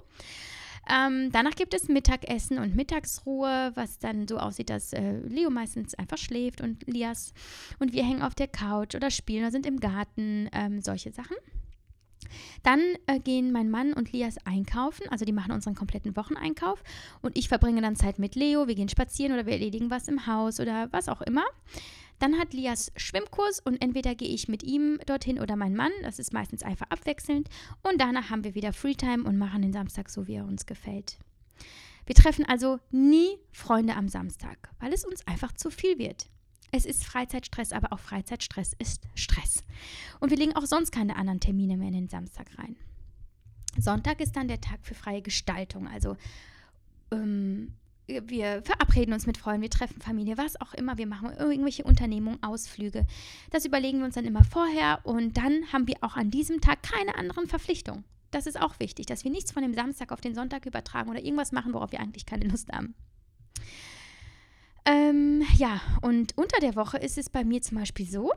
Ähm, 0.90 1.30
danach 1.32 1.54
gibt 1.54 1.74
es 1.74 1.88
Mittagessen 1.88 2.58
und 2.58 2.76
Mittagsruhe, 2.76 3.72
was 3.74 3.98
dann 3.98 4.28
so 4.28 4.38
aussieht, 4.38 4.70
dass 4.70 4.92
äh, 4.92 5.18
Leo 5.20 5.50
meistens 5.50 5.94
einfach 5.94 6.18
schläft 6.18 6.60
und 6.60 6.86
Lias 6.86 7.32
und 7.78 7.92
wir 7.92 8.04
hängen 8.04 8.22
auf 8.22 8.34
der 8.34 8.48
Couch 8.48 8.94
oder 8.94 9.10
spielen 9.10 9.42
oder 9.42 9.50
sind 9.50 9.66
im 9.66 9.80
Garten, 9.80 10.48
ähm, 10.52 10.80
solche 10.80 11.12
Sachen. 11.12 11.36
Dann 12.62 12.80
äh, 13.06 13.20
gehen 13.20 13.52
mein 13.52 13.70
Mann 13.70 13.92
und 13.92 14.12
Lias 14.12 14.36
einkaufen, 14.44 15.08
also 15.08 15.24
die 15.24 15.32
machen 15.32 15.52
unseren 15.52 15.74
kompletten 15.74 16.16
Wocheneinkauf 16.16 16.82
und 17.22 17.36
ich 17.38 17.48
verbringe 17.48 17.80
dann 17.80 17.96
Zeit 17.96 18.18
mit 18.18 18.34
Leo, 18.34 18.66
wir 18.66 18.74
gehen 18.74 18.88
spazieren 18.88 19.32
oder 19.32 19.46
wir 19.46 19.54
erledigen 19.54 19.90
was 19.90 20.08
im 20.08 20.26
Haus 20.26 20.60
oder 20.60 20.88
was 20.92 21.08
auch 21.08 21.22
immer. 21.22 21.44
Dann 22.18 22.38
hat 22.38 22.52
Lias 22.52 22.92
Schwimmkurs 22.96 23.60
und 23.60 23.80
entweder 23.80 24.14
gehe 24.14 24.28
ich 24.28 24.48
mit 24.48 24.62
ihm 24.62 24.98
dorthin 25.06 25.40
oder 25.40 25.56
mein 25.56 25.74
Mann. 25.74 25.92
Das 26.02 26.18
ist 26.18 26.32
meistens 26.32 26.62
einfach 26.62 26.86
abwechselnd. 26.90 27.48
Und 27.82 28.00
danach 28.00 28.30
haben 28.30 28.44
wir 28.44 28.54
wieder 28.54 28.72
Freetime 28.72 29.24
und 29.24 29.38
machen 29.38 29.62
den 29.62 29.72
Samstag 29.72 30.08
so, 30.10 30.26
wie 30.26 30.34
er 30.34 30.44
uns 30.44 30.66
gefällt. 30.66 31.18
Wir 32.06 32.14
treffen 32.14 32.46
also 32.46 32.80
nie 32.90 33.38
Freunde 33.52 33.94
am 33.94 34.08
Samstag, 34.08 34.70
weil 34.80 34.92
es 34.92 35.04
uns 35.04 35.26
einfach 35.26 35.52
zu 35.52 35.70
viel 35.70 35.98
wird. 35.98 36.28
Es 36.70 36.84
ist 36.84 37.04
Freizeitstress, 37.04 37.72
aber 37.72 37.92
auch 37.92 37.98
Freizeitstress 37.98 38.72
ist 38.78 39.02
Stress. 39.14 39.64
Und 40.20 40.30
wir 40.30 40.38
legen 40.38 40.56
auch 40.56 40.66
sonst 40.66 40.90
keine 40.90 41.16
anderen 41.16 41.40
Termine 41.40 41.76
mehr 41.76 41.88
in 41.88 41.94
den 41.94 42.08
Samstag 42.08 42.46
rein. 42.58 42.76
Sonntag 43.78 44.20
ist 44.20 44.36
dann 44.36 44.48
der 44.48 44.60
Tag 44.60 44.80
für 44.82 44.94
freie 44.94 45.22
Gestaltung. 45.22 45.86
Also 45.86 46.16
ähm, 47.10 47.74
wir 48.08 48.62
verabreden 48.62 49.12
uns 49.12 49.26
mit 49.26 49.36
Freunden, 49.36 49.62
wir 49.62 49.70
treffen 49.70 50.00
Familie, 50.00 50.38
was 50.38 50.60
auch 50.60 50.74
immer. 50.74 50.96
Wir 50.98 51.06
machen 51.06 51.30
irgendwelche 51.38 51.84
Unternehmungen, 51.84 52.42
Ausflüge. 52.42 53.06
Das 53.50 53.64
überlegen 53.64 53.98
wir 53.98 54.06
uns 54.06 54.14
dann 54.14 54.24
immer 54.24 54.44
vorher 54.44 55.00
und 55.04 55.36
dann 55.36 55.72
haben 55.72 55.86
wir 55.86 55.96
auch 56.00 56.16
an 56.16 56.30
diesem 56.30 56.60
Tag 56.60 56.82
keine 56.82 57.16
anderen 57.16 57.46
Verpflichtungen. 57.46 58.04
Das 58.30 58.46
ist 58.46 58.60
auch 58.60 58.78
wichtig, 58.80 59.06
dass 59.06 59.24
wir 59.24 59.30
nichts 59.30 59.52
von 59.52 59.62
dem 59.62 59.74
Samstag 59.74 60.12
auf 60.12 60.20
den 60.20 60.34
Sonntag 60.34 60.66
übertragen 60.66 61.10
oder 61.10 61.22
irgendwas 61.22 61.52
machen, 61.52 61.72
worauf 61.72 61.92
wir 61.92 62.00
eigentlich 62.00 62.26
keine 62.26 62.46
Lust 62.46 62.70
haben. 62.72 62.94
Ähm, 64.84 65.44
ja, 65.56 65.80
und 66.00 66.36
unter 66.36 66.60
der 66.60 66.76
Woche 66.76 66.98
ist 66.98 67.18
es 67.18 67.28
bei 67.28 67.44
mir 67.44 67.60
zum 67.60 67.78
Beispiel 67.78 68.06
so, 68.06 68.32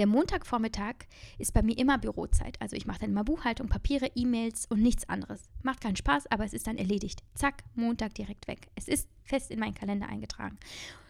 der 0.00 0.06
Montagvormittag 0.06 0.94
ist 1.36 1.52
bei 1.52 1.60
mir 1.60 1.76
immer 1.76 1.98
Bürozeit. 1.98 2.58
Also 2.58 2.74
ich 2.74 2.86
mache 2.86 3.00
dann 3.00 3.10
immer 3.10 3.22
Buchhaltung, 3.22 3.68
Papiere, 3.68 4.10
E-Mails 4.14 4.64
und 4.64 4.80
nichts 4.80 5.06
anderes. 5.10 5.50
Macht 5.62 5.82
keinen 5.82 5.96
Spaß, 5.96 6.26
aber 6.28 6.46
es 6.46 6.54
ist 6.54 6.66
dann 6.66 6.78
erledigt. 6.78 7.22
Zack, 7.34 7.64
Montag 7.74 8.14
direkt 8.14 8.48
weg. 8.48 8.68
Es 8.76 8.88
ist 8.88 9.10
fest 9.24 9.50
in 9.50 9.60
meinen 9.60 9.74
Kalender 9.74 10.08
eingetragen. 10.08 10.58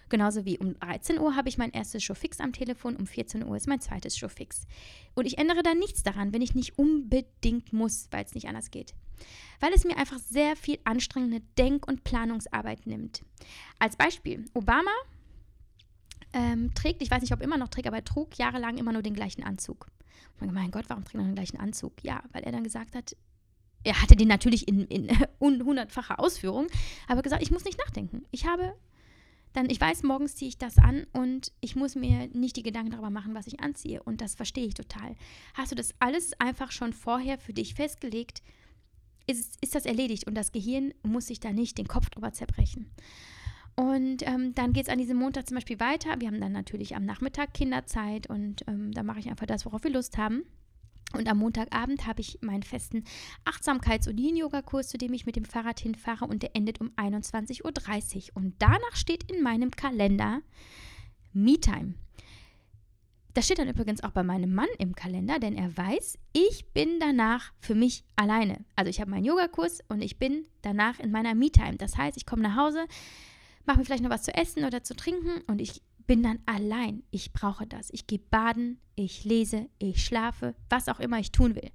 Genauso 0.08 0.44
wie 0.44 0.58
um 0.58 0.74
13 0.74 1.20
Uhr 1.20 1.36
habe 1.36 1.48
ich 1.48 1.56
mein 1.56 1.70
erstes 1.70 2.02
Showfix 2.02 2.40
am 2.40 2.52
Telefon, 2.52 2.96
um 2.96 3.06
14 3.06 3.46
Uhr 3.46 3.56
ist 3.56 3.68
mein 3.68 3.80
zweites 3.80 4.18
Showfix. 4.18 4.66
Und 5.14 5.24
ich 5.24 5.38
ändere 5.38 5.62
da 5.62 5.72
nichts 5.72 6.02
daran, 6.02 6.32
wenn 6.32 6.42
ich 6.42 6.56
nicht 6.56 6.76
unbedingt 6.76 7.72
muss, 7.72 8.08
weil 8.10 8.24
es 8.24 8.34
nicht 8.34 8.48
anders 8.48 8.72
geht. 8.72 8.92
Weil 9.60 9.72
es 9.72 9.84
mir 9.84 9.98
einfach 9.98 10.18
sehr 10.18 10.56
viel 10.56 10.80
anstrengende 10.82 11.42
Denk- 11.56 11.86
und 11.86 12.02
Planungsarbeit 12.02 12.88
nimmt. 12.88 13.22
Als 13.78 13.94
Beispiel, 13.94 14.46
Obama 14.52 14.90
ähm, 16.32 16.72
trägt, 16.74 17.02
ich 17.02 17.10
weiß 17.10 17.22
nicht, 17.22 17.32
ob 17.32 17.40
er 17.40 17.44
immer 17.44 17.58
noch 17.58 17.68
trägt, 17.68 17.86
aber 17.86 17.96
er 17.96 18.04
trug 18.04 18.38
jahrelang 18.38 18.78
immer 18.78 18.92
nur 18.92 19.02
den 19.02 19.14
gleichen 19.14 19.42
Anzug. 19.42 19.86
Und 20.40 20.52
mein 20.52 20.70
Gott, 20.70 20.84
warum 20.88 21.04
trägt 21.04 21.22
er 21.22 21.24
den 21.24 21.34
gleichen 21.34 21.58
Anzug? 21.58 22.02
Ja, 22.02 22.22
weil 22.32 22.42
er 22.42 22.52
dann 22.52 22.64
gesagt 22.64 22.94
hat, 22.94 23.16
er 23.82 24.00
hatte 24.00 24.16
den 24.16 24.28
natürlich 24.28 24.68
in, 24.68 24.86
in 24.86 25.08
hundertfacher 25.40 26.20
Ausführung, 26.20 26.66
aber 27.08 27.22
gesagt, 27.22 27.42
ich 27.42 27.50
muss 27.50 27.64
nicht 27.64 27.78
nachdenken. 27.78 28.24
Ich 28.30 28.46
habe 28.46 28.74
dann, 29.52 29.68
ich 29.68 29.80
weiß, 29.80 30.04
morgens 30.04 30.36
ziehe 30.36 30.48
ich 30.48 30.58
das 30.58 30.78
an 30.78 31.06
und 31.12 31.52
ich 31.60 31.74
muss 31.74 31.96
mir 31.96 32.28
nicht 32.28 32.56
die 32.56 32.62
Gedanken 32.62 32.92
darüber 32.92 33.10
machen, 33.10 33.34
was 33.34 33.48
ich 33.48 33.60
anziehe. 33.60 34.02
Und 34.02 34.20
das 34.20 34.36
verstehe 34.36 34.66
ich 34.66 34.74
total. 34.74 35.16
Hast 35.54 35.72
du 35.72 35.76
das 35.76 35.92
alles 35.98 36.38
einfach 36.38 36.70
schon 36.70 36.92
vorher 36.92 37.36
für 37.38 37.52
dich 37.52 37.74
festgelegt, 37.74 38.42
ist, 39.26 39.58
ist 39.60 39.74
das 39.74 39.86
erledigt 39.86 40.26
und 40.26 40.34
das 40.34 40.52
Gehirn 40.52 40.92
muss 41.02 41.26
sich 41.26 41.40
da 41.40 41.52
nicht 41.52 41.78
den 41.78 41.88
Kopf 41.88 42.10
drüber 42.10 42.32
zerbrechen. 42.32 42.90
Und 43.80 44.26
ähm, 44.26 44.54
dann 44.54 44.74
geht 44.74 44.88
es 44.88 44.88
an 44.92 44.98
diesem 44.98 45.16
Montag 45.16 45.48
zum 45.48 45.54
Beispiel 45.54 45.80
weiter. 45.80 46.20
Wir 46.20 46.28
haben 46.28 46.38
dann 46.38 46.52
natürlich 46.52 46.96
am 46.96 47.06
Nachmittag 47.06 47.54
Kinderzeit 47.54 48.28
und 48.28 48.62
ähm, 48.66 48.92
da 48.92 49.02
mache 49.02 49.20
ich 49.20 49.30
einfach 49.30 49.46
das, 49.46 49.64
worauf 49.64 49.84
wir 49.84 49.90
Lust 49.90 50.18
haben. 50.18 50.42
Und 51.14 51.26
am 51.26 51.38
Montagabend 51.38 52.06
habe 52.06 52.20
ich 52.20 52.36
meinen 52.42 52.62
festen 52.62 53.04
Achtsamkeits- 53.46 54.06
und 54.06 54.20
Yin-Yoga-Kurs, 54.20 54.88
zu 54.88 54.98
dem 54.98 55.14
ich 55.14 55.24
mit 55.24 55.34
dem 55.34 55.46
Fahrrad 55.46 55.80
hinfahre 55.80 56.26
und 56.26 56.42
der 56.42 56.54
endet 56.54 56.78
um 56.82 56.90
21.30 56.90 57.64
Uhr. 57.64 58.36
Und 58.36 58.54
danach 58.58 58.96
steht 58.96 59.32
in 59.32 59.42
meinem 59.42 59.70
Kalender 59.70 60.42
Me-Time. 61.32 61.94
Das 63.32 63.46
steht 63.46 63.60
dann 63.60 63.68
übrigens 63.70 64.04
auch 64.04 64.10
bei 64.10 64.22
meinem 64.22 64.54
Mann 64.54 64.68
im 64.78 64.94
Kalender, 64.94 65.38
denn 65.38 65.54
er 65.54 65.74
weiß, 65.74 66.18
ich 66.34 66.66
bin 66.74 67.00
danach 67.00 67.54
für 67.60 67.74
mich 67.74 68.04
alleine. 68.14 68.62
Also 68.76 68.90
ich 68.90 69.00
habe 69.00 69.10
meinen 69.10 69.24
Yogakurs 69.24 69.80
und 69.88 70.02
ich 70.02 70.18
bin 70.18 70.44
danach 70.60 71.00
in 71.00 71.10
meiner 71.10 71.34
Me-Time. 71.34 71.76
Das 71.78 71.96
heißt, 71.96 72.18
ich 72.18 72.26
komme 72.26 72.42
nach 72.42 72.56
Hause, 72.56 72.86
mache 73.66 73.78
mir 73.78 73.84
vielleicht 73.84 74.02
noch 74.02 74.10
was 74.10 74.22
zu 74.22 74.34
essen 74.34 74.64
oder 74.64 74.82
zu 74.82 74.94
trinken 74.94 75.42
und 75.46 75.60
ich 75.60 75.82
bin 76.06 76.22
dann 76.22 76.40
allein. 76.44 77.04
Ich 77.12 77.32
brauche 77.32 77.66
das. 77.66 77.88
Ich 77.90 78.08
gehe 78.08 78.18
baden, 78.18 78.80
ich 78.96 79.24
lese, 79.24 79.68
ich 79.78 80.04
schlafe, 80.04 80.56
was 80.68 80.88
auch 80.88 80.98
immer 80.98 81.20
ich 81.20 81.30
tun 81.30 81.54
will. 81.54 81.70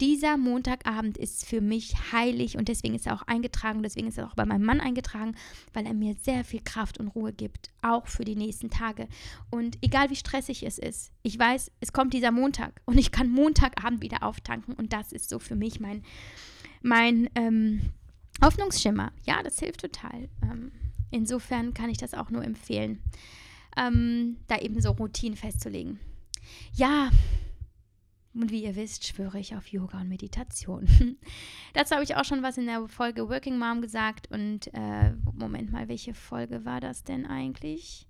Dieser 0.00 0.38
Montagabend 0.38 1.18
ist 1.18 1.44
für 1.44 1.60
mich 1.60 1.94
heilig 2.10 2.56
und 2.56 2.68
deswegen 2.68 2.94
ist 2.94 3.06
er 3.06 3.14
auch 3.14 3.22
eingetragen, 3.28 3.82
deswegen 3.82 4.08
ist 4.08 4.16
er 4.16 4.26
auch 4.26 4.34
bei 4.34 4.46
meinem 4.46 4.64
Mann 4.64 4.80
eingetragen, 4.80 5.36
weil 5.74 5.84
er 5.84 5.92
mir 5.92 6.16
sehr 6.22 6.42
viel 6.42 6.62
Kraft 6.64 6.98
und 6.98 7.08
Ruhe 7.08 7.34
gibt, 7.34 7.68
auch 7.82 8.06
für 8.06 8.24
die 8.24 8.34
nächsten 8.34 8.70
Tage. 8.70 9.08
Und 9.50 9.76
egal 9.82 10.08
wie 10.08 10.16
stressig 10.16 10.62
es 10.62 10.78
ist, 10.78 11.12
ich 11.22 11.38
weiß, 11.38 11.70
es 11.80 11.92
kommt 11.92 12.14
dieser 12.14 12.32
Montag 12.32 12.80
und 12.86 12.96
ich 12.96 13.12
kann 13.12 13.30
Montagabend 13.30 14.02
wieder 14.02 14.22
auftanken 14.22 14.72
und 14.72 14.94
das 14.94 15.12
ist 15.12 15.28
so 15.28 15.38
für 15.38 15.54
mich 15.54 15.80
mein, 15.80 16.02
mein 16.80 17.28
ähm, 17.34 17.92
Hoffnungsschimmer. 18.42 19.12
Ja, 19.26 19.42
das 19.42 19.58
hilft 19.58 19.82
total. 19.82 20.30
Ähm, 20.42 20.72
Insofern 21.10 21.74
kann 21.74 21.90
ich 21.90 21.98
das 21.98 22.14
auch 22.14 22.30
nur 22.30 22.44
empfehlen, 22.44 23.02
ähm, 23.76 24.36
da 24.46 24.58
eben 24.58 24.80
so 24.80 24.90
Routinen 24.92 25.36
festzulegen. 25.36 25.98
Ja, 26.74 27.10
und 28.32 28.52
wie 28.52 28.62
ihr 28.62 28.76
wisst, 28.76 29.06
schwöre 29.06 29.40
ich 29.40 29.56
auf 29.56 29.66
Yoga 29.68 30.00
und 30.00 30.08
Meditation. 30.08 30.86
Dazu 31.74 31.94
habe 31.94 32.04
ich 32.04 32.14
auch 32.14 32.24
schon 32.24 32.42
was 32.42 32.58
in 32.58 32.66
der 32.66 32.86
Folge 32.86 33.28
Working 33.28 33.58
Mom 33.58 33.82
gesagt. 33.82 34.30
Und 34.30 34.72
äh, 34.72 35.12
Moment 35.34 35.72
mal, 35.72 35.88
welche 35.88 36.14
Folge 36.14 36.64
war 36.64 36.80
das 36.80 37.02
denn 37.02 37.26
eigentlich? 37.26 38.06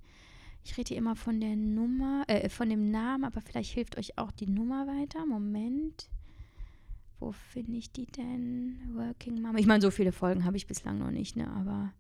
Ich 0.62 0.76
rede 0.76 0.88
hier 0.88 0.98
immer 0.98 1.16
von 1.16 1.40
der 1.40 1.56
Nummer, 1.56 2.24
äh, 2.26 2.50
von 2.50 2.68
dem 2.68 2.90
Namen, 2.90 3.24
aber 3.24 3.40
vielleicht 3.40 3.72
hilft 3.72 3.96
euch 3.96 4.18
auch 4.18 4.30
die 4.30 4.46
Nummer 4.46 4.86
weiter. 4.86 5.24
Moment. 5.24 6.10
Wo 7.18 7.32
finde 7.32 7.78
ich 7.78 7.90
die 7.90 8.06
denn? 8.06 8.78
Working 8.94 9.40
Mom. 9.40 9.56
Ich 9.56 9.66
meine, 9.66 9.80
so 9.80 9.90
viele 9.90 10.12
Folgen 10.12 10.44
habe 10.44 10.58
ich 10.58 10.66
bislang 10.66 10.98
noch 10.98 11.10
nicht, 11.10 11.36
ne? 11.36 11.50
Aber 11.50 11.94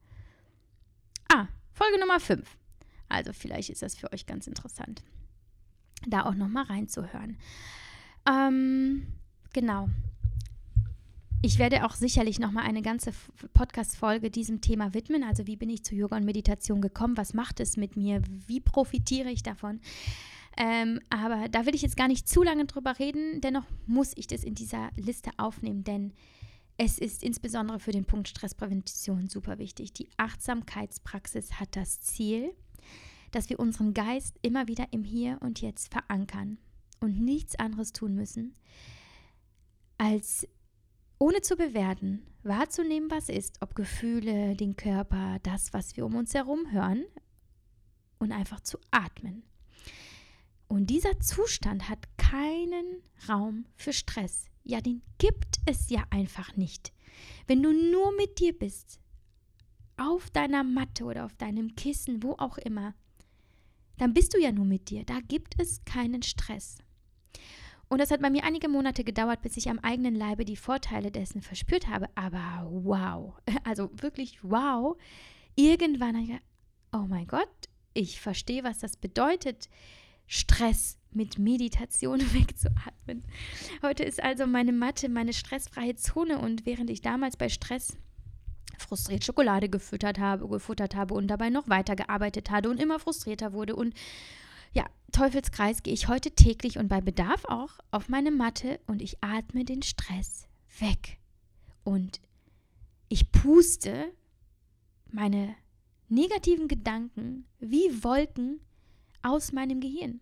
Ah, 1.32 1.46
Folge 1.72 2.00
Nummer 2.00 2.18
5. 2.18 2.56
Also 3.08 3.32
vielleicht 3.32 3.70
ist 3.70 3.82
das 3.82 3.96
für 3.96 4.12
euch 4.12 4.26
ganz 4.26 4.46
interessant. 4.48 5.02
da 6.06 6.24
auch 6.24 6.34
nochmal 6.34 6.64
reinzuhören. 6.64 7.36
Ähm, 8.28 9.06
genau. 9.52 9.88
Ich 11.42 11.58
werde 11.58 11.84
auch 11.86 11.94
sicherlich 11.94 12.38
nochmal 12.38 12.64
eine 12.64 12.82
ganze 12.82 13.12
Podcast-Folge 13.54 14.30
diesem 14.30 14.60
Thema 14.60 14.92
widmen. 14.92 15.22
Also, 15.22 15.46
wie 15.46 15.56
bin 15.56 15.70
ich 15.70 15.84
zu 15.84 15.94
Yoga 15.94 16.16
und 16.16 16.24
Meditation 16.24 16.80
gekommen? 16.80 17.16
Was 17.16 17.32
macht 17.32 17.60
es 17.60 17.76
mit 17.76 17.96
mir? 17.96 18.22
Wie 18.46 18.60
profitiere 18.60 19.30
ich 19.30 19.42
davon? 19.42 19.80
Ähm, 20.56 21.00
aber 21.10 21.48
da 21.48 21.64
will 21.64 21.74
ich 21.74 21.82
jetzt 21.82 21.96
gar 21.96 22.08
nicht 22.08 22.28
zu 22.28 22.42
lange 22.42 22.66
drüber 22.66 22.98
reden. 22.98 23.40
Dennoch 23.40 23.64
muss 23.86 24.12
ich 24.16 24.26
das 24.26 24.42
in 24.42 24.54
dieser 24.54 24.90
Liste 24.96 25.30
aufnehmen, 25.38 25.84
denn 25.84 26.12
es 26.82 26.98
ist 26.98 27.22
insbesondere 27.22 27.78
für 27.78 27.92
den 27.92 28.06
Punkt 28.06 28.26
Stressprävention 28.26 29.28
super 29.28 29.58
wichtig. 29.58 29.92
Die 29.92 30.08
Achtsamkeitspraxis 30.16 31.60
hat 31.60 31.76
das 31.76 32.00
Ziel, 32.00 32.54
dass 33.32 33.50
wir 33.50 33.60
unseren 33.60 33.92
Geist 33.92 34.38
immer 34.40 34.66
wieder 34.66 34.86
im 34.90 35.04
Hier 35.04 35.36
und 35.42 35.60
Jetzt 35.60 35.92
verankern 35.92 36.56
und 37.00 37.20
nichts 37.20 37.54
anderes 37.58 37.92
tun 37.92 38.14
müssen, 38.14 38.54
als 39.98 40.48
ohne 41.18 41.42
zu 41.42 41.54
bewerten, 41.54 42.26
wahrzunehmen, 42.44 43.10
was 43.10 43.28
ist, 43.28 43.60
ob 43.60 43.74
Gefühle, 43.74 44.56
den 44.56 44.74
Körper, 44.74 45.36
das, 45.42 45.74
was 45.74 45.98
wir 45.98 46.06
um 46.06 46.14
uns 46.14 46.32
herum 46.32 46.72
hören 46.72 47.04
und 48.18 48.32
einfach 48.32 48.60
zu 48.60 48.78
atmen. 48.90 49.42
Und 50.66 50.88
dieser 50.88 51.20
Zustand 51.20 51.90
hat 51.90 52.08
keinen 52.16 53.02
Raum 53.28 53.66
für 53.76 53.92
Stress. 53.92 54.49
Ja, 54.64 54.80
den 54.80 55.02
gibt 55.18 55.58
es 55.66 55.90
ja 55.90 56.04
einfach 56.10 56.56
nicht. 56.56 56.92
Wenn 57.46 57.62
du 57.62 57.72
nur 57.72 58.14
mit 58.16 58.38
dir 58.38 58.56
bist, 58.56 59.00
auf 59.96 60.30
deiner 60.30 60.64
Matte 60.64 61.04
oder 61.04 61.26
auf 61.26 61.34
deinem 61.36 61.74
Kissen, 61.76 62.22
wo 62.22 62.32
auch 62.38 62.58
immer, 62.58 62.94
dann 63.98 64.14
bist 64.14 64.32
du 64.34 64.38
ja 64.40 64.50
nur 64.50 64.64
mit 64.64 64.88
dir. 64.88 65.04
Da 65.04 65.20
gibt 65.20 65.60
es 65.60 65.84
keinen 65.84 66.22
Stress. 66.22 66.78
Und 67.88 67.98
das 67.98 68.10
hat 68.10 68.22
bei 68.22 68.30
mir 68.30 68.44
einige 68.44 68.68
Monate 68.68 69.04
gedauert, 69.04 69.42
bis 69.42 69.56
ich 69.56 69.68
am 69.68 69.80
eigenen 69.80 70.14
Leibe 70.14 70.44
die 70.44 70.56
Vorteile 70.56 71.10
dessen 71.10 71.42
verspürt 71.42 71.88
habe. 71.88 72.08
Aber 72.14 72.66
wow, 72.70 73.34
also 73.64 73.90
wirklich 73.94 74.38
wow. 74.42 74.96
Irgendwann 75.56 76.14
habe 76.14 76.22
ich 76.22 76.28
gedacht, 76.28 76.44
oh 76.92 77.06
mein 77.08 77.26
Gott, 77.26 77.48
ich 77.92 78.20
verstehe, 78.20 78.64
was 78.64 78.78
das 78.78 78.96
bedeutet, 78.96 79.68
Stress 80.32 80.96
mit 81.10 81.40
Meditation 81.40 82.20
wegzuatmen. 82.32 83.24
Heute 83.82 84.04
ist 84.04 84.22
also 84.22 84.46
meine 84.46 84.70
Matte 84.72 85.08
meine 85.08 85.32
stressfreie 85.32 85.96
Zone 85.96 86.38
und 86.38 86.66
während 86.66 86.88
ich 86.88 87.02
damals 87.02 87.36
bei 87.36 87.48
Stress 87.48 87.96
frustriert 88.78 89.24
Schokolade 89.24 89.68
gefüttert 89.68 90.20
habe, 90.20 90.48
gefuttert 90.48 90.94
habe 90.94 91.14
und 91.14 91.26
dabei 91.26 91.50
noch 91.50 91.68
weitergearbeitet 91.68 92.48
hatte 92.48 92.70
und 92.70 92.80
immer 92.80 93.00
frustrierter 93.00 93.52
wurde 93.52 93.74
und 93.74 93.92
ja, 94.72 94.86
Teufelskreis 95.10 95.82
gehe 95.82 95.92
ich 95.92 96.06
heute 96.06 96.30
täglich 96.30 96.78
und 96.78 96.86
bei 96.86 97.00
Bedarf 97.00 97.44
auch 97.46 97.80
auf 97.90 98.08
meine 98.08 98.30
Matte 98.30 98.78
und 98.86 99.02
ich 99.02 99.16
atme 99.24 99.64
den 99.64 99.82
Stress 99.82 100.46
weg. 100.78 101.18
Und 101.82 102.20
ich 103.08 103.32
puste 103.32 104.12
meine 105.10 105.56
negativen 106.08 106.68
Gedanken 106.68 107.46
wie 107.58 108.04
Wolken 108.04 108.60
aus 109.22 109.52
meinem 109.52 109.80
Gehirn. 109.80 110.20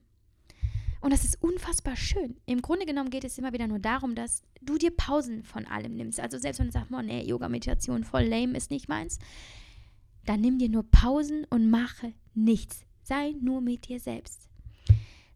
Und 1.01 1.13
das 1.13 1.25
ist 1.25 1.41
unfassbar 1.43 1.97
schön. 1.97 2.37
Im 2.47 2.61
Grunde 2.61 2.85
genommen 2.85 3.11
geht 3.11 3.25
es 3.25 3.39
immer 3.39 3.53
wieder 3.53 3.69
nur 3.69 3.79
darum, 3.79 4.15
dass 4.15 4.43
du 4.61 4.79
dir 4.79 4.91
Pausen 4.91 5.45
von 5.45 5.65
allem 5.67 5.95
nimmst. 5.95 6.19
Also 6.19 6.39
selbst 6.39 6.59
wenn 6.59 6.67
du 6.67 6.73
sagst, 6.73 6.91
oh 6.93 7.03
nee, 7.03 7.23
Yoga, 7.25 7.49
Meditation, 7.49 8.05
voll 8.05 8.25
lame 8.25 8.57
ist 8.57 8.71
nicht 8.71 8.89
meins, 8.89 9.19
dann 10.27 10.41
nimm 10.41 10.59
dir 10.59 10.69
nur 10.69 10.83
Pausen 10.91 11.45
und 11.51 11.71
mache 11.71 12.13
nichts. 12.35 12.85
Sei 13.03 13.35
nur 13.41 13.61
mit 13.61 13.89
dir 13.89 14.01
selbst. 14.01 14.49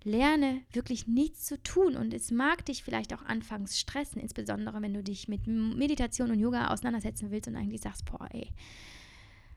Lerne 0.04 0.62
wirklich 0.72 1.06
nichts 1.06 1.46
zu 1.46 1.62
tun 1.62 1.94
und 1.94 2.12
es 2.12 2.32
mag 2.32 2.64
dich 2.64 2.82
vielleicht 2.82 3.14
auch 3.14 3.24
anfangs 3.24 3.78
stressen, 3.78 4.20
insbesondere 4.20 4.82
wenn 4.82 4.92
du 4.92 5.02
dich 5.02 5.28
mit 5.28 5.46
Meditation 5.46 6.32
und 6.32 6.40
Yoga 6.40 6.68
auseinandersetzen 6.68 7.30
willst 7.30 7.46
und 7.46 7.54
eigentlich 7.54 7.82
sagst, 7.82 8.04
boah, 8.06 8.28
ey, 8.32 8.52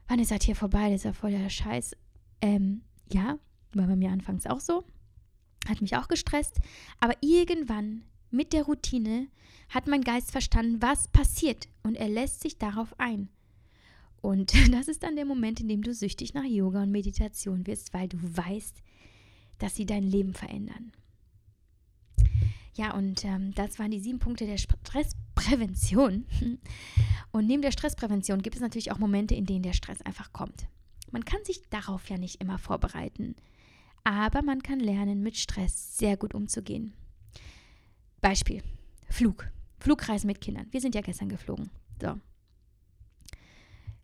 wann 0.07 0.19
ist 0.19 0.29
das 0.29 0.43
hier 0.43 0.55
vorbei? 0.55 0.91
Das 0.91 1.01
ist 1.01 1.05
ja 1.05 1.13
voll 1.13 1.31
der 1.31 1.49
Scheiß. 1.49 1.97
Ähm, 2.41 2.83
ja, 3.11 3.39
war 3.75 3.87
bei 3.87 3.95
mir 3.95 4.11
anfangs 4.11 4.45
auch 4.45 4.59
so. 4.59 4.83
Hat 5.67 5.81
mich 5.81 5.95
auch 5.95 6.07
gestresst. 6.07 6.59
Aber 6.99 7.13
irgendwann 7.21 8.03
mit 8.31 8.53
der 8.53 8.63
Routine 8.63 9.27
hat 9.69 9.87
mein 9.87 10.03
Geist 10.03 10.31
verstanden, 10.31 10.81
was 10.81 11.07
passiert 11.07 11.67
und 11.83 11.95
er 11.95 12.09
lässt 12.09 12.41
sich 12.41 12.57
darauf 12.57 12.99
ein. 12.99 13.29
Und 14.21 14.53
das 14.73 14.87
ist 14.87 15.03
dann 15.03 15.15
der 15.15 15.25
Moment, 15.25 15.59
in 15.59 15.67
dem 15.67 15.81
du 15.81 15.93
süchtig 15.93 16.33
nach 16.33 16.43
Yoga 16.43 16.83
und 16.83 16.91
Meditation 16.91 17.65
wirst, 17.67 17.93
weil 17.93 18.07
du 18.07 18.17
weißt, 18.21 18.81
dass 19.59 19.75
sie 19.75 19.85
dein 19.85 20.03
Leben 20.03 20.33
verändern. 20.33 20.91
Ja, 22.75 22.93
und 22.93 23.23
ähm, 23.23 23.53
das 23.55 23.79
waren 23.79 23.91
die 23.91 24.01
sieben 24.01 24.19
Punkte 24.19 24.45
der 24.45 24.57
Stressprävention. 24.57 26.25
Und 27.31 27.47
neben 27.47 27.61
der 27.61 27.71
Stressprävention 27.71 28.41
gibt 28.41 28.55
es 28.55 28.61
natürlich 28.61 28.91
auch 28.91 28.99
Momente, 28.99 29.33
in 29.33 29.45
denen 29.45 29.63
der 29.63 29.73
Stress 29.73 30.01
einfach 30.01 30.33
kommt. 30.33 30.67
Man 31.11 31.23
kann 31.23 31.43
sich 31.45 31.61
darauf 31.69 32.09
ja 32.09 32.17
nicht 32.17 32.41
immer 32.41 32.57
vorbereiten 32.57 33.35
aber 34.05 34.41
man 34.41 34.63
kann 34.63 34.79
lernen, 34.79 35.21
mit 35.21 35.35
Stress 35.35 35.97
sehr 35.97 36.15
gut 36.15 36.33
umzugehen. 36.33 36.93
Beispiel: 38.21 38.63
Flug. 39.09 39.51
Flugreisen 39.79 40.27
mit 40.27 40.39
Kindern. 40.39 40.67
Wir 40.71 40.79
sind 40.79 40.95
ja 40.95 41.01
gestern 41.01 41.27
geflogen. 41.27 41.69
So. 42.01 42.17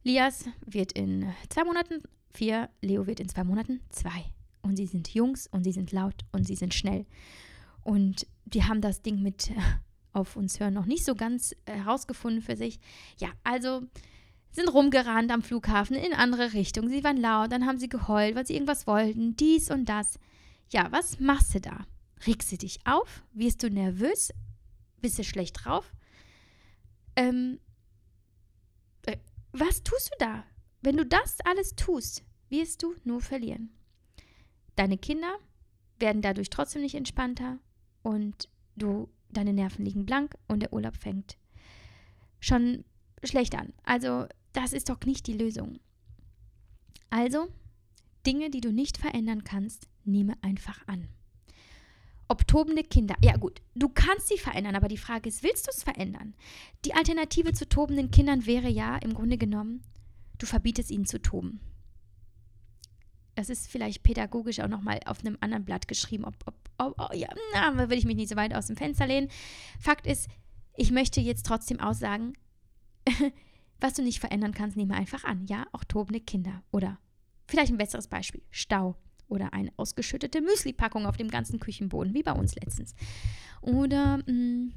Lias 0.03 0.45
wird 0.65 0.91
in 0.91 1.31
zwei 1.49 1.63
Monaten 1.63 2.01
vier, 2.33 2.69
Leo 2.81 3.07
wird 3.07 3.19
in 3.19 3.29
zwei 3.29 3.43
Monaten 3.43 3.79
zwei. 3.89 4.25
Und 4.61 4.75
sie 4.75 4.85
sind 4.85 5.13
Jungs 5.13 5.47
und 5.47 5.63
sie 5.63 5.71
sind 5.71 5.91
laut 5.91 6.25
und 6.31 6.45
sie 6.45 6.55
sind 6.55 6.73
schnell. 6.73 7.05
Und 7.83 8.27
die 8.45 8.63
haben 8.63 8.81
das 8.81 9.01
Ding 9.01 9.21
mit 9.21 9.51
auf 10.13 10.35
uns 10.35 10.59
hören 10.59 10.73
noch 10.73 10.85
nicht 10.85 11.05
so 11.05 11.15
ganz 11.15 11.55
herausgefunden 11.65 12.41
für 12.41 12.55
sich. 12.55 12.79
Ja, 13.19 13.29
also 13.43 13.81
sind 14.51 14.67
rumgerannt 14.67 15.31
am 15.31 15.41
Flughafen 15.41 15.95
in 15.95 16.13
andere 16.13 16.53
Richtungen. 16.53 16.89
Sie 16.89 17.03
waren 17.03 17.17
laut, 17.17 17.51
dann 17.51 17.65
haben 17.65 17.79
sie 17.79 17.89
geheult, 17.89 18.35
weil 18.35 18.45
sie 18.45 18.53
irgendwas 18.53 18.87
wollten, 18.87 19.35
dies 19.35 19.71
und 19.71 19.87
das. 19.87 20.19
Ja, 20.69 20.91
was 20.91 21.19
machst 21.19 21.55
du 21.55 21.61
da? 21.61 21.85
Regst 22.27 22.51
du 22.51 22.57
dich 22.57 22.79
auf? 22.85 23.23
Wirst 23.33 23.63
du 23.63 23.69
nervös? 23.69 24.33
Bist 25.01 25.17
du 25.17 25.23
schlecht 25.23 25.63
drauf? 25.63 25.91
Ähm, 27.15 27.59
äh, 29.05 29.17
was 29.51 29.83
tust 29.83 30.11
du 30.11 30.25
da? 30.25 30.43
Wenn 30.81 30.97
du 30.97 31.05
das 31.05 31.37
alles 31.45 31.75
tust, 31.75 32.23
wirst 32.49 32.83
du 32.83 32.95
nur 33.03 33.21
verlieren. 33.21 33.71
Deine 34.75 34.97
Kinder 34.97 35.37
werden 35.99 36.21
dadurch 36.21 36.49
trotzdem 36.49 36.81
nicht 36.81 36.95
entspannter 36.95 37.59
und 38.01 38.49
du, 38.75 39.09
deine 39.29 39.53
Nerven 39.53 39.85
liegen 39.85 40.05
blank 40.05 40.35
und 40.47 40.61
der 40.61 40.73
Urlaub 40.73 40.95
fängt 40.95 41.37
schon 42.39 42.83
schlecht 43.23 43.55
an. 43.55 43.73
Also 43.83 44.27
das 44.53 44.73
ist 44.73 44.89
doch 44.89 44.99
nicht 45.05 45.27
die 45.27 45.33
Lösung. 45.33 45.79
Also, 47.09 47.47
Dinge, 48.25 48.49
die 48.49 48.61
du 48.61 48.71
nicht 48.71 48.97
verändern 48.97 49.43
kannst, 49.43 49.87
nehme 50.03 50.35
einfach 50.41 50.87
an. 50.87 51.07
Ob 52.27 52.47
tobende 52.47 52.83
Kinder, 52.83 53.15
ja 53.21 53.35
gut, 53.35 53.61
du 53.75 53.89
kannst 53.89 54.29
sie 54.29 54.37
verändern, 54.37 54.75
aber 54.75 54.87
die 54.87 54.97
Frage 54.97 55.27
ist, 55.27 55.43
willst 55.43 55.67
du 55.67 55.71
es 55.71 55.83
verändern? 55.83 56.33
Die 56.85 56.93
Alternative 56.93 57.51
zu 57.51 57.67
tobenden 57.67 58.09
Kindern 58.09 58.45
wäre 58.45 58.69
ja 58.69 58.95
im 58.97 59.13
Grunde 59.13 59.37
genommen, 59.37 59.83
du 60.37 60.45
verbietest 60.45 60.91
ihnen 60.91 61.05
zu 61.05 61.21
toben. 61.21 61.59
Das 63.35 63.49
ist 63.49 63.69
vielleicht 63.69 64.03
pädagogisch 64.03 64.59
auch 64.61 64.69
nochmal 64.69 64.99
auf 65.05 65.19
einem 65.19 65.37
anderen 65.41 65.65
Blatt 65.65 65.87
geschrieben. 65.87 66.25
Ob, 66.25 66.35
ob, 66.45 66.55
ob, 66.77 66.95
oh, 66.99 67.13
ja, 67.13 67.27
na, 67.53 67.89
will 67.89 67.97
ich 67.97 68.05
mich 68.05 68.15
nicht 68.15 68.29
so 68.29 68.35
weit 68.35 68.53
aus 68.53 68.67
dem 68.67 68.77
Fenster 68.77 69.07
lehnen. 69.07 69.29
Fakt 69.79 70.07
ist, 70.07 70.29
ich 70.75 70.91
möchte 70.91 71.19
jetzt 71.19 71.45
trotzdem 71.45 71.79
aussagen, 71.79 72.33
Was 73.81 73.95
du 73.95 74.03
nicht 74.03 74.19
verändern 74.19 74.53
kannst, 74.53 74.77
nehme 74.77 74.93
einfach 74.93 75.23
an. 75.23 75.45
Ja, 75.47 75.65
auch 75.73 75.83
tobende 75.83 76.21
Kinder. 76.21 76.63
Oder 76.71 76.99
vielleicht 77.47 77.71
ein 77.71 77.77
besseres 77.77 78.07
Beispiel: 78.07 78.41
Stau. 78.49 78.95
Oder 79.27 79.53
eine 79.53 79.71
ausgeschüttete 79.77 80.41
Müsli-Packung 80.41 81.05
auf 81.05 81.15
dem 81.15 81.29
ganzen 81.29 81.59
Küchenboden, 81.59 82.13
wie 82.13 82.23
bei 82.23 82.33
uns 82.33 82.53
letztens. 82.55 82.93
Oder 83.61 84.17
mh, 84.17 84.31
mm, 84.33 84.73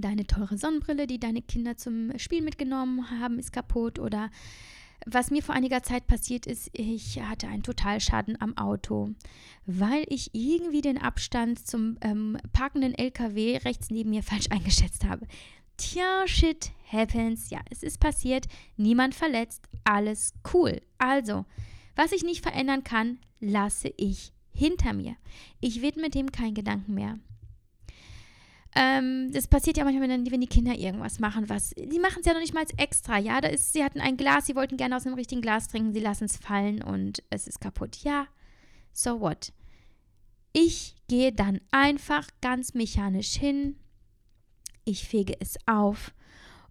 deine 0.00 0.26
teure 0.26 0.56
Sonnenbrille, 0.56 1.06
die 1.06 1.18
deine 1.18 1.42
Kinder 1.42 1.76
zum 1.76 2.16
Spiel 2.18 2.40
mitgenommen 2.40 3.10
haben, 3.10 3.38
ist 3.38 3.52
kaputt. 3.52 3.98
Oder 3.98 4.30
was 5.06 5.30
mir 5.30 5.42
vor 5.42 5.54
einiger 5.54 5.82
Zeit 5.82 6.06
passiert 6.06 6.46
ist, 6.46 6.70
ich 6.72 7.20
hatte 7.20 7.48
einen 7.48 7.62
Totalschaden 7.62 8.40
am 8.40 8.56
Auto, 8.56 9.10
weil 9.66 10.04
ich 10.08 10.30
irgendwie 10.34 10.80
den 10.80 10.98
Abstand 10.98 11.66
zum 11.66 11.98
ähm, 12.00 12.38
parkenden 12.52 12.94
LKW 12.94 13.58
rechts 13.58 13.90
neben 13.90 14.10
mir 14.10 14.22
falsch 14.22 14.46
eingeschätzt 14.50 15.04
habe. 15.04 15.26
Tja, 15.76 16.26
shit 16.26 16.72
happens. 16.90 17.50
Ja, 17.50 17.60
es 17.70 17.82
ist 17.82 18.00
passiert. 18.00 18.46
Niemand 18.76 19.14
verletzt. 19.14 19.68
Alles 19.84 20.34
cool. 20.52 20.80
Also, 20.98 21.44
was 21.96 22.12
ich 22.12 22.24
nicht 22.24 22.42
verändern 22.42 22.84
kann, 22.84 23.18
lasse 23.40 23.92
ich 23.96 24.32
hinter 24.52 24.92
mir. 24.92 25.16
Ich 25.60 25.82
widme 25.82 26.10
dem 26.10 26.32
keinen 26.32 26.54
Gedanken 26.54 26.94
mehr. 26.94 27.18
Ähm, 28.76 29.30
das 29.32 29.46
passiert 29.46 29.76
ja 29.76 29.84
manchmal, 29.84 30.08
wenn, 30.08 30.24
die 30.24 30.46
Kinder 30.46 30.74
irgendwas 30.76 31.20
machen, 31.20 31.48
was. 31.48 31.70
Die 31.70 31.98
machen 32.00 32.20
es 32.20 32.26
ja 32.26 32.32
noch 32.32 32.40
nicht 32.40 32.54
mal 32.54 32.66
extra, 32.76 33.18
ja. 33.18 33.40
Da 33.40 33.48
ist, 33.48 33.72
sie 33.72 33.84
hatten 33.84 34.00
ein 34.00 34.16
Glas, 34.16 34.46
sie 34.46 34.56
wollten 34.56 34.76
gerne 34.76 34.96
aus 34.96 35.06
einem 35.06 35.14
richtigen 35.14 35.42
Glas 35.42 35.68
trinken, 35.68 35.92
sie 35.92 36.00
lassen 36.00 36.24
es 36.24 36.36
fallen 36.36 36.82
und 36.82 37.22
es 37.30 37.46
ist 37.46 37.60
kaputt. 37.60 37.98
Ja, 38.02 38.26
so 38.92 39.20
what? 39.20 39.52
ich 40.54 40.94
gehe 41.08 41.32
dann 41.32 41.60
einfach 41.72 42.28
ganz 42.40 42.72
mechanisch 42.74 43.32
hin, 43.34 43.76
ich 44.84 45.06
fege 45.06 45.34
es 45.40 45.56
auf 45.66 46.14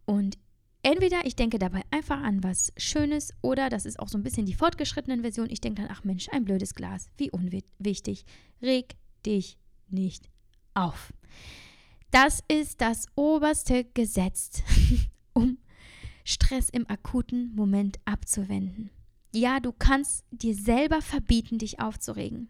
und 0.06 0.38
entweder 0.84 1.26
ich 1.26 1.36
denke 1.36 1.60
dabei 1.60 1.82
einfach 1.92 2.22
an 2.22 2.44
was 2.44 2.74
Schönes 2.78 3.34
oder 3.42 3.70
das 3.70 3.86
ist 3.86 4.00
auch 4.00 4.10
so 4.10 4.18
ein 4.18 4.24
bisschen 4.24 4.46
die 4.46 4.54
fortgeschrittenen 4.54 5.22
Version, 5.22 5.50
ich 5.50 5.62
denke 5.62 5.82
dann, 5.82 5.92
ach 5.92 6.04
Mensch, 6.04 6.28
ein 6.30 6.46
blödes 6.46 6.76
Glas, 6.76 7.10
wie 7.18 7.32
unwichtig, 7.32 8.26
reg 8.62 8.96
dich 9.26 9.58
nicht 9.90 10.30
auf. 10.74 11.14
Das 12.12 12.44
ist 12.48 12.82
das 12.82 13.08
oberste 13.16 13.86
Gesetz, 13.94 14.62
um 15.34 15.58
Stress 16.24 16.70
im 16.70 16.88
akuten 16.90 17.54
Moment 17.56 18.00
abzuwenden. 18.06 18.92
Ja, 19.34 19.60
du 19.60 19.72
kannst 19.72 20.24
dir 20.30 20.54
selber 20.54 21.02
verbieten, 21.02 21.58
dich 21.58 21.80
aufzuregen. 21.80 22.50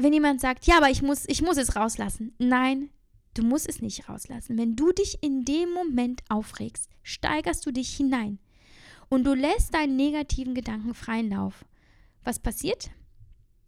Wenn 0.00 0.12
jemand 0.12 0.40
sagt, 0.40 0.66
ja, 0.66 0.76
aber 0.76 0.90
ich 0.90 1.02
muss, 1.02 1.24
ich 1.26 1.42
muss 1.42 1.56
es 1.56 1.74
rauslassen. 1.74 2.32
Nein, 2.38 2.90
du 3.38 3.44
musst 3.44 3.68
es 3.68 3.80
nicht 3.80 4.08
rauslassen. 4.08 4.58
Wenn 4.58 4.74
du 4.74 4.92
dich 4.92 5.22
in 5.22 5.44
dem 5.44 5.72
Moment 5.72 6.22
aufregst, 6.28 6.90
steigerst 7.02 7.64
du 7.64 7.70
dich 7.70 7.96
hinein 7.96 8.38
und 9.08 9.24
du 9.24 9.34
lässt 9.34 9.74
deinen 9.74 9.96
negativen 9.96 10.54
Gedanken 10.54 10.94
freien 10.94 11.30
Lauf. 11.30 11.64
Was 12.24 12.38
passiert? 12.38 12.90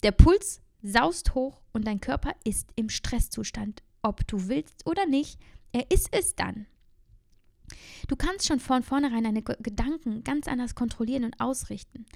Der 0.02 0.12
Puls 0.12 0.60
saust 0.82 1.34
hoch 1.34 1.60
und 1.72 1.86
dein 1.86 2.00
Körper 2.00 2.34
ist 2.44 2.70
im 2.74 2.88
Stresszustand. 2.88 3.82
Ob 4.02 4.26
du 4.26 4.48
willst 4.48 4.86
oder 4.86 5.06
nicht, 5.06 5.38
er 5.72 5.90
ist 5.90 6.08
es 6.12 6.34
dann. 6.34 6.66
Du 8.08 8.16
kannst 8.16 8.48
schon 8.48 8.58
von 8.58 8.82
vornherein 8.82 9.24
deine 9.24 9.42
Gedanken 9.42 10.24
ganz 10.24 10.48
anders 10.48 10.74
kontrollieren 10.74 11.24
und 11.24 11.38
ausrichten. 11.38 12.06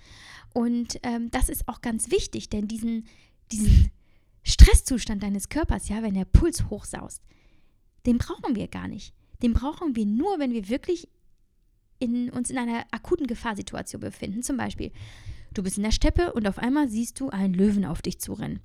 Und 0.53 0.99
ähm, 1.05 1.31
das 1.31 1.49
ist 1.49 1.69
auch 1.69 1.81
ganz 1.81 2.11
wichtig, 2.11 2.49
denn 2.49 2.67
diesen, 2.67 3.07
diesen 3.53 3.91
Stresszustand 4.43 5.23
deines 5.23 5.49
Körpers, 5.49 5.89
ja, 5.89 6.03
wenn 6.03 6.15
der 6.15 6.25
Puls 6.25 6.69
hochsaust, 6.69 7.23
den 8.07 8.19
brauchen 8.19 8.57
wir 8.57 8.69
gar 8.69 8.89
nicht. 8.89 9.15
Den 9.43 9.53
brauchen 9.53 9.97
wir 9.97 10.07
nur, 10.07 10.39
wenn 10.39 10.53
wir 10.53 10.69
wirklich 10.69 11.09
in, 11.99 12.31
uns 12.31 12.51
in 12.51 12.59
einer 12.59 12.85
akuten 12.91 13.27
Gefahrsituation 13.27 14.01
befinden. 14.01 14.43
Zum 14.43 14.57
Beispiel, 14.57 14.91
du 15.53 15.63
bist 15.63 15.77
in 15.77 15.85
der 15.85 15.91
Steppe 15.91 16.33
und 16.33 16.47
auf 16.47 16.59
einmal 16.59 16.89
siehst 16.89 17.21
du 17.21 17.31
einen 17.31 17.55
Löwen 17.55 17.85
auf 17.85 18.03
dich 18.03 18.19
zurennen. 18.19 18.61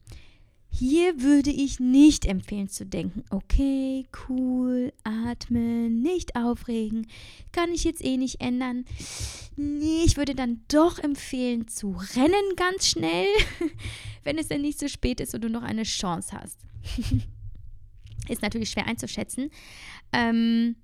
Hier 0.72 1.22
würde 1.22 1.50
ich 1.50 1.80
nicht 1.80 2.26
empfehlen 2.26 2.70
zu 2.70 2.86
denken, 2.86 3.24
okay, 3.32 4.06
cool, 4.30 4.94
atmen, 5.04 6.02
nicht 6.02 6.36
aufregen, 6.36 7.08
kann 7.52 7.72
ich 7.72 7.84
jetzt 7.84 8.06
eh 8.06 8.18
nicht 8.18 8.40
ändern. 8.40 8.86
Nee, 9.56 10.04
ich 10.06 10.16
würde 10.16 10.36
dann 10.36 10.62
doch 10.68 11.00
empfehlen 11.00 11.68
zu 11.68 11.98
rennen 12.16 12.56
ganz 12.56 12.88
schnell, 12.88 13.28
wenn 14.24 14.38
es 14.38 14.48
denn 14.48 14.62
nicht 14.62 14.80
so 14.80 14.88
spät 14.88 15.20
ist 15.20 15.34
und 15.34 15.44
du 15.44 15.50
noch 15.50 15.64
eine 15.64 15.84
Chance 15.84 16.40
hast. 16.40 16.60
ist 18.28 18.42
natürlich 18.42 18.70
schwer 18.70 18.88
einzuschätzen, 18.88 19.50
ähm, 20.12 20.76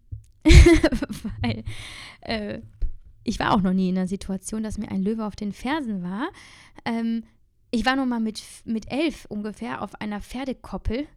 weil 1.42 1.64
äh, 2.22 2.62
ich 3.24 3.40
war 3.40 3.54
auch 3.54 3.62
noch 3.62 3.74
nie 3.74 3.90
in 3.90 3.98
einer 3.98 4.08
Situation, 4.08 4.64
dass 4.64 4.78
mir 4.78 4.90
ein 4.92 5.04
Löwe 5.04 5.26
auf 5.26 5.36
den 5.36 5.52
Fersen 5.52 6.04
war. 6.04 6.30
Ähm, 6.86 7.24
ich 7.72 7.86
war 7.86 7.96
nur 7.96 8.06
mal 8.06 8.20
mit, 8.20 8.42
mit 8.64 8.92
elf 8.92 9.26
ungefähr 9.26 9.82
auf 9.82 10.00
einer 10.00 10.22
Pferdekoppel 10.22 11.08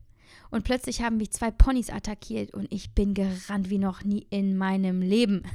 und 0.50 0.64
plötzlich 0.64 1.02
haben 1.02 1.18
mich 1.18 1.30
zwei 1.30 1.50
Ponys 1.50 1.90
attackiert 1.90 2.52
und 2.54 2.72
ich 2.72 2.94
bin 2.94 3.14
gerannt 3.14 3.70
wie 3.70 3.78
noch 3.78 4.02
nie 4.02 4.26
in 4.30 4.56
meinem 4.56 5.00
Leben. 5.00 5.42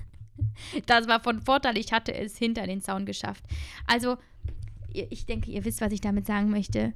Das 0.87 1.07
war 1.07 1.21
von 1.21 1.43
Vorteil, 1.43 1.77
ich 1.77 1.93
hatte 1.93 2.11
es 2.11 2.35
hinter 2.35 2.65
den 2.65 2.81
Zaun 2.81 3.05
geschafft. 3.05 3.43
Also, 3.85 4.17
ich 4.91 5.27
denke, 5.27 5.51
ihr 5.51 5.63
wisst, 5.63 5.79
was 5.79 5.93
ich 5.93 6.01
damit 6.01 6.25
sagen 6.25 6.49
möchte. 6.49 6.93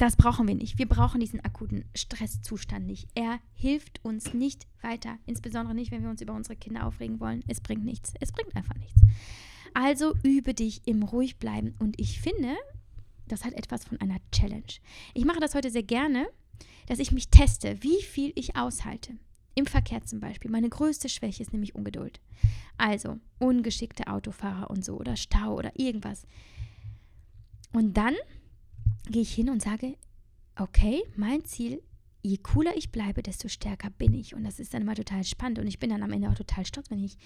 Das 0.00 0.16
brauchen 0.16 0.48
wir 0.48 0.54
nicht. 0.54 0.78
Wir 0.78 0.88
brauchen 0.88 1.20
diesen 1.20 1.44
akuten 1.44 1.84
Stresszustand 1.94 2.86
nicht. 2.86 3.06
Er 3.14 3.38
hilft 3.52 4.02
uns 4.02 4.32
nicht 4.32 4.66
weiter. 4.80 5.18
Insbesondere 5.26 5.74
nicht, 5.74 5.90
wenn 5.90 6.02
wir 6.02 6.08
uns 6.08 6.22
über 6.22 6.32
unsere 6.32 6.56
Kinder 6.56 6.86
aufregen 6.86 7.20
wollen. 7.20 7.44
Es 7.48 7.60
bringt 7.60 7.84
nichts. 7.84 8.14
Es 8.18 8.32
bringt 8.32 8.56
einfach 8.56 8.76
nichts. 8.76 8.98
Also 9.74 10.14
übe 10.22 10.54
dich 10.54 10.80
im 10.86 11.02
Ruhigbleiben. 11.02 11.74
Und 11.78 12.00
ich 12.00 12.18
finde, 12.18 12.56
das 13.28 13.44
hat 13.44 13.52
etwas 13.52 13.84
von 13.84 14.00
einer 14.00 14.16
Challenge. 14.32 14.72
Ich 15.12 15.26
mache 15.26 15.40
das 15.40 15.54
heute 15.54 15.70
sehr 15.70 15.82
gerne, 15.82 16.28
dass 16.86 16.98
ich 16.98 17.12
mich 17.12 17.28
teste, 17.28 17.76
wie 17.82 18.00
viel 18.02 18.32
ich 18.36 18.56
aushalte. 18.56 19.18
Im 19.54 19.66
Verkehr 19.66 20.02
zum 20.06 20.18
Beispiel. 20.18 20.50
Meine 20.50 20.70
größte 20.70 21.10
Schwäche 21.10 21.42
ist 21.42 21.52
nämlich 21.52 21.74
Ungeduld. 21.74 22.22
Also 22.78 23.18
ungeschickte 23.38 24.06
Autofahrer 24.06 24.70
und 24.70 24.82
so 24.82 24.96
oder 24.96 25.16
Stau 25.16 25.56
oder 25.56 25.78
irgendwas. 25.78 26.22
Und 27.74 27.98
dann 27.98 28.14
gehe 29.08 29.22
ich 29.22 29.34
hin 29.34 29.50
und 29.50 29.62
sage, 29.62 29.96
okay, 30.56 31.02
mein 31.16 31.44
Ziel, 31.44 31.82
je 32.22 32.36
cooler 32.38 32.76
ich 32.76 32.90
bleibe, 32.90 33.22
desto 33.22 33.48
stärker 33.48 33.90
bin 33.90 34.14
ich. 34.14 34.34
Und 34.34 34.44
das 34.44 34.60
ist 34.60 34.74
dann 34.74 34.82
immer 34.82 34.94
total 34.94 35.24
spannend. 35.24 35.58
Und 35.58 35.66
ich 35.66 35.78
bin 35.78 35.90
dann 35.90 36.02
am 36.02 36.12
Ende 36.12 36.28
auch 36.28 36.34
total 36.34 36.66
stolz, 36.66 36.90
wenn 36.90 37.02
ich, 37.02 37.16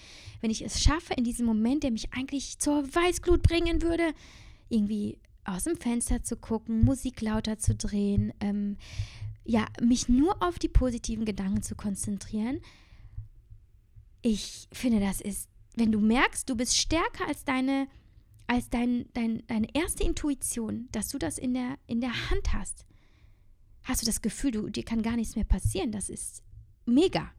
wenn 0.40 0.50
ich 0.50 0.64
es 0.64 0.82
schaffe, 0.82 1.14
in 1.14 1.24
diesem 1.24 1.46
Moment, 1.46 1.82
der 1.82 1.90
mich 1.90 2.12
eigentlich 2.12 2.58
zur 2.58 2.84
Weißglut 2.94 3.42
bringen 3.42 3.82
würde, 3.82 4.12
irgendwie 4.68 5.18
aus 5.44 5.64
dem 5.64 5.76
Fenster 5.76 6.22
zu 6.22 6.36
gucken, 6.36 6.84
Musik 6.84 7.20
lauter 7.20 7.58
zu 7.58 7.74
drehen, 7.74 8.32
ähm, 8.40 8.76
ja, 9.44 9.66
mich 9.80 10.08
nur 10.08 10.42
auf 10.42 10.58
die 10.58 10.68
positiven 10.68 11.24
Gedanken 11.24 11.62
zu 11.62 11.74
konzentrieren. 11.74 12.60
Ich 14.22 14.68
finde, 14.72 15.00
das 15.00 15.20
ist, 15.20 15.50
wenn 15.76 15.92
du 15.92 16.00
merkst, 16.00 16.48
du 16.48 16.56
bist 16.56 16.78
stärker 16.78 17.28
als 17.28 17.44
deine, 17.44 17.88
als 18.46 18.68
dein, 18.70 19.06
dein, 19.14 19.42
deine 19.46 19.68
erste 19.74 20.04
Intuition, 20.04 20.88
dass 20.92 21.08
du 21.08 21.18
das 21.18 21.38
in 21.38 21.54
der, 21.54 21.76
in 21.86 22.00
der 22.00 22.30
Hand 22.30 22.52
hast, 22.52 22.86
hast 23.82 24.02
du 24.02 24.06
das 24.06 24.22
Gefühl, 24.22 24.50
du, 24.50 24.68
dir 24.68 24.84
kann 24.84 25.02
gar 25.02 25.16
nichts 25.16 25.36
mehr 25.36 25.44
passieren. 25.44 25.92
Das 25.92 26.08
ist 26.08 26.42
mega. 26.86 27.30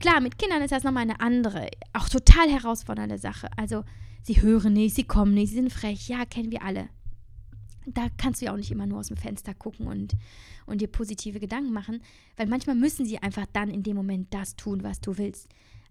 Klar, 0.00 0.20
mit 0.20 0.38
Kindern 0.38 0.62
ist 0.62 0.72
das 0.72 0.84
nochmal 0.84 1.04
eine 1.04 1.20
andere, 1.20 1.70
auch 1.92 2.08
total 2.08 2.50
herausfordernde 2.50 3.18
Sache. 3.18 3.48
Also, 3.56 3.84
sie 4.22 4.42
hören 4.42 4.74
nicht, 4.74 4.94
sie 4.94 5.04
kommen 5.04 5.34
nicht, 5.34 5.50
sie 5.50 5.56
sind 5.56 5.72
frech. 5.72 6.08
Ja, 6.08 6.24
kennen 6.24 6.50
wir 6.50 6.62
alle 6.62 6.88
da 7.86 8.08
kannst 8.16 8.40
du 8.40 8.46
ja 8.46 8.52
auch 8.52 8.56
nicht 8.56 8.70
immer 8.70 8.86
nur 8.86 8.98
aus 8.98 9.08
dem 9.08 9.16
Fenster 9.16 9.54
gucken 9.54 9.86
und, 9.86 10.14
und 10.66 10.80
dir 10.80 10.88
positive 10.88 11.40
Gedanken 11.40 11.72
machen, 11.72 12.02
weil 12.36 12.46
manchmal 12.46 12.76
müssen 12.76 13.06
sie 13.06 13.18
einfach 13.18 13.46
dann 13.52 13.70
in 13.70 13.82
dem 13.82 13.96
Moment 13.96 14.34
das 14.34 14.56
tun, 14.56 14.82
was 14.82 15.00
du 15.00 15.16
willst. 15.18 15.48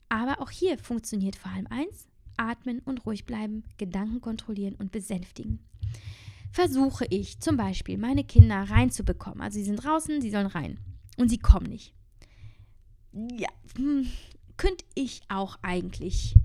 Aber 0.10 0.42
auch 0.42 0.52
hier 0.52 0.78
funktioniert 0.78 1.36
vor 1.36 1.52
allem 1.52 1.68
eins, 1.68 2.08
atmen 2.38 2.80
und 2.80 3.06
ruhig 3.06 3.26
bleiben, 3.26 3.64
Gedanken 3.78 4.22
kontrollieren 4.22 4.76
und 4.76 4.92
besänftigen. 4.92 5.60
Versuche 6.52 7.06
ich 7.10 7.40
zum 7.40 7.58
Beispiel, 7.58 7.98
meine 7.98 8.24
Kinder 8.24 8.64
reinzubekommen. 8.70 9.42
Also 9.42 9.60
sie 9.60 9.66
sind 9.66 9.84
draußen, 9.84 10.22
sie 10.22 10.30
sollen 10.30 10.48
rein 10.48 10.80
und 11.18 11.30
sie 11.30 11.38
kommen 11.38 11.68
nicht. 11.68 11.94
Ja, 13.12 13.50
hm, 13.78 14.08
könnte 14.58 14.86
ich 14.94 15.22
auch 15.28 15.58
eigentlich 15.62 16.36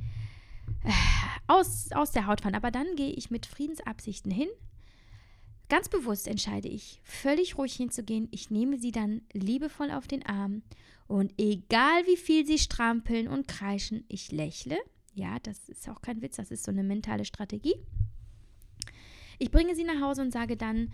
äh, 0.85 0.91
aus, 1.47 1.93
aus 1.93 2.13
der 2.13 2.27
Haut 2.27 2.41
fahren. 2.41 2.55
Aber 2.55 2.71
dann 2.71 2.97
gehe 2.97 3.13
ich 3.13 3.31
mit 3.31 3.47
Friedensabsichten 3.47 4.31
hin, 4.31 4.49
Ganz 5.71 5.89
bewusst 5.89 6.27
entscheide 6.27 6.67
ich, 6.67 7.01
völlig 7.05 7.57
ruhig 7.57 7.75
hinzugehen. 7.75 8.27
Ich 8.33 8.51
nehme 8.51 8.77
sie 8.77 8.91
dann 8.91 9.23
liebevoll 9.33 9.93
auf 9.93 10.09
den 10.09 10.27
Arm 10.27 10.63
und 11.07 11.33
egal 11.39 12.05
wie 12.09 12.17
viel 12.17 12.45
sie 12.45 12.59
strampeln 12.59 13.29
und 13.29 13.47
kreischen, 13.47 14.05
ich 14.09 14.33
lächle. 14.33 14.77
Ja, 15.21 15.39
das 15.39 15.69
ist 15.69 15.89
auch 15.89 16.03
kein 16.03 16.23
Witz, 16.23 16.37
das 16.37 16.51
ist 16.51 16.65
so 16.65 16.71
eine 16.71 16.83
mentale 16.83 17.25
Strategie. 17.25 17.75
Ich 19.39 19.51
bringe 19.51 19.75
sie 19.75 19.85
nach 19.85 20.01
Hause 20.01 20.23
und 20.23 20.33
sage 20.33 20.57
dann, 20.57 20.93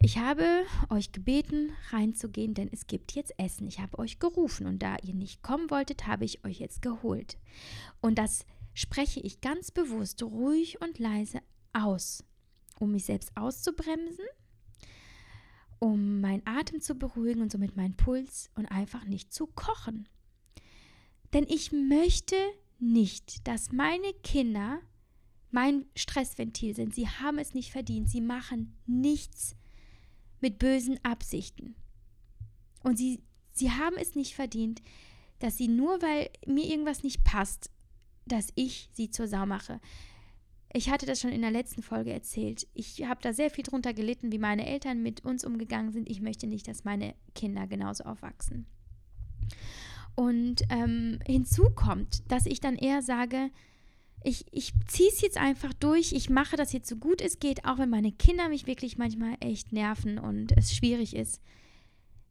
ich 0.00 0.18
habe 0.18 0.64
euch 0.90 1.12
gebeten, 1.12 1.70
reinzugehen, 1.90 2.54
denn 2.54 2.68
es 2.72 2.86
gibt 2.86 3.12
jetzt 3.12 3.32
Essen. 3.38 3.66
Ich 3.66 3.80
habe 3.80 3.98
euch 3.98 4.18
gerufen 4.18 4.66
und 4.66 4.82
da 4.82 4.96
ihr 5.02 5.14
nicht 5.14 5.42
kommen 5.42 5.70
wolltet, 5.70 6.06
habe 6.06 6.24
ich 6.24 6.44
euch 6.44 6.58
jetzt 6.58 6.82
geholt. 6.82 7.38
Und 8.00 8.18
das 8.18 8.44
spreche 8.74 9.20
ich 9.20 9.40
ganz 9.40 9.70
bewusst, 9.70 10.22
ruhig 10.22 10.80
und 10.80 10.98
leise 10.98 11.40
aus 11.72 12.22
um 12.78 12.92
mich 12.92 13.04
selbst 13.04 13.36
auszubremsen, 13.36 14.24
um 15.78 16.20
meinen 16.20 16.46
Atem 16.46 16.80
zu 16.80 16.94
beruhigen 16.94 17.42
und 17.42 17.52
somit 17.52 17.76
meinen 17.76 17.96
Puls 17.96 18.50
und 18.54 18.66
einfach 18.66 19.04
nicht 19.04 19.32
zu 19.32 19.46
kochen. 19.46 20.08
Denn 21.32 21.46
ich 21.48 21.72
möchte 21.72 22.36
nicht, 22.78 23.46
dass 23.46 23.72
meine 23.72 24.12
Kinder 24.22 24.80
mein 25.50 25.86
Stressventil 25.94 26.74
sind. 26.74 26.94
Sie 26.94 27.08
haben 27.08 27.38
es 27.38 27.54
nicht 27.54 27.72
verdient. 27.72 28.10
Sie 28.10 28.20
machen 28.20 28.76
nichts 28.86 29.56
mit 30.40 30.58
bösen 30.58 31.02
Absichten. 31.02 31.74
Und 32.82 32.98
sie, 32.98 33.22
sie 33.52 33.70
haben 33.70 33.96
es 33.96 34.14
nicht 34.14 34.34
verdient, 34.34 34.82
dass 35.38 35.56
sie 35.56 35.68
nur, 35.68 36.02
weil 36.02 36.30
mir 36.46 36.66
irgendwas 36.66 37.02
nicht 37.02 37.24
passt, 37.24 37.70
dass 38.26 38.52
ich 38.54 38.90
sie 38.92 39.10
zur 39.10 39.28
Sau 39.28 39.46
mache. 39.46 39.80
Ich 40.72 40.90
hatte 40.90 41.06
das 41.06 41.20
schon 41.20 41.30
in 41.32 41.42
der 41.42 41.50
letzten 41.50 41.82
Folge 41.82 42.12
erzählt. 42.12 42.66
Ich 42.74 43.04
habe 43.04 43.22
da 43.22 43.32
sehr 43.32 43.50
viel 43.50 43.64
drunter 43.64 43.94
gelitten, 43.94 44.32
wie 44.32 44.38
meine 44.38 44.66
Eltern 44.66 45.02
mit 45.02 45.24
uns 45.24 45.44
umgegangen 45.44 45.92
sind. 45.92 46.10
Ich 46.10 46.20
möchte 46.20 46.46
nicht, 46.46 46.68
dass 46.68 46.84
meine 46.84 47.14
Kinder 47.34 47.66
genauso 47.66 48.04
aufwachsen. 48.04 48.66
Und 50.16 50.62
ähm, 50.70 51.20
hinzu 51.26 51.70
kommt, 51.70 52.30
dass 52.32 52.46
ich 52.46 52.60
dann 52.60 52.76
eher 52.76 53.02
sage, 53.02 53.50
ich, 54.24 54.44
ich 54.50 54.72
ziehe 54.88 55.10
es 55.10 55.20
jetzt 55.20 55.36
einfach 55.36 55.72
durch. 55.74 56.12
Ich 56.12 56.30
mache 56.30 56.56
das 56.56 56.72
jetzt 56.72 56.88
so 56.88 56.96
gut 56.96 57.20
es 57.20 57.38
geht, 57.38 57.64
auch 57.64 57.78
wenn 57.78 57.90
meine 57.90 58.10
Kinder 58.10 58.48
mich 58.48 58.66
wirklich 58.66 58.98
manchmal 58.98 59.36
echt 59.40 59.72
nerven 59.72 60.18
und 60.18 60.56
es 60.56 60.74
schwierig 60.74 61.14
ist. 61.14 61.40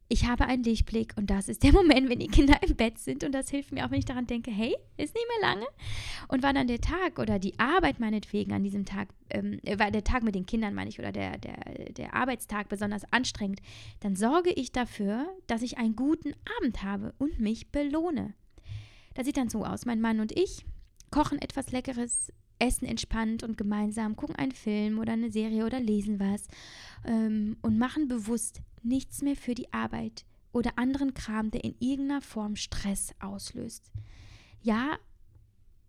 Ich 0.08 0.28
habe 0.28 0.46
einen 0.46 0.64
Lichtblick 0.64 1.14
und 1.18 1.30
das 1.30 1.50
ist 1.50 1.64
der 1.64 1.72
Moment, 1.74 2.10
wenn 2.10 2.20
die 2.20 2.28
Kinder 2.28 2.62
im 2.62 2.76
Bett 2.76 3.00
sind 3.00 3.24
und 3.24 3.32
das 3.32 3.50
hilft 3.50 3.72
mir 3.72 3.86
auch, 3.86 3.92
wenn 3.92 4.00
ich 4.00 4.06
daran 4.06 4.28
denke, 4.28 4.52
hey, 4.52 4.76
ist 4.98 5.16
nicht 5.16 5.26
mehr 5.28 5.50
lange. 5.50 5.66
Und 6.28 6.44
war 6.44 6.54
dann 6.54 6.68
der 6.68 6.82
Tag 6.82 7.18
oder 7.18 7.40
die 7.40 7.58
Arbeit 7.60 8.00
meinetwegen 8.00 8.54
an 8.54 8.64
diesem 8.64 8.86
Tag, 8.86 9.10
ähm, 9.30 9.60
war 9.78 9.90
der 9.90 10.04
Tag 10.04 10.24
mit 10.24 10.36
den 10.36 10.46
Kindern, 10.46 10.76
meine 10.76 10.90
ich, 10.90 11.00
oder 11.00 11.12
der, 11.12 11.38
der, 11.38 11.58
der 11.92 12.14
Arbeitstag 12.14 12.70
besonders 12.70 13.12
anstrengend, 13.12 13.62
dann 14.02 14.16
sorge 14.16 14.52
ich 14.52 14.72
dafür, 14.72 15.28
dass 15.48 15.64
ich 15.64 15.78
einen 15.78 15.96
guten 15.96 16.34
Abend 16.58 16.84
habe 16.84 17.14
und 17.18 17.40
mich 17.40 17.72
belohne. 17.72 18.34
Das 19.16 19.26
sieht 19.26 19.38
dann 19.38 19.50
so 19.50 19.66
aus, 19.66 19.86
mein 19.86 20.02
Mann 20.02 20.20
und 20.20 20.38
ich, 20.38 20.66
kochen 21.10 21.42
etwas 21.42 21.72
Leckeres, 21.72 22.32
essen 22.60 22.86
entspannt 22.86 23.44
und 23.44 23.58
gemeinsam, 23.58 24.16
gucken 24.16 24.36
einen 24.36 24.52
Film 24.52 25.00
oder 25.00 25.14
eine 25.14 25.32
Serie 25.32 25.66
oder 25.66 25.80
lesen 25.80 26.20
was 26.20 26.48
ähm, 27.06 27.58
und 27.62 27.78
machen 27.78 28.08
bewusst 28.08 28.62
nichts 28.84 29.22
mehr 29.22 29.36
für 29.36 29.56
die 29.56 29.72
Arbeit 29.74 30.26
oder 30.52 30.78
anderen 30.78 31.14
Kram, 31.14 31.52
der 31.52 31.64
in 31.64 31.76
irgendeiner 31.80 32.22
Form 32.22 32.56
Stress 32.56 33.14
auslöst. 33.20 33.92
Ja, 34.62 34.98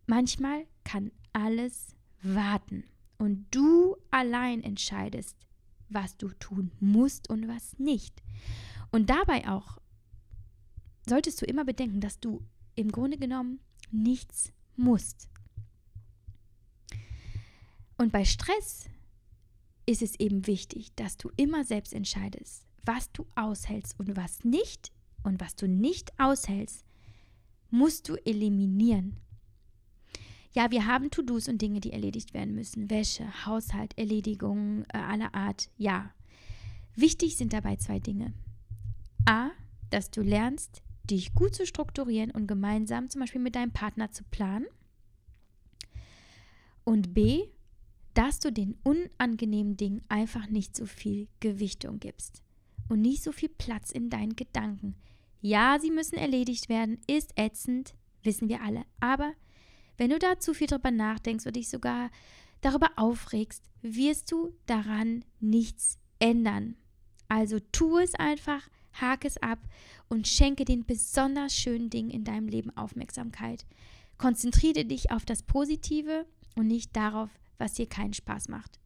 manchmal 0.06 0.66
kann 0.84 1.12
alles 1.32 1.94
warten 2.22 2.84
und 3.18 3.46
du 3.50 3.96
allein 4.10 4.62
entscheidest, 4.62 5.36
was 5.88 6.16
du 6.16 6.28
tun 6.28 6.72
musst 6.80 7.30
und 7.30 7.48
was 7.48 7.78
nicht. 7.78 8.22
Und 8.90 9.10
dabei 9.10 9.48
auch 9.48 9.78
solltest 11.08 11.40
du 11.40 11.46
immer 11.46 11.64
bedenken, 11.64 12.00
dass 12.00 12.18
du 12.18 12.42
im 12.74 12.90
Grunde 12.90 13.18
genommen 13.18 13.60
nichts 13.90 14.52
musst. 14.76 15.28
Und 17.99 18.12
bei 18.12 18.24
Stress 18.24 18.88
ist 19.86 20.03
es 20.03 20.18
eben 20.18 20.47
wichtig, 20.47 20.92
dass 20.97 21.16
du 21.16 21.30
immer 21.36 21.64
selbst 21.64 21.94
entscheidest, 21.94 22.66
was 22.84 23.11
du 23.12 23.26
aushältst 23.34 23.99
und 23.99 24.16
was 24.16 24.44
nicht. 24.44 24.92
Und 25.22 25.40
was 25.40 25.57
du 25.57 25.66
nicht 25.66 26.12
aushältst, 26.20 26.84
musst 27.70 28.09
du 28.09 28.14
eliminieren. 28.24 29.16
Ja, 30.53 30.70
wir 30.70 30.86
haben 30.86 31.11
To-Dos 31.11 31.49
und 31.49 31.61
Dinge, 31.61 31.80
die 31.80 31.92
erledigt 31.92 32.32
werden 32.32 32.55
müssen. 32.55 32.88
Wäsche, 32.88 33.44
Haushalt, 33.44 33.99
Erledigungen 33.99 34.84
äh, 34.92 34.99
aller 34.99 35.34
Art. 35.34 35.68
Ja. 35.76 36.12
Wichtig 36.94 37.36
sind 37.36 37.53
dabei 37.53 37.76
zwei 37.76 37.99
Dinge. 37.99 38.32
A, 39.26 39.51
dass 39.90 40.11
du 40.11 40.22
lernst, 40.22 40.82
dich 41.05 41.34
gut 41.34 41.55
zu 41.55 41.66
strukturieren 41.66 42.30
und 42.30 42.47
gemeinsam 42.47 43.11
zum 43.11 43.20
Beispiel 43.20 43.40
mit 43.40 43.55
deinem 43.55 43.72
Partner 43.72 44.11
zu 44.12 44.24
planen. 44.24 44.66
Und 46.84 47.12
B, 47.12 47.49
dass 48.27 48.41
du 48.41 48.51
den 48.51 48.77
unangenehmen 48.83 49.77
Dingen 49.77 50.03
einfach 50.09 50.49
nicht 50.49 50.74
so 50.74 50.85
viel 50.85 51.29
Gewichtung 51.39 52.01
gibst 52.01 52.43
und 52.89 53.01
nicht 53.01 53.22
so 53.22 53.31
viel 53.31 53.49
Platz 53.49 53.93
in 53.93 54.11
deinen 54.11 54.35
Gedanken. 54.35 54.97
Ja, 55.41 55.79
sie 55.81 55.93
müssen 55.93 56.16
erledigt 56.16 56.68
werden, 56.68 56.99
ist 57.07 57.39
ätzend, 57.39 57.95
wissen 58.24 58.49
wir 58.49 58.62
alle. 58.62 58.83
Aber 58.99 59.33
wenn 59.97 60.11
du 60.11 60.18
da 60.18 60.41
zu 60.41 60.55
viel 60.55 60.66
drüber 60.66 60.91
nachdenkst 60.91 61.47
und 61.47 61.55
dich 61.55 61.68
sogar 61.68 62.11
darüber 62.62 62.91
aufregst, 62.97 63.62
wirst 63.81 64.33
du 64.33 64.53
daran 64.66 65.24
nichts 65.39 66.01
ändern. 66.18 66.74
Also 67.29 67.61
tu 67.70 67.97
es 67.99 68.16
einfach, 68.16 68.68
hake 68.95 69.29
es 69.29 69.37
ab 69.37 69.61
und 70.09 70.27
schenke 70.27 70.64
den 70.64 70.85
besonders 70.85 71.55
schönen 71.55 71.91
Dingen 71.91 72.11
in 72.11 72.24
deinem 72.24 72.49
Leben 72.49 72.77
Aufmerksamkeit. 72.77 73.64
Konzentriere 74.18 74.85
dich 74.85 75.12
auf 75.12 75.24
das 75.24 75.45
Positive 75.45 76.27
und 76.57 76.66
nicht 76.66 76.97
darauf, 76.97 77.31
was 77.59 77.74
dir 77.74 77.88
keinen 77.88 78.14
Spaß 78.14 78.48
macht. 78.48 78.78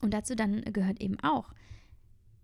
Und 0.00 0.12
dazu 0.12 0.34
dann 0.34 0.62
gehört 0.72 1.00
eben 1.00 1.20
auch, 1.20 1.52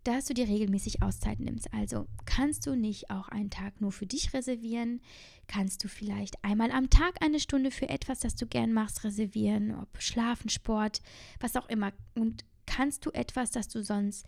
dass 0.04 0.26
du 0.26 0.34
dir 0.34 0.46
regelmäßig 0.46 1.02
Auszeit 1.02 1.40
nimmst. 1.40 1.72
Also 1.74 2.06
kannst 2.26 2.66
du 2.66 2.76
nicht 2.76 3.10
auch 3.10 3.28
einen 3.28 3.50
Tag 3.50 3.80
nur 3.80 3.90
für 3.90 4.06
dich 4.06 4.32
reservieren? 4.32 5.00
Kannst 5.48 5.82
du 5.82 5.88
vielleicht 5.88 6.42
einmal 6.44 6.70
am 6.70 6.90
Tag 6.90 7.16
eine 7.24 7.40
Stunde 7.40 7.72
für 7.72 7.88
etwas, 7.88 8.20
das 8.20 8.36
du 8.36 8.46
gern 8.46 8.72
machst, 8.72 9.02
reservieren? 9.02 9.74
Ob 9.74 10.00
Schlafen, 10.00 10.48
Sport, 10.48 11.02
was 11.40 11.56
auch 11.56 11.68
immer. 11.68 11.92
Und 12.14 12.44
kannst 12.66 13.04
du 13.04 13.10
etwas, 13.10 13.50
das 13.50 13.68
du 13.68 13.82
sonst 13.82 14.26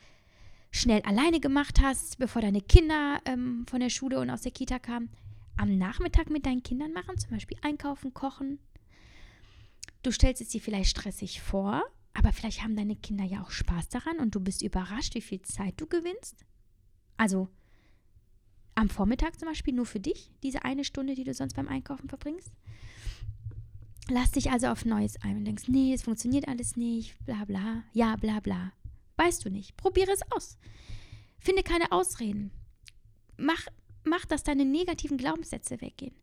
schnell 0.72 1.00
alleine 1.02 1.38
gemacht 1.38 1.80
hast, 1.80 2.18
bevor 2.18 2.42
deine 2.42 2.60
Kinder 2.60 3.20
ähm, 3.24 3.64
von 3.68 3.80
der 3.80 3.90
Schule 3.90 4.18
und 4.18 4.30
aus 4.30 4.42
der 4.42 4.52
Kita 4.52 4.78
kamen, 4.78 5.10
am 5.56 5.78
Nachmittag 5.78 6.28
mit 6.30 6.46
deinen 6.46 6.62
Kindern 6.62 6.92
machen, 6.92 7.18
zum 7.18 7.30
Beispiel 7.30 7.58
einkaufen, 7.62 8.14
kochen. 8.14 8.58
Du 10.02 10.12
stellst 10.12 10.40
es 10.40 10.48
dir 10.48 10.60
vielleicht 10.60 10.90
stressig 10.90 11.40
vor, 11.40 11.82
aber 12.14 12.32
vielleicht 12.32 12.62
haben 12.62 12.76
deine 12.76 12.96
Kinder 12.96 13.24
ja 13.24 13.42
auch 13.42 13.50
Spaß 13.50 13.88
daran 13.88 14.18
und 14.18 14.34
du 14.34 14.40
bist 14.40 14.62
überrascht, 14.62 15.14
wie 15.14 15.20
viel 15.20 15.42
Zeit 15.42 15.80
du 15.80 15.86
gewinnst. 15.86 16.44
Also 17.16 17.48
am 18.74 18.88
Vormittag 18.88 19.38
zum 19.38 19.48
Beispiel 19.48 19.74
nur 19.74 19.86
für 19.86 20.00
dich, 20.00 20.30
diese 20.42 20.64
eine 20.64 20.84
Stunde, 20.84 21.14
die 21.14 21.24
du 21.24 21.34
sonst 21.34 21.54
beim 21.54 21.68
Einkaufen 21.68 22.08
verbringst. 22.08 22.52
Lass 24.08 24.30
dich 24.30 24.50
also 24.50 24.68
auf 24.68 24.84
Neues 24.84 25.20
ein 25.22 25.36
und 25.36 25.44
denkst, 25.44 25.64
nee, 25.66 25.92
es 25.92 26.02
funktioniert 26.02 26.48
alles 26.48 26.76
nicht, 26.76 27.18
bla 27.26 27.44
bla, 27.44 27.82
ja, 27.92 28.16
bla 28.16 28.40
bla. 28.40 28.72
Weißt 29.16 29.44
du 29.44 29.50
nicht. 29.50 29.76
Probiere 29.76 30.12
es 30.12 30.22
aus. 30.30 30.56
Finde 31.38 31.62
keine 31.62 31.90
Ausreden. 31.92 32.52
Mach, 33.36 33.66
mach, 34.04 34.24
dass 34.24 34.44
deine 34.44 34.64
negativen 34.64 35.18
Glaubenssätze 35.18 35.80
weggehen. 35.80 36.14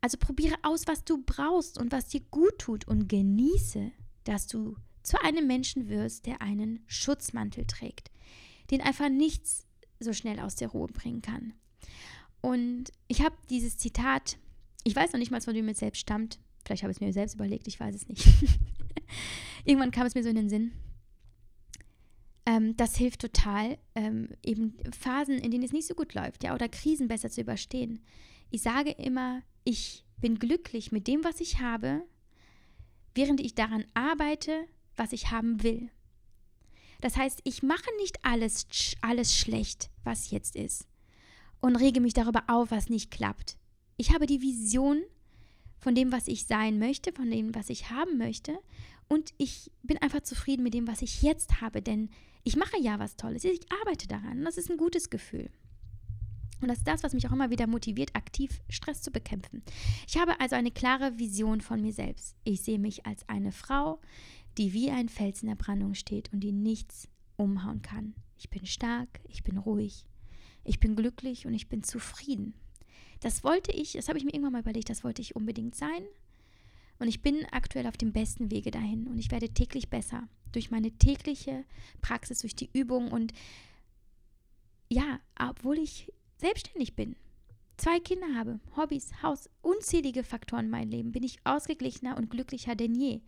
Also 0.00 0.16
probiere 0.18 0.56
aus, 0.62 0.86
was 0.86 1.04
du 1.04 1.22
brauchst 1.22 1.78
und 1.78 1.92
was 1.92 2.08
dir 2.08 2.20
gut 2.30 2.58
tut 2.58 2.88
und 2.88 3.08
genieße, 3.08 3.92
dass 4.24 4.46
du 4.46 4.76
zu 5.02 5.20
einem 5.22 5.46
Menschen 5.46 5.88
wirst, 5.88 6.26
der 6.26 6.42
einen 6.42 6.82
Schutzmantel 6.86 7.66
trägt, 7.66 8.10
den 8.70 8.80
einfach 8.80 9.08
nichts 9.08 9.66
so 9.98 10.12
schnell 10.12 10.40
aus 10.40 10.56
der 10.56 10.68
Ruhe 10.68 10.88
bringen 10.88 11.22
kann. 11.22 11.52
Und 12.40 12.90
ich 13.08 13.22
habe 13.22 13.36
dieses 13.50 13.76
Zitat, 13.76 14.38
ich 14.84 14.96
weiß 14.96 15.12
noch 15.12 15.18
nicht 15.18 15.30
mal, 15.30 15.40
von 15.40 15.54
wem 15.54 15.68
es 15.68 15.78
selbst 15.78 16.00
stammt. 16.00 16.38
Vielleicht 16.64 16.82
habe 16.82 16.90
ich 16.90 16.96
es 16.96 17.00
mir 17.00 17.12
selbst 17.12 17.34
überlegt, 17.34 17.68
ich 17.68 17.78
weiß 17.78 17.94
es 17.94 18.08
nicht. 18.08 18.26
Irgendwann 19.64 19.90
kam 19.90 20.06
es 20.06 20.14
mir 20.14 20.22
so 20.22 20.30
in 20.30 20.36
den 20.36 20.48
Sinn. 20.48 20.72
Ähm, 22.46 22.76
das 22.76 22.96
hilft 22.96 23.20
total, 23.20 23.78
ähm, 23.94 24.28
eben 24.42 24.76
Phasen, 24.98 25.38
in 25.38 25.50
denen 25.50 25.64
es 25.64 25.72
nicht 25.72 25.86
so 25.86 25.94
gut 25.94 26.14
läuft, 26.14 26.42
ja, 26.42 26.54
oder 26.54 26.68
Krisen 26.68 27.08
besser 27.08 27.30
zu 27.30 27.42
überstehen. 27.42 28.00
Ich 28.50 28.62
sage 28.62 28.90
immer, 28.92 29.42
ich 29.64 30.04
bin 30.20 30.38
glücklich 30.38 30.92
mit 30.92 31.06
dem, 31.06 31.24
was 31.24 31.40
ich 31.40 31.60
habe, 31.60 32.02
während 33.14 33.40
ich 33.40 33.54
daran 33.54 33.84
arbeite, 33.94 34.66
was 34.96 35.12
ich 35.12 35.30
haben 35.30 35.62
will. 35.62 35.90
Das 37.00 37.16
heißt, 37.16 37.40
ich 37.44 37.62
mache 37.62 37.88
nicht 37.98 38.24
alles, 38.24 38.66
alles 39.00 39.36
schlecht, 39.36 39.90
was 40.04 40.30
jetzt 40.30 40.54
ist, 40.56 40.86
und 41.60 41.76
rege 41.76 42.00
mich 42.00 42.12
darüber 42.12 42.44
auf, 42.48 42.70
was 42.70 42.90
nicht 42.90 43.10
klappt. 43.10 43.56
Ich 43.96 44.12
habe 44.14 44.26
die 44.26 44.42
Vision 44.42 45.02
von 45.78 45.94
dem, 45.94 46.12
was 46.12 46.28
ich 46.28 46.46
sein 46.46 46.78
möchte, 46.78 47.12
von 47.12 47.30
dem, 47.30 47.54
was 47.54 47.70
ich 47.70 47.90
haben 47.90 48.18
möchte, 48.18 48.58
und 49.08 49.34
ich 49.38 49.72
bin 49.82 49.98
einfach 49.98 50.20
zufrieden 50.20 50.62
mit 50.62 50.72
dem, 50.74 50.86
was 50.86 51.02
ich 51.02 51.22
jetzt 51.22 51.60
habe, 51.60 51.82
denn 51.82 52.10
ich 52.44 52.56
mache 52.56 52.78
ja 52.80 52.98
was 52.98 53.16
Tolles, 53.16 53.44
ich 53.44 53.60
arbeite 53.80 54.06
daran 54.06 54.38
und 54.38 54.44
das 54.44 54.56
ist 54.56 54.70
ein 54.70 54.76
gutes 54.76 55.10
Gefühl. 55.10 55.50
Und 56.60 56.68
das 56.68 56.78
ist 56.78 56.86
das, 56.86 57.02
was 57.02 57.14
mich 57.14 57.26
auch 57.26 57.32
immer 57.32 57.50
wieder 57.50 57.66
motiviert, 57.66 58.14
aktiv 58.14 58.60
Stress 58.68 59.02
zu 59.02 59.10
bekämpfen. 59.10 59.62
Ich 60.06 60.18
habe 60.18 60.38
also 60.40 60.56
eine 60.56 60.70
klare 60.70 61.18
Vision 61.18 61.60
von 61.60 61.80
mir 61.80 61.92
selbst. 61.92 62.36
Ich 62.44 62.62
sehe 62.62 62.78
mich 62.78 63.06
als 63.06 63.28
eine 63.28 63.52
Frau, 63.52 64.00
die 64.58 64.72
wie 64.72 64.90
ein 64.90 65.08
Fels 65.08 65.42
in 65.42 65.48
der 65.48 65.56
Brandung 65.56 65.94
steht 65.94 66.32
und 66.32 66.40
die 66.40 66.52
nichts 66.52 67.08
umhauen 67.36 67.82
kann. 67.82 68.14
Ich 68.36 68.50
bin 68.50 68.66
stark, 68.66 69.20
ich 69.28 69.42
bin 69.42 69.58
ruhig, 69.58 70.04
ich 70.64 70.80
bin 70.80 70.96
glücklich 70.96 71.46
und 71.46 71.54
ich 71.54 71.68
bin 71.68 71.82
zufrieden. 71.82 72.54
Das 73.20 73.44
wollte 73.44 73.72
ich, 73.72 73.92
das 73.92 74.08
habe 74.08 74.18
ich 74.18 74.24
mir 74.24 74.32
irgendwann 74.32 74.52
mal 74.52 74.62
überlegt, 74.62 74.90
das 74.90 75.04
wollte 75.04 75.22
ich 75.22 75.36
unbedingt 75.36 75.74
sein. 75.74 76.02
Und 76.98 77.08
ich 77.08 77.22
bin 77.22 77.46
aktuell 77.50 77.86
auf 77.86 77.96
dem 77.96 78.12
besten 78.12 78.50
Wege 78.50 78.70
dahin 78.70 79.06
und 79.06 79.18
ich 79.18 79.30
werde 79.30 79.48
täglich 79.48 79.88
besser 79.88 80.28
durch 80.52 80.70
meine 80.70 80.90
tägliche 80.92 81.64
Praxis, 82.02 82.40
durch 82.40 82.54
die 82.54 82.68
Übung 82.72 83.10
und 83.10 83.32
ja, 84.90 85.20
obwohl 85.38 85.78
ich 85.78 86.12
selbstständig 86.40 86.96
bin, 86.96 87.16
zwei 87.76 87.98
Kinder 88.00 88.34
habe, 88.34 88.60
Hobbys, 88.76 89.10
Haus, 89.22 89.48
unzählige 89.62 90.24
Faktoren 90.24 90.66
in 90.66 90.70
meinem 90.70 90.90
Leben, 90.90 91.12
bin 91.12 91.22
ich 91.22 91.38
ausgeglichener 91.44 92.16
und 92.16 92.30
glücklicher 92.30 92.74
denn 92.74 92.94
je. 92.94 93.20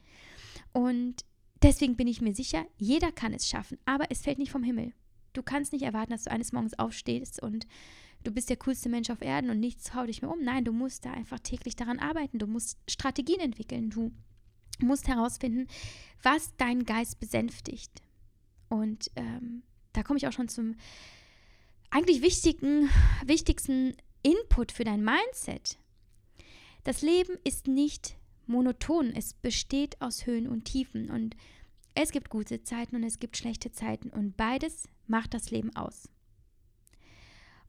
Und 0.72 1.24
deswegen 1.62 1.96
bin 1.96 2.06
ich 2.06 2.20
mir 2.20 2.34
sicher, 2.34 2.64
jeder 2.76 3.12
kann 3.12 3.32
es 3.32 3.48
schaffen, 3.48 3.78
aber 3.84 4.06
es 4.10 4.22
fällt 4.22 4.38
nicht 4.38 4.52
vom 4.52 4.62
Himmel. 4.62 4.92
Du 5.32 5.42
kannst 5.42 5.72
nicht 5.72 5.82
erwarten, 5.82 6.12
dass 6.12 6.24
du 6.24 6.30
eines 6.30 6.52
Morgens 6.52 6.78
aufstehst 6.78 7.42
und 7.42 7.66
du 8.22 8.30
bist 8.30 8.50
der 8.50 8.58
coolste 8.58 8.88
Mensch 8.88 9.10
auf 9.10 9.22
Erden 9.22 9.50
und 9.50 9.60
nichts 9.60 9.94
haut 9.94 10.08
dich 10.08 10.22
mehr 10.22 10.30
um. 10.30 10.42
Nein, 10.42 10.64
du 10.64 10.72
musst 10.72 11.04
da 11.06 11.12
einfach 11.12 11.38
täglich 11.38 11.74
daran 11.74 11.98
arbeiten. 11.98 12.38
Du 12.38 12.46
musst 12.46 12.78
Strategien 12.88 13.40
entwickeln. 13.40 13.90
Du 13.90 14.12
musst 14.80 15.08
herausfinden, 15.08 15.68
was 16.22 16.54
deinen 16.56 16.84
Geist 16.84 17.18
besänftigt. 17.18 18.02
Und 18.68 19.10
ähm, 19.16 19.62
da 19.92 20.02
komme 20.02 20.18
ich 20.18 20.26
auch 20.26 20.32
schon 20.32 20.48
zum 20.48 20.76
eigentlich 21.92 22.22
wichtigen, 22.22 22.88
wichtigsten 23.24 23.94
Input 24.22 24.72
für 24.72 24.84
dein 24.84 25.04
Mindset. 25.04 25.78
Das 26.84 27.02
Leben 27.02 27.36
ist 27.44 27.68
nicht 27.68 28.16
monoton. 28.46 29.12
Es 29.14 29.34
besteht 29.34 30.00
aus 30.00 30.26
Höhen 30.26 30.48
und 30.48 30.64
Tiefen 30.64 31.10
und 31.10 31.36
es 31.94 32.10
gibt 32.10 32.30
gute 32.30 32.62
Zeiten 32.62 32.96
und 32.96 33.04
es 33.04 33.18
gibt 33.18 33.36
schlechte 33.36 33.70
Zeiten 33.72 34.08
und 34.08 34.38
beides 34.38 34.88
macht 35.06 35.34
das 35.34 35.50
Leben 35.50 35.76
aus. 35.76 36.08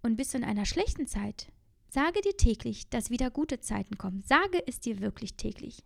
Und 0.02 0.16
bist 0.16 0.34
du 0.34 0.38
in 0.38 0.46
einer 0.46 0.66
schlechten 0.66 1.06
Zeit, 1.06 1.52
sage 1.90 2.22
dir 2.22 2.38
täglich, 2.38 2.90
dass 2.90 3.10
wieder 3.10 3.30
gute 3.30 3.60
Zeiten 3.60 3.98
kommen. 3.98 4.24
Sage 4.24 4.64
es 4.66 4.80
dir 4.80 5.02
wirklich 5.02 5.36
täglich. 5.36 5.84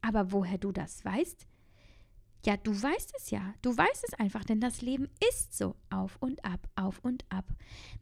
Aber 0.00 0.30
woher 0.30 0.58
du 0.58 0.70
das 0.70 1.04
weißt? 1.04 1.46
Ja, 2.44 2.56
du 2.56 2.70
weißt 2.70 3.14
es 3.16 3.30
ja. 3.30 3.54
Du 3.62 3.76
weißt 3.76 4.04
es 4.06 4.14
einfach, 4.14 4.44
denn 4.44 4.60
das 4.60 4.82
Leben 4.82 5.08
ist 5.30 5.56
so 5.56 5.76
auf 5.90 6.16
und 6.20 6.44
ab, 6.44 6.68
auf 6.74 6.98
und 7.00 7.24
ab. 7.28 7.44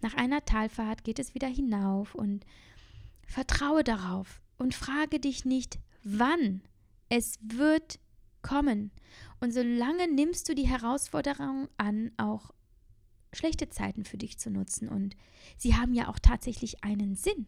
Nach 0.01 0.15
einer 0.15 0.45
Talfahrt 0.45 1.05
geht 1.05 1.19
es 1.19 1.35
wieder 1.35 1.49
hinauf 1.49 2.15
und 2.15 2.47
vertraue 3.27 3.85
darauf 3.85 4.41
und 4.59 4.75
frage 4.75 5.21
dich 5.21 5.45
nicht, 5.45 5.79
wann. 6.03 6.63
Es 7.09 7.39
wird 7.43 7.99
kommen. 8.43 8.93
Und 9.41 9.53
solange 9.53 10.09
nimmst 10.13 10.49
du 10.49 10.55
die 10.55 10.69
Herausforderung 10.69 11.69
an, 11.77 12.13
auch 12.17 12.53
schlechte 13.33 13.69
Zeiten 13.69 14.05
für 14.05 14.19
dich 14.19 14.39
zu 14.39 14.51
nutzen. 14.51 14.89
Und 14.89 15.17
sie 15.57 15.77
haben 15.77 15.93
ja 15.95 16.09
auch 16.09 16.19
tatsächlich 16.19 16.83
einen 16.83 17.15
Sinn. 17.15 17.47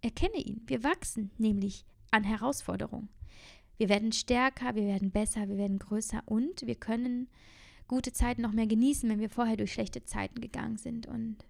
Erkenne 0.00 0.38
ihn. 0.38 0.62
Wir 0.66 0.84
wachsen 0.84 1.30
nämlich 1.38 1.84
an 2.10 2.24
Herausforderungen. 2.24 3.08
Wir 3.76 3.88
werden 3.88 4.12
stärker, 4.12 4.74
wir 4.74 4.86
werden 4.86 5.10
besser, 5.10 5.48
wir 5.48 5.56
werden 5.56 5.78
größer 5.78 6.22
und 6.26 6.66
wir 6.66 6.76
können 6.76 7.28
gute 7.88 8.12
Zeiten 8.12 8.42
noch 8.42 8.52
mehr 8.52 8.66
genießen, 8.66 9.08
wenn 9.08 9.20
wir 9.20 9.30
vorher 9.30 9.56
durch 9.56 9.72
schlechte 9.72 10.04
Zeiten 10.04 10.40
gegangen 10.40 10.76
sind. 10.76 11.06
Und 11.06 11.44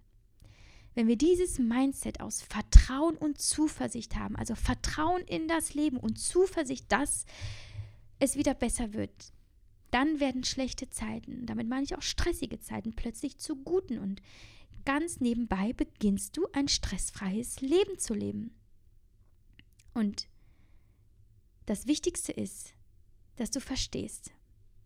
wenn 0.95 1.07
wir 1.07 1.17
dieses 1.17 1.59
Mindset 1.59 2.21
aus 2.21 2.41
Vertrauen 2.41 3.15
und 3.17 3.39
Zuversicht 3.39 4.15
haben, 4.15 4.35
also 4.35 4.55
Vertrauen 4.55 5.21
in 5.23 5.47
das 5.47 5.73
Leben 5.73 5.97
und 5.97 6.17
Zuversicht, 6.19 6.91
dass 6.91 7.25
es 8.19 8.37
wieder 8.37 8.53
besser 8.53 8.93
wird, 8.93 9.11
dann 9.91 10.19
werden 10.19 10.43
schlechte 10.43 10.89
Zeiten, 10.89 11.45
damit 11.45 11.69
meine 11.69 11.83
ich 11.83 11.95
auch 11.95 12.01
stressige 12.01 12.59
Zeiten, 12.59 12.95
plötzlich 12.95 13.37
zu 13.37 13.55
guten 13.55 13.99
und 13.99 14.21
ganz 14.83 15.19
nebenbei 15.19 15.73
beginnst 15.73 16.37
du 16.37 16.47
ein 16.53 16.67
stressfreies 16.67 17.61
Leben 17.61 17.97
zu 17.97 18.13
leben. 18.13 18.55
Und 19.93 20.27
das 21.65 21.87
Wichtigste 21.87 22.31
ist, 22.31 22.73
dass 23.37 23.51
du 23.51 23.59
verstehst, 23.59 24.31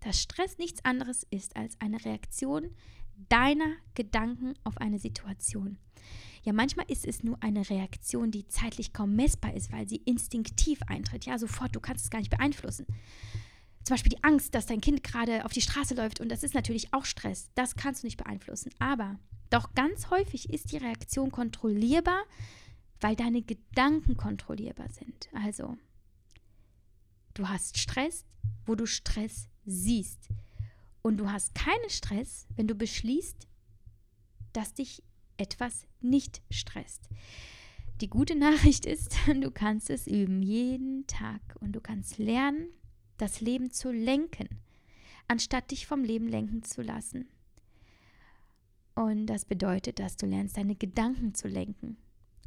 dass 0.01 0.21
Stress 0.21 0.57
nichts 0.57 0.83
anderes 0.85 1.25
ist 1.29 1.55
als 1.55 1.79
eine 1.79 2.03
Reaktion 2.03 2.69
deiner 3.27 3.73
Gedanken 3.95 4.53
auf 4.63 4.77
eine 4.77 4.97
Situation. 4.97 5.77
Ja, 6.43 6.53
manchmal 6.53 6.85
ist 6.89 7.05
es 7.05 7.21
nur 7.21 7.37
eine 7.43 7.69
Reaktion, 7.69 8.31
die 8.31 8.47
zeitlich 8.47 8.93
kaum 8.93 9.15
messbar 9.15 9.53
ist, 9.53 9.73
weil 9.73 9.89
sie 9.89 9.97
instinktiv 9.97 10.79
eintritt. 10.87 11.25
Ja, 11.25 11.37
sofort, 11.37 11.75
du 11.75 11.81
kannst 11.81 12.05
es 12.05 12.09
gar 12.09 12.19
nicht 12.19 12.31
beeinflussen. 12.31 12.85
Zum 13.83 13.95
Beispiel 13.95 14.11
die 14.11 14.23
Angst, 14.23 14.55
dass 14.55 14.65
dein 14.65 14.81
Kind 14.81 15.03
gerade 15.03 15.43
auf 15.45 15.51
die 15.51 15.61
Straße 15.61 15.95
läuft 15.95 16.21
und 16.21 16.29
das 16.29 16.43
ist 16.43 16.53
natürlich 16.53 16.93
auch 16.93 17.05
Stress. 17.05 17.49
Das 17.55 17.75
kannst 17.75 18.03
du 18.03 18.07
nicht 18.07 18.17
beeinflussen. 18.17 18.71
Aber 18.79 19.19
doch 19.49 19.73
ganz 19.73 20.09
häufig 20.09 20.49
ist 20.49 20.71
die 20.71 20.77
Reaktion 20.77 21.31
kontrollierbar, 21.31 22.23
weil 23.01 23.15
deine 23.15 23.41
Gedanken 23.41 24.15
kontrollierbar 24.15 24.89
sind. 24.91 25.29
Also 25.33 25.77
Du 27.39 27.47
hast 27.47 27.77
Stress, 27.77 28.25
wo 28.65 28.75
du 28.75 28.85
Stress 28.85 29.47
siehst. 29.65 30.27
Und 31.01 31.15
du 31.15 31.31
hast 31.31 31.55
keinen 31.55 31.89
Stress, 31.89 32.45
wenn 32.57 32.67
du 32.67 32.75
beschließt, 32.75 33.47
dass 34.51 34.73
dich 34.73 35.01
etwas 35.37 35.87
nicht 36.01 36.41
stresst. 36.51 37.07
Die 38.01 38.09
gute 38.09 38.35
Nachricht 38.35 38.85
ist, 38.85 39.15
du 39.27 39.51
kannst 39.51 39.89
es 39.89 40.05
üben, 40.05 40.41
jeden 40.41 41.07
Tag. 41.07 41.39
Und 41.61 41.71
du 41.71 41.79
kannst 41.79 42.17
lernen, 42.17 42.67
das 43.15 43.39
Leben 43.39 43.71
zu 43.71 43.89
lenken, 43.89 44.49
anstatt 45.29 45.71
dich 45.71 45.87
vom 45.87 46.03
Leben 46.03 46.27
lenken 46.27 46.63
zu 46.63 46.81
lassen. 46.81 47.29
Und 48.95 49.27
das 49.27 49.45
bedeutet, 49.45 49.99
dass 49.99 50.17
du 50.17 50.25
lernst, 50.25 50.57
deine 50.57 50.75
Gedanken 50.75 51.33
zu 51.33 51.47
lenken. 51.47 51.95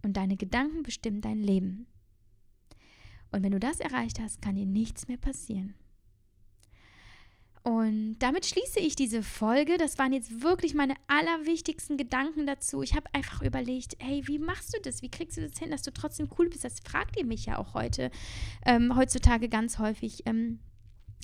Und 0.02 0.18
deine 0.18 0.36
Gedanken 0.36 0.82
bestimmen 0.82 1.22
dein 1.22 1.42
Leben. 1.42 1.86
Und 3.32 3.42
wenn 3.42 3.52
du 3.52 3.60
das 3.60 3.80
erreicht 3.80 4.20
hast, 4.20 4.42
kann 4.42 4.56
dir 4.56 4.66
nichts 4.66 5.08
mehr 5.08 5.16
passieren. 5.16 5.74
Und 7.64 8.16
damit 8.18 8.44
schließe 8.44 8.80
ich 8.80 8.96
diese 8.96 9.22
Folge. 9.22 9.78
Das 9.78 9.96
waren 9.96 10.12
jetzt 10.12 10.42
wirklich 10.42 10.74
meine 10.74 10.94
allerwichtigsten 11.06 11.96
Gedanken 11.96 12.44
dazu. 12.44 12.82
Ich 12.82 12.94
habe 12.94 13.06
einfach 13.14 13.40
überlegt, 13.42 13.96
hey, 14.00 14.26
wie 14.26 14.40
machst 14.40 14.74
du 14.74 14.80
das? 14.80 15.00
Wie 15.00 15.10
kriegst 15.10 15.36
du 15.36 15.42
das 15.42 15.58
hin, 15.58 15.70
dass 15.70 15.82
du 15.82 15.92
trotzdem 15.92 16.28
cool 16.38 16.48
bist? 16.48 16.64
Das 16.64 16.80
fragt 16.80 17.16
ihr 17.16 17.24
mich 17.24 17.46
ja 17.46 17.58
auch 17.58 17.74
heute, 17.74 18.10
ähm, 18.66 18.96
heutzutage 18.96 19.48
ganz 19.48 19.78
häufig. 19.78 20.22
Ähm, 20.26 20.58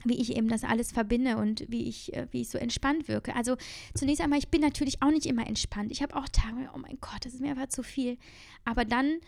wie 0.04 0.20
ich 0.20 0.36
eben 0.36 0.46
das 0.46 0.62
alles 0.62 0.92
verbinde 0.92 1.38
und 1.38 1.64
wie 1.68 1.88
ich, 1.88 2.14
äh, 2.14 2.28
wie 2.30 2.42
ich 2.42 2.50
so 2.50 2.56
entspannt 2.56 3.08
wirke. 3.08 3.34
Also 3.34 3.56
zunächst 3.94 4.22
einmal, 4.22 4.38
ich 4.38 4.48
bin 4.48 4.60
natürlich 4.60 5.02
auch 5.02 5.10
nicht 5.10 5.26
immer 5.26 5.44
entspannt. 5.44 5.90
Ich 5.90 6.02
habe 6.02 6.14
auch 6.14 6.28
Tage, 6.28 6.70
oh 6.72 6.78
mein 6.78 6.98
Gott, 7.00 7.24
das 7.24 7.34
ist 7.34 7.40
mir 7.40 7.50
einfach 7.50 7.68
zu 7.68 7.82
viel. 7.82 8.16
Aber 8.64 8.84
dann 8.84 9.18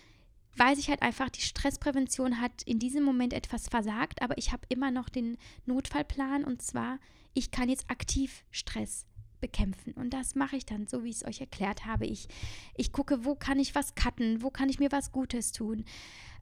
weiß 0.56 0.78
ich 0.78 0.88
halt 0.88 1.02
einfach, 1.02 1.30
die 1.30 1.40
Stressprävention 1.40 2.40
hat 2.40 2.62
in 2.64 2.78
diesem 2.78 3.04
Moment 3.04 3.32
etwas 3.32 3.68
versagt, 3.68 4.22
aber 4.22 4.36
ich 4.38 4.52
habe 4.52 4.62
immer 4.68 4.90
noch 4.90 5.08
den 5.08 5.36
Notfallplan 5.66 6.44
und 6.44 6.62
zwar, 6.62 6.98
ich 7.34 7.50
kann 7.50 7.68
jetzt 7.68 7.90
aktiv 7.90 8.44
Stress 8.50 9.06
bekämpfen. 9.40 9.92
Und 9.94 10.10
das 10.10 10.34
mache 10.34 10.56
ich 10.56 10.66
dann, 10.66 10.86
so 10.86 11.02
wie 11.02 11.10
ich 11.10 11.16
es 11.16 11.24
euch 11.24 11.40
erklärt 11.40 11.86
habe. 11.86 12.06
Ich, 12.06 12.28
ich 12.76 12.92
gucke, 12.92 13.24
wo 13.24 13.34
kann 13.34 13.58
ich 13.58 13.74
was 13.74 13.94
cutten, 13.94 14.42
wo 14.42 14.50
kann 14.50 14.68
ich 14.68 14.78
mir 14.78 14.92
was 14.92 15.12
Gutes 15.12 15.52
tun. 15.52 15.84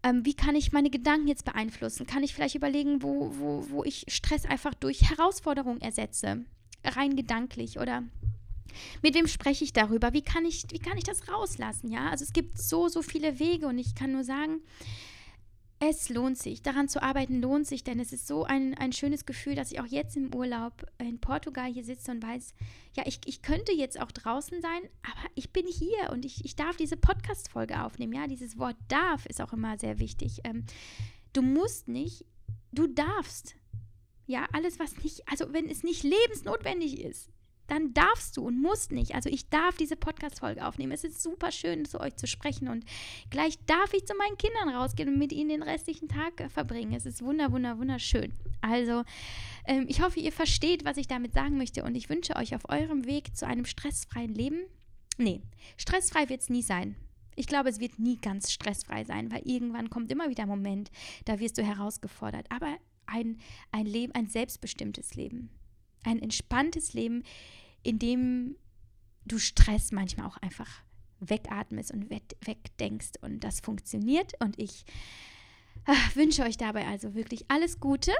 Ähm, 0.02 0.24
wie 0.24 0.34
kann 0.34 0.54
ich 0.54 0.72
meine 0.72 0.90
Gedanken 0.90 1.28
jetzt 1.28 1.44
beeinflussen? 1.44 2.06
Kann 2.06 2.22
ich 2.22 2.34
vielleicht 2.34 2.54
überlegen, 2.54 3.02
wo, 3.02 3.32
wo, 3.38 3.70
wo 3.70 3.84
ich 3.84 4.04
Stress 4.08 4.44
einfach 4.44 4.74
durch 4.74 5.10
Herausforderungen 5.10 5.80
ersetze? 5.80 6.44
Rein 6.84 7.16
gedanklich 7.16 7.78
oder 7.78 8.04
mit 9.02 9.14
wem 9.14 9.26
spreche 9.26 9.64
ich 9.64 9.72
darüber? 9.72 10.12
Wie 10.12 10.22
kann 10.22 10.44
ich, 10.44 10.64
wie 10.70 10.78
kann 10.78 10.98
ich 10.98 11.04
das 11.04 11.28
rauslassen? 11.28 11.90
Ja, 11.90 12.10
also 12.10 12.24
es 12.24 12.32
gibt 12.32 12.58
so, 12.58 12.88
so 12.88 13.02
viele 13.02 13.38
Wege 13.38 13.66
und 13.66 13.78
ich 13.78 13.94
kann 13.94 14.12
nur 14.12 14.24
sagen, 14.24 14.60
es 15.80 16.08
lohnt 16.08 16.38
sich. 16.38 16.62
Daran 16.62 16.88
zu 16.88 17.02
arbeiten 17.02 17.40
lohnt 17.40 17.66
sich, 17.66 17.84
denn 17.84 18.00
es 18.00 18.12
ist 18.12 18.26
so 18.26 18.44
ein, 18.44 18.74
ein 18.74 18.92
schönes 18.92 19.26
Gefühl, 19.26 19.54
dass 19.54 19.70
ich 19.70 19.80
auch 19.80 19.86
jetzt 19.86 20.16
im 20.16 20.34
Urlaub 20.34 20.84
in 20.98 21.20
Portugal 21.20 21.72
hier 21.72 21.84
sitze 21.84 22.10
und 22.10 22.22
weiß, 22.22 22.54
ja, 22.96 23.04
ich, 23.06 23.20
ich 23.26 23.42
könnte 23.42 23.72
jetzt 23.72 24.00
auch 24.00 24.10
draußen 24.10 24.60
sein, 24.60 24.80
aber 25.02 25.30
ich 25.36 25.52
bin 25.52 25.66
hier 25.66 26.10
und 26.10 26.24
ich, 26.24 26.44
ich 26.44 26.56
darf 26.56 26.76
diese 26.76 26.96
Podcast-Folge 26.96 27.82
aufnehmen. 27.84 28.12
Ja, 28.12 28.26
dieses 28.26 28.58
Wort 28.58 28.76
darf 28.88 29.26
ist 29.26 29.40
auch 29.40 29.52
immer 29.52 29.78
sehr 29.78 30.00
wichtig. 30.00 30.40
Ähm, 30.44 30.64
du 31.32 31.42
musst 31.42 31.86
nicht, 31.86 32.24
du 32.72 32.88
darfst. 32.88 33.54
Ja, 34.26 34.46
alles, 34.52 34.78
was 34.78 34.96
nicht, 35.04 35.22
also 35.28 35.52
wenn 35.52 35.70
es 35.70 35.84
nicht 35.84 36.02
lebensnotwendig 36.02 37.00
ist, 37.00 37.30
dann 37.68 37.94
darfst 37.94 38.36
du 38.36 38.46
und 38.46 38.60
musst 38.60 38.90
nicht. 38.90 39.14
Also 39.14 39.28
ich 39.28 39.48
darf 39.48 39.76
diese 39.76 39.96
Podcast-Folge 39.96 40.66
aufnehmen. 40.66 40.92
Es 40.92 41.04
ist 41.04 41.22
super 41.22 41.52
schön, 41.52 41.84
zu 41.84 42.00
euch 42.00 42.16
zu 42.16 42.26
sprechen 42.26 42.68
und 42.68 42.84
gleich 43.30 43.58
darf 43.66 43.92
ich 43.92 44.06
zu 44.06 44.14
meinen 44.16 44.36
Kindern 44.36 44.70
rausgehen 44.70 45.08
und 45.08 45.18
mit 45.18 45.32
ihnen 45.32 45.50
den 45.50 45.62
restlichen 45.62 46.08
Tag 46.08 46.40
äh, 46.40 46.48
verbringen. 46.48 46.94
Es 46.94 47.06
ist 47.06 47.22
wunder, 47.22 47.52
wunder, 47.52 47.78
wunderschön. 47.78 48.32
Also 48.60 49.04
ähm, 49.66 49.84
ich 49.88 50.02
hoffe, 50.02 50.18
ihr 50.18 50.32
versteht, 50.32 50.84
was 50.84 50.96
ich 50.96 51.06
damit 51.06 51.34
sagen 51.34 51.58
möchte 51.58 51.84
und 51.84 51.94
ich 51.94 52.08
wünsche 52.08 52.36
euch 52.36 52.54
auf 52.54 52.68
eurem 52.68 53.06
Weg 53.06 53.36
zu 53.36 53.46
einem 53.46 53.66
stressfreien 53.66 54.34
Leben. 54.34 54.62
Nee, 55.18 55.42
stressfrei 55.76 56.28
wird 56.28 56.40
es 56.40 56.48
nie 56.48 56.62
sein. 56.62 56.96
Ich 57.36 57.46
glaube, 57.46 57.68
es 57.68 57.78
wird 57.78 57.98
nie 57.98 58.16
ganz 58.16 58.50
stressfrei 58.50 59.04
sein, 59.04 59.30
weil 59.30 59.42
irgendwann 59.44 59.90
kommt 59.90 60.10
immer 60.10 60.28
wieder 60.28 60.44
ein 60.44 60.48
Moment, 60.48 60.90
da 61.24 61.38
wirst 61.38 61.58
du 61.58 61.62
herausgefordert. 61.62 62.46
Aber 62.50 62.76
ein, 63.06 63.38
ein 63.70 63.86
Leben, 63.86 64.12
ein 64.14 64.26
selbstbestimmtes 64.26 65.14
Leben, 65.14 65.50
ein 66.04 66.20
entspanntes 66.20 66.92
Leben, 66.92 67.22
in 67.82 67.98
dem 67.98 68.56
du 69.24 69.38
Stress 69.38 69.92
manchmal 69.92 70.26
auch 70.26 70.36
einfach 70.38 70.68
wegatmest 71.20 71.92
und 71.92 72.10
wegdenkst. 72.10 73.12
Und 73.20 73.44
das 73.44 73.60
funktioniert. 73.60 74.32
Und 74.40 74.58
ich 74.58 74.84
ach, 75.84 76.16
wünsche 76.16 76.42
euch 76.42 76.56
dabei 76.56 76.86
also 76.86 77.14
wirklich 77.14 77.44
alles 77.48 77.80
Gute. 77.80 78.12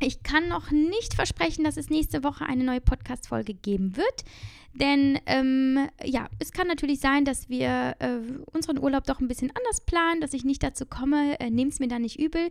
Ich 0.00 0.22
kann 0.22 0.48
noch 0.48 0.70
nicht 0.70 1.14
versprechen, 1.14 1.62
dass 1.64 1.76
es 1.76 1.88
nächste 1.88 2.24
Woche 2.24 2.44
eine 2.46 2.64
neue 2.64 2.80
Podcast-Folge 2.80 3.54
geben 3.54 3.96
wird. 3.96 4.24
Denn 4.74 5.20
ähm, 5.26 5.88
ja, 6.04 6.28
es 6.40 6.50
kann 6.50 6.66
natürlich 6.66 6.98
sein, 6.98 7.24
dass 7.24 7.48
wir 7.48 7.94
äh, 8.00 8.18
unseren 8.52 8.78
Urlaub 8.78 9.04
doch 9.04 9.20
ein 9.20 9.28
bisschen 9.28 9.52
anders 9.54 9.80
planen, 9.82 10.20
dass 10.20 10.34
ich 10.34 10.44
nicht 10.44 10.64
dazu 10.64 10.84
komme. 10.84 11.38
Äh, 11.38 11.50
Nehmt 11.50 11.74
es 11.74 11.78
mir 11.78 11.86
da 11.86 12.00
nicht 12.00 12.18
übel. 12.18 12.50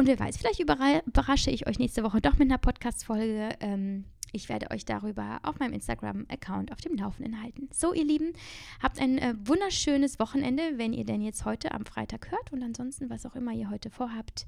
Und 0.00 0.06
wer 0.06 0.18
weiß, 0.18 0.38
vielleicht 0.38 0.60
überrasche 0.60 1.50
ich 1.50 1.68
euch 1.68 1.78
nächste 1.78 2.02
Woche 2.02 2.22
doch 2.22 2.38
mit 2.38 2.48
einer 2.48 2.56
Podcast-Folge. 2.56 3.50
Ähm, 3.60 4.06
ich 4.32 4.48
werde 4.48 4.70
euch 4.70 4.86
darüber 4.86 5.40
auf 5.42 5.58
meinem 5.58 5.74
Instagram-Account 5.74 6.72
auf 6.72 6.80
dem 6.80 6.96
Laufenden 6.96 7.42
halten. 7.42 7.68
So, 7.70 7.92
ihr 7.92 8.06
Lieben, 8.06 8.32
habt 8.82 8.98
ein 8.98 9.18
äh, 9.18 9.34
wunderschönes 9.44 10.18
Wochenende, 10.18 10.62
wenn 10.78 10.94
ihr 10.94 11.04
denn 11.04 11.20
jetzt 11.20 11.44
heute 11.44 11.72
am 11.72 11.84
Freitag 11.84 12.30
hört. 12.30 12.50
Und 12.50 12.62
ansonsten, 12.62 13.10
was 13.10 13.26
auch 13.26 13.34
immer 13.34 13.52
ihr 13.52 13.68
heute 13.68 13.90
vorhabt, 13.90 14.46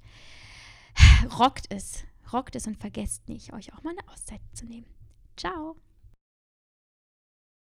rockt 1.39 1.67
es. 1.69 2.05
Rockt 2.33 2.57
es 2.57 2.67
und 2.67 2.79
vergesst 2.79 3.29
nicht, 3.29 3.53
euch 3.53 3.75
auch 3.75 3.83
mal 3.83 3.91
eine 3.91 4.09
Auszeit 4.11 4.41
zu 4.55 4.65
nehmen. 4.65 4.87
Ciao. 5.37 5.77